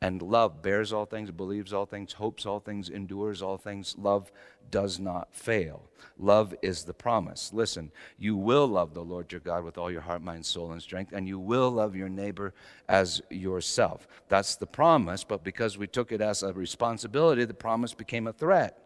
And 0.00 0.20
love 0.20 0.62
bears 0.62 0.92
all 0.92 1.06
things, 1.06 1.30
believes 1.30 1.72
all 1.72 1.86
things, 1.86 2.14
hopes 2.14 2.44
all 2.44 2.58
things, 2.58 2.88
endures 2.88 3.40
all 3.40 3.56
things. 3.56 3.94
Love 3.96 4.32
does 4.68 4.98
not 4.98 5.32
fail. 5.32 5.88
Love 6.18 6.56
is 6.60 6.82
the 6.82 6.92
promise. 6.92 7.52
Listen, 7.52 7.92
you 8.18 8.34
will 8.34 8.66
love 8.66 8.94
the 8.94 9.04
Lord 9.04 9.30
your 9.30 9.40
God 9.40 9.62
with 9.62 9.78
all 9.78 9.92
your 9.92 10.00
heart, 10.00 10.20
mind, 10.20 10.44
soul, 10.44 10.72
and 10.72 10.82
strength, 10.82 11.12
and 11.12 11.28
you 11.28 11.38
will 11.38 11.70
love 11.70 11.94
your 11.94 12.08
neighbor 12.08 12.52
as 12.88 13.22
yourself. 13.30 14.08
That's 14.28 14.56
the 14.56 14.66
promise, 14.66 15.22
but 15.22 15.44
because 15.44 15.78
we 15.78 15.86
took 15.86 16.10
it 16.10 16.20
as 16.20 16.42
a 16.42 16.52
responsibility, 16.52 17.44
the 17.44 17.54
promise 17.54 17.94
became 17.94 18.26
a 18.26 18.32
threat. 18.32 18.76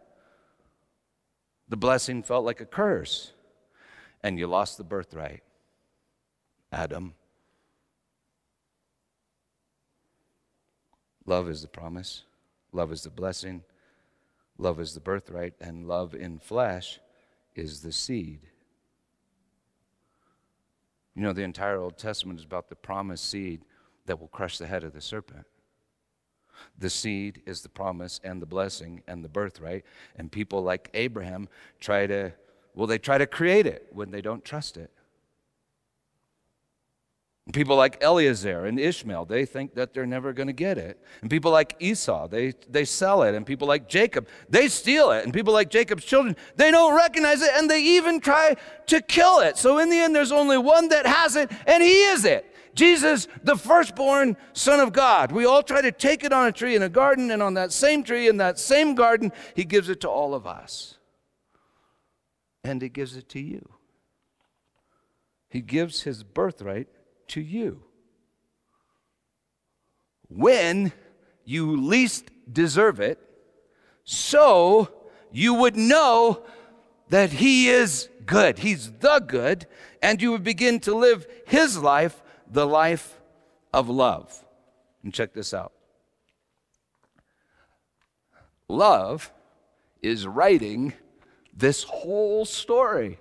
The 1.71 1.79
blessing 1.79 2.23
felt 2.23 2.45
like 2.45 2.61
a 2.61 2.67
curse, 2.67 3.33
and 4.23 4.39
you 4.39 4.49
lost 4.49 4.77
the 4.77 4.85
birthright. 4.85 5.43
Adam. 6.77 7.15
Love 11.25 11.49
is 11.49 11.63
the 11.63 11.69
promise, 11.69 12.25
love 12.71 12.93
is 12.93 13.03
the 13.03 13.11
blessing, 13.11 13.65
love 14.59 14.79
is 14.79 14.93
the 14.93 15.01
birthright, 15.01 15.55
and 15.59 15.89
love 15.89 16.15
in 16.15 16.39
flesh 16.39 17.01
is 17.55 17.81
the 17.81 17.93
seed. 17.93 18.41
You 21.15 21.23
know, 21.23 21.33
the 21.33 21.43
entire 21.43 21.79
Old 21.79 21.97
Testament 21.97 22.39
is 22.39 22.45
about 22.45 22.69
the 22.69 22.77
promised 22.77 23.29
seed 23.29 23.63
that 24.05 24.21
will 24.21 24.29
crush 24.29 24.59
the 24.59 24.67
head 24.67 24.85
of 24.85 24.93
the 24.93 25.01
serpent. 25.01 25.47
The 26.79 26.91
seed 26.91 27.41
is 27.47 27.63
the 27.63 27.71
promise 27.71 28.21
and 28.23 28.41
the 28.41 28.47
blessing 28.47 29.03
and 29.09 29.25
the 29.25 29.31
birthright. 29.31 29.85
And 30.17 30.31
people 30.31 30.63
like 30.63 30.91
Abraham 30.93 31.49
try 31.81 32.07
to, 32.07 32.35
well, 32.75 32.87
they 32.87 32.99
try 32.99 33.17
to 33.17 33.27
create 33.27 33.67
it 33.67 33.89
when 33.93 34.11
they 34.11 34.21
don't 34.21 34.45
trust 34.45 34.77
it. 34.77 34.91
People 37.53 37.77
like 37.77 38.03
Eliezer 38.03 38.65
and 38.65 38.79
Ishmael, 38.79 39.25
they 39.25 39.47
think 39.47 39.75
that 39.75 39.95
they're 39.95 40.05
never 40.05 40.33
going 40.33 40.49
to 40.49 40.53
get 40.53 40.79
it. 40.79 41.01
And 41.21 41.31
people 41.31 41.53
like 41.53 41.77
Esau, 41.79 42.27
they, 42.27 42.55
they 42.69 42.85
sell 42.85 43.23
it. 43.23 43.37
And 43.37 43.47
people 43.47 43.69
like 43.69 43.89
Jacob, 43.89 44.27
they 44.49 44.67
steal 44.67 45.13
it. 45.13 45.23
And 45.25 45.33
people 45.33 45.53
like 45.53 45.71
Jacob's 45.71 46.05
children, 46.05 46.35
they 46.57 46.73
don't 46.73 46.97
recognize 46.97 47.43
it 47.43 47.51
and 47.55 47.71
they 47.71 47.83
even 47.83 48.19
try 48.19 48.57
to 48.87 49.01
kill 49.01 49.39
it. 49.39 49.57
So 49.59 49.79
in 49.79 49.91
the 49.91 49.99
end, 49.99 50.15
there's 50.15 50.33
only 50.33 50.59
one 50.59 50.89
that 50.89 51.07
has 51.07 51.37
it, 51.37 51.51
and 51.67 51.83
he 51.83 52.03
is 52.03 52.25
it. 52.25 52.53
Jesus, 52.75 53.29
the 53.43 53.57
firstborn 53.57 54.37
Son 54.53 54.81
of 54.81 54.93
God. 54.93 55.31
We 55.31 55.47
all 55.47 55.63
try 55.63 55.81
to 55.81 55.93
take 55.93 56.25
it 56.25 56.33
on 56.33 56.49
a 56.49 56.53
tree 56.53 56.75
in 56.75 56.83
a 56.83 56.89
garden, 56.89 57.31
and 57.31 57.43
on 57.43 57.55
that 57.55 57.73
same 57.73 58.03
tree, 58.03 58.29
in 58.29 58.37
that 58.39 58.59
same 58.59 58.95
garden, 58.95 59.33
he 59.55 59.65
gives 59.65 59.89
it 59.89 60.01
to 60.03 60.11
all 60.11 60.35
of 60.35 60.47
us. 60.47 60.99
And 62.65 62.83
he 62.83 62.89
gives 62.89 63.17
it 63.17 63.29
to 63.31 63.41
you. 63.41 63.71
He 65.49 65.63
gives 65.63 66.03
his 66.03 66.23
birthright 66.23 66.89
to 67.29 67.41
you. 67.41 67.83
When 70.29 70.93
you 71.45 71.77
least 71.77 72.31
deserve 72.51 73.01
it, 73.01 73.19
so 74.05 74.91
you 75.33 75.55
would 75.55 75.77
know 75.77 76.43
that 77.09 77.33
He 77.33 77.69
is 77.69 78.09
good. 78.25 78.59
He's 78.59 78.91
the 78.91 79.21
good, 79.21 79.67
and 80.03 80.21
you 80.21 80.33
would 80.33 80.45
begin 80.45 80.81
to 80.81 80.95
live 80.95 81.27
His 81.47 81.79
life, 81.79 82.23
the 82.51 82.67
life 82.67 83.21
of 83.73 83.89
love. 83.89 84.45
And 85.03 85.15
check 85.15 85.33
this 85.33 85.55
out 85.55 85.73
love 88.69 89.33
is 90.03 90.27
writing 90.27 90.93
this 91.57 91.85
whole 91.85 92.45
story. 92.45 93.19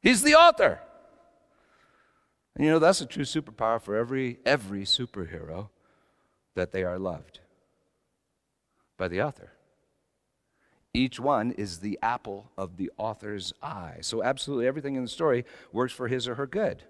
He's 0.00 0.22
the 0.22 0.34
author. 0.34 0.80
And 2.58 2.66
you 2.66 2.72
know, 2.72 2.80
that's 2.80 3.00
a 3.00 3.06
true 3.06 3.22
superpower 3.22 3.80
for 3.80 3.94
every, 3.94 4.40
every 4.44 4.82
superhero 4.82 5.68
that 6.56 6.72
they 6.72 6.82
are 6.82 6.98
loved 6.98 7.38
by 8.96 9.06
the 9.06 9.22
author. 9.22 9.52
Each 10.92 11.20
one 11.20 11.52
is 11.52 11.78
the 11.78 12.00
apple 12.02 12.50
of 12.58 12.76
the 12.76 12.90
author's 12.98 13.52
eye. 13.62 13.98
So, 14.00 14.24
absolutely 14.24 14.66
everything 14.66 14.96
in 14.96 15.02
the 15.02 15.08
story 15.08 15.44
works 15.72 15.92
for 15.92 16.08
his 16.08 16.26
or 16.26 16.34
her 16.34 16.48
good. 16.48 16.82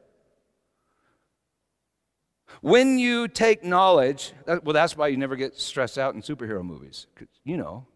When 2.62 2.98
you 2.98 3.28
take 3.28 3.62
knowledge, 3.62 4.32
uh, 4.46 4.60
well, 4.62 4.72
that's 4.72 4.96
why 4.96 5.08
you 5.08 5.18
never 5.18 5.36
get 5.36 5.58
stressed 5.60 5.98
out 5.98 6.14
in 6.14 6.22
superhero 6.22 6.64
movies. 6.64 7.06
You 7.44 7.58
know. 7.58 7.86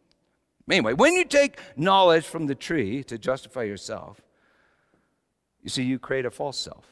Anyway, 0.70 0.92
when 0.92 1.14
you 1.14 1.24
take 1.24 1.58
knowledge 1.76 2.24
from 2.24 2.46
the 2.46 2.54
tree 2.54 3.02
to 3.04 3.16
justify 3.16 3.62
yourself, 3.62 4.20
you 5.62 5.70
see, 5.70 5.82
you 5.82 5.98
create 5.98 6.26
a 6.26 6.30
false 6.30 6.58
self 6.58 6.91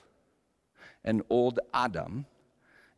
an 1.05 1.23
old 1.31 1.61
Adam. 1.73 2.27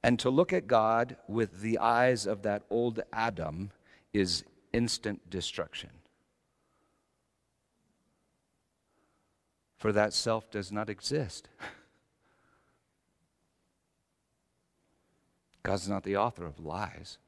And 0.03 0.19
to 0.19 0.31
look 0.31 0.53
at 0.53 0.67
God 0.67 1.17
with 1.29 1.61
the 1.61 1.79
eyes 1.79 2.27
of 2.27 2.43
that 2.43 2.63
old 2.71 3.01
Adam 3.13 3.71
is 4.13 4.45
instant 4.73 5.31
destruction. 5.31 5.91
For 9.77 9.93
that 9.93 10.13
self 10.13 10.51
does 10.51 10.73
not 10.73 10.89
exist. 10.89 11.49
God's 15.63 15.89
not 15.89 16.03
the 16.03 16.17
author 16.17 16.45
of 16.45 16.59
lies. 16.59 17.19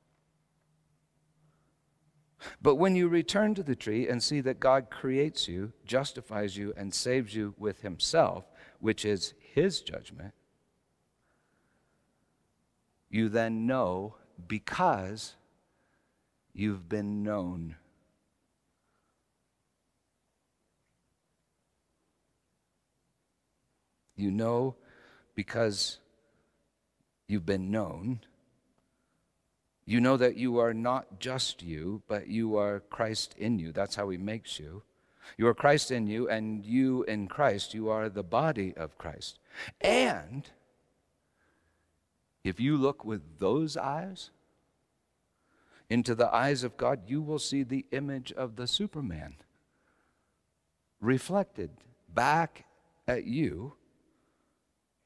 But 2.60 2.74
when 2.76 2.94
you 2.94 3.08
return 3.08 3.54
to 3.54 3.62
the 3.62 3.76
tree 3.76 4.08
and 4.08 4.22
see 4.22 4.40
that 4.42 4.60
God 4.60 4.90
creates 4.90 5.48
you, 5.48 5.72
justifies 5.84 6.56
you, 6.56 6.74
and 6.76 6.92
saves 6.92 7.34
you 7.34 7.54
with 7.58 7.82
Himself, 7.82 8.44
which 8.80 9.04
is 9.04 9.34
His 9.38 9.80
judgment, 9.80 10.34
you 13.14 13.28
then 13.28 13.64
know 13.64 14.16
because 14.48 15.36
you've 16.52 16.88
been 16.88 17.22
known. 17.22 17.76
You 24.16 24.32
know 24.32 24.74
because 25.36 25.98
you've 27.28 27.46
been 27.46 27.70
known. 27.70 28.18
You 29.86 30.00
know 30.00 30.16
that 30.16 30.36
you 30.36 30.58
are 30.58 30.74
not 30.74 31.20
just 31.20 31.62
you, 31.62 32.02
but 32.08 32.26
you 32.26 32.56
are 32.56 32.80
Christ 32.90 33.36
in 33.38 33.60
you. 33.60 33.70
That's 33.70 33.94
how 33.94 34.08
He 34.08 34.18
makes 34.18 34.58
you. 34.58 34.82
You 35.38 35.46
are 35.46 35.54
Christ 35.54 35.92
in 35.92 36.08
you, 36.08 36.28
and 36.28 36.64
you 36.64 37.04
in 37.04 37.28
Christ, 37.28 37.74
you 37.74 37.88
are 37.90 38.08
the 38.08 38.24
body 38.24 38.74
of 38.76 38.98
Christ. 38.98 39.38
And 39.80 40.50
if 42.44 42.60
you 42.60 42.76
look 42.76 43.04
with 43.04 43.38
those 43.38 43.76
eyes 43.76 44.30
into 45.90 46.14
the 46.14 46.32
eyes 46.32 46.62
of 46.62 46.76
God, 46.76 47.00
you 47.06 47.20
will 47.22 47.38
see 47.38 47.62
the 47.62 47.86
image 47.90 48.30
of 48.32 48.56
the 48.56 48.66
Superman 48.66 49.36
reflected 51.00 51.70
back 52.08 52.66
at 53.08 53.24
you. 53.24 53.74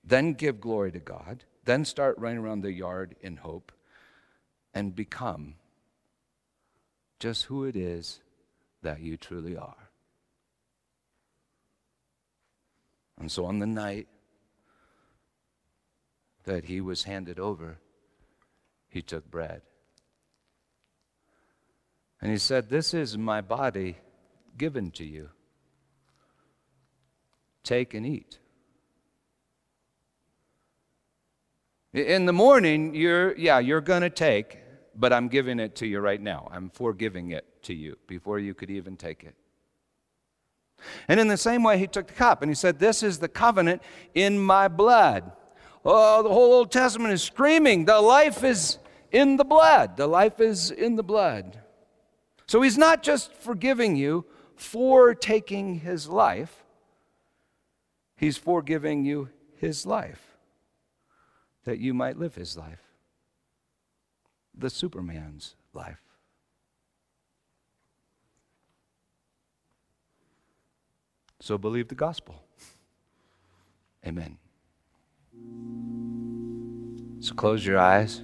Then 0.04 0.34
give 0.34 0.60
glory 0.60 0.92
to 0.92 1.00
God. 1.00 1.44
Then 1.64 1.84
start 1.84 2.18
running 2.18 2.38
around 2.38 2.62
the 2.62 2.72
yard 2.72 3.14
in 3.20 3.36
hope. 3.36 3.72
and 4.74 4.94
become 4.94 5.54
just 7.18 7.46
who 7.46 7.64
it 7.64 7.74
is 7.74 8.20
that 8.82 9.00
you 9.00 9.16
truly 9.16 9.56
are. 9.56 9.90
And 13.18 13.32
so 13.32 13.46
on 13.46 13.58
the 13.58 13.66
night 13.66 14.06
that 16.48 16.64
he 16.64 16.80
was 16.80 17.02
handed 17.02 17.38
over, 17.38 17.78
he 18.88 19.02
took 19.02 19.30
bread. 19.30 19.60
And 22.22 22.32
he 22.32 22.38
said, 22.38 22.70
This 22.70 22.94
is 22.94 23.18
my 23.18 23.42
body 23.42 23.98
given 24.56 24.90
to 24.92 25.04
you. 25.04 25.28
Take 27.62 27.92
and 27.92 28.06
eat. 28.06 28.38
In 31.92 32.24
the 32.24 32.32
morning, 32.32 32.94
you're, 32.94 33.36
yeah, 33.36 33.58
you're 33.58 33.82
going 33.82 34.02
to 34.02 34.10
take, 34.10 34.58
but 34.94 35.12
I'm 35.12 35.28
giving 35.28 35.60
it 35.60 35.76
to 35.76 35.86
you 35.86 36.00
right 36.00 36.20
now. 36.20 36.48
I'm 36.50 36.70
forgiving 36.70 37.30
it 37.32 37.62
to 37.64 37.74
you 37.74 37.98
before 38.06 38.38
you 38.38 38.54
could 38.54 38.70
even 38.70 38.96
take 38.96 39.22
it. 39.22 39.34
And 41.08 41.20
in 41.20 41.28
the 41.28 41.36
same 41.36 41.62
way, 41.62 41.76
he 41.76 41.86
took 41.86 42.06
the 42.06 42.14
cup 42.14 42.40
and 42.40 42.50
he 42.50 42.54
said, 42.54 42.78
This 42.78 43.02
is 43.02 43.18
the 43.18 43.28
covenant 43.28 43.82
in 44.14 44.38
my 44.38 44.68
blood. 44.68 45.32
Oh, 45.84 46.22
the 46.22 46.28
whole 46.28 46.52
Old 46.52 46.72
Testament 46.72 47.12
is 47.12 47.22
screaming, 47.22 47.84
the 47.84 48.00
life 48.00 48.44
is 48.44 48.78
in 49.10 49.36
the 49.36 49.44
blood. 49.44 49.96
The 49.96 50.06
life 50.06 50.40
is 50.40 50.70
in 50.70 50.96
the 50.96 51.02
blood. 51.02 51.58
So 52.46 52.62
he's 52.62 52.78
not 52.78 53.02
just 53.02 53.32
forgiving 53.32 53.96
you 53.96 54.24
for 54.56 55.14
taking 55.14 55.80
his 55.80 56.08
life, 56.08 56.64
he's 58.16 58.36
forgiving 58.36 59.04
you 59.04 59.28
his 59.56 59.86
life 59.86 60.36
that 61.64 61.78
you 61.78 61.92
might 61.94 62.18
live 62.18 62.34
his 62.34 62.56
life, 62.56 62.82
the 64.56 64.70
Superman's 64.70 65.54
life. 65.74 66.00
So 71.40 71.56
believe 71.56 71.88
the 71.88 71.94
gospel. 71.94 72.42
Amen. 74.06 74.38
So 77.20 77.34
close 77.34 77.64
your 77.66 77.78
eyes. 77.78 78.22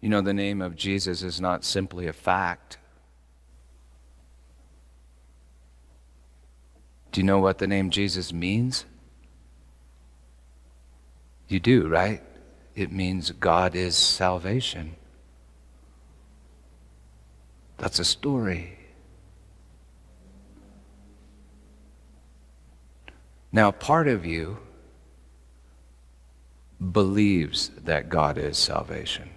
You 0.00 0.08
know, 0.08 0.20
the 0.20 0.34
name 0.34 0.60
of 0.60 0.74
Jesus 0.74 1.22
is 1.22 1.40
not 1.40 1.64
simply 1.64 2.08
a 2.08 2.12
fact. 2.12 2.78
Do 7.12 7.20
you 7.20 7.26
know 7.26 7.38
what 7.38 7.58
the 7.58 7.66
name 7.66 7.90
Jesus 7.90 8.32
means? 8.32 8.86
You 11.48 11.60
do, 11.60 11.86
right? 11.86 12.22
It 12.74 12.90
means 12.90 13.30
God 13.30 13.76
is 13.76 13.94
salvation. 13.94 14.96
That's 17.76 17.98
a 17.98 18.04
story. 18.04 18.78
Now, 23.52 23.70
part 23.70 24.08
of 24.08 24.24
you 24.24 24.58
believes 26.80 27.68
that 27.84 28.08
God 28.08 28.38
is 28.38 28.56
salvation. 28.56 29.28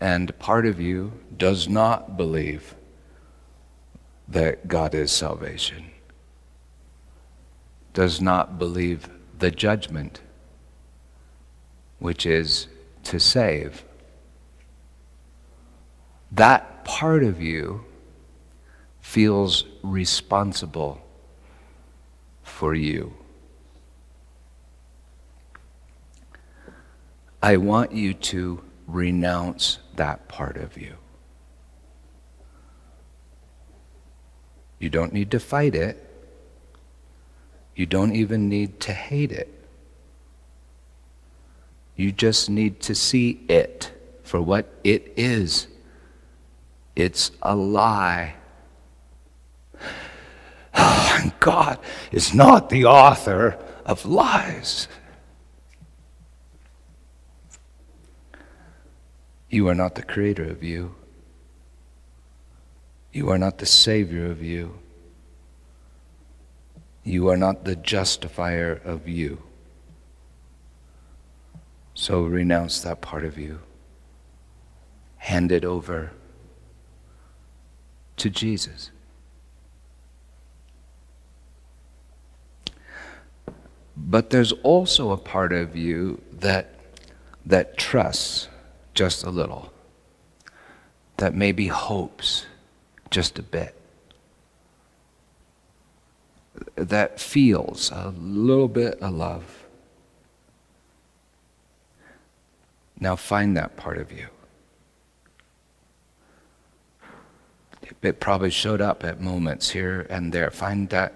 And 0.00 0.36
part 0.40 0.66
of 0.66 0.80
you 0.80 1.12
does 1.36 1.68
not 1.68 2.16
believe 2.16 2.74
that 4.26 4.66
God 4.66 4.92
is 4.92 5.12
salvation, 5.12 5.92
does 7.92 8.20
not 8.20 8.58
believe 8.58 9.08
the 9.38 9.52
judgment, 9.52 10.20
which 12.00 12.26
is 12.26 12.66
to 13.04 13.20
save. 13.20 13.84
That 16.32 16.84
part 16.84 17.22
of 17.22 17.40
you 17.40 17.84
feels 19.00 19.64
responsible 19.82 21.03
for 22.64 22.74
you. 22.74 23.12
I 27.42 27.58
want 27.58 27.92
you 27.92 28.14
to 28.32 28.64
renounce 28.86 29.80
that 29.96 30.28
part 30.28 30.56
of 30.56 30.78
you. 30.78 30.94
You 34.78 34.88
don't 34.88 35.12
need 35.12 35.30
to 35.32 35.38
fight 35.38 35.74
it. 35.74 36.08
You 37.76 37.84
don't 37.84 38.16
even 38.16 38.48
need 38.48 38.80
to 38.80 38.94
hate 38.94 39.30
it. 39.30 39.52
You 41.96 42.12
just 42.12 42.48
need 42.48 42.80
to 42.80 42.94
see 42.94 43.44
it 43.46 43.92
for 44.22 44.40
what 44.40 44.72
it 44.82 45.12
is. 45.18 45.66
It's 46.96 47.30
a 47.42 47.54
lie. 47.54 48.36
Oh, 50.74 51.18
and 51.20 51.32
God 51.40 51.78
is 52.10 52.34
not 52.34 52.70
the 52.70 52.84
author 52.84 53.58
of 53.84 54.04
lies. 54.04 54.88
You 59.48 59.68
are 59.68 59.74
not 59.74 59.94
the 59.94 60.02
creator 60.02 60.44
of 60.44 60.62
you. 60.64 60.94
You 63.12 63.30
are 63.30 63.38
not 63.38 63.58
the 63.58 63.66
savior 63.66 64.26
of 64.26 64.42
you. 64.42 64.78
You 67.04 67.28
are 67.28 67.36
not 67.36 67.64
the 67.64 67.76
justifier 67.76 68.80
of 68.84 69.06
you. 69.06 69.42
So 71.94 72.24
renounce 72.24 72.80
that 72.80 73.00
part 73.00 73.24
of 73.24 73.38
you. 73.38 73.60
Hand 75.18 75.52
it 75.52 75.64
over 75.64 76.10
to 78.16 78.30
Jesus. 78.30 78.90
But 83.96 84.30
there's 84.30 84.52
also 84.62 85.10
a 85.12 85.16
part 85.16 85.52
of 85.52 85.76
you 85.76 86.20
that, 86.32 86.74
that 87.46 87.76
trusts 87.76 88.48
just 88.92 89.24
a 89.24 89.30
little, 89.30 89.72
that 91.16 91.34
maybe 91.34 91.68
hopes 91.68 92.46
just 93.10 93.38
a 93.38 93.42
bit, 93.42 93.74
that 96.74 97.20
feels 97.20 97.90
a 97.92 98.12
little 98.16 98.68
bit 98.68 99.00
of 99.00 99.14
love. 99.14 99.64
Now 102.98 103.16
find 103.16 103.56
that 103.56 103.76
part 103.76 103.98
of 103.98 104.12
you. 104.12 104.26
It 108.02 108.20
probably 108.20 108.50
showed 108.50 108.80
up 108.80 109.04
at 109.04 109.20
moments 109.20 109.70
here 109.70 110.06
and 110.10 110.32
there. 110.32 110.50
Find 110.50 110.88
that 110.90 111.14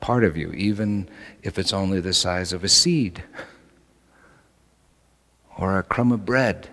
part 0.00 0.24
of 0.24 0.36
you, 0.36 0.52
even 0.52 1.08
if 1.42 1.58
it's 1.58 1.72
only 1.72 2.00
the 2.00 2.12
size 2.12 2.52
of 2.52 2.64
a 2.64 2.68
seed 2.68 3.22
or 5.56 5.78
a 5.78 5.82
crumb 5.82 6.12
of 6.12 6.24
bread 6.24 6.68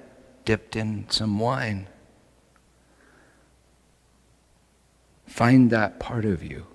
dipped 0.45 0.75
in 0.75 1.09
some 1.09 1.39
wine. 1.39 1.87
Find 5.25 5.71
that 5.71 5.99
part 5.99 6.25
of 6.25 6.43
you. 6.43 6.67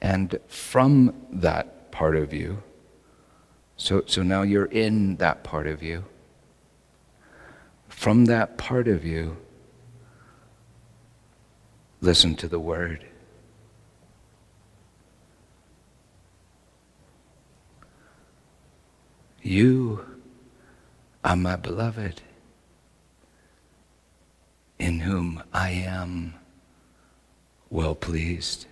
And 0.00 0.38
from 0.48 1.14
that 1.30 1.90
part 1.90 2.16
of 2.16 2.34
you, 2.34 2.62
so, 3.76 4.02
so 4.06 4.22
now 4.22 4.42
you're 4.42 4.66
in 4.66 5.16
that 5.16 5.42
part 5.42 5.66
of 5.66 5.82
you. 5.82 6.04
From 7.88 8.26
that 8.26 8.58
part 8.58 8.86
of 8.86 9.04
you, 9.04 9.36
listen 12.00 12.34
to 12.36 12.48
the 12.48 12.60
word. 12.60 13.06
You 19.46 20.06
are 21.22 21.36
my 21.36 21.56
beloved, 21.56 22.22
in 24.78 25.00
whom 25.00 25.42
I 25.52 25.68
am 25.68 26.32
well 27.68 27.94
pleased. 27.94 28.64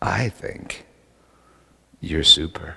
I 0.00 0.30
think 0.30 0.86
you're 2.00 2.24
super. 2.24 2.76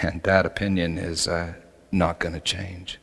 And 0.00 0.22
that 0.22 0.46
opinion 0.46 0.96
is 0.96 1.26
uh, 1.26 1.54
not 1.90 2.20
going 2.20 2.34
to 2.34 2.40
change. 2.40 3.00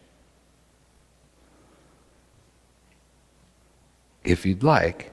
If 4.23 4.45
you'd 4.45 4.63
like, 4.63 5.11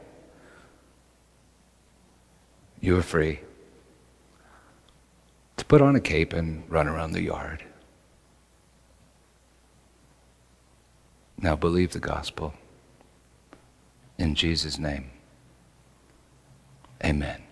you 2.85 2.99
are 2.99 3.03
free 3.03 3.41
to 5.57 5.65
put 5.65 5.81
on 5.81 5.97
a 5.97 6.01
cape 6.01 6.35
and 6.35 6.71
run 6.71 6.87
around 6.87 7.13
the 7.13 7.23
yard. 7.23 7.65
Now 11.39 11.57
believe 11.57 11.93
the 11.93 11.99
gospel. 11.99 12.53
In 14.19 14.35
Jesus' 14.35 14.79
name, 14.79 15.11
amen. 17.03 17.44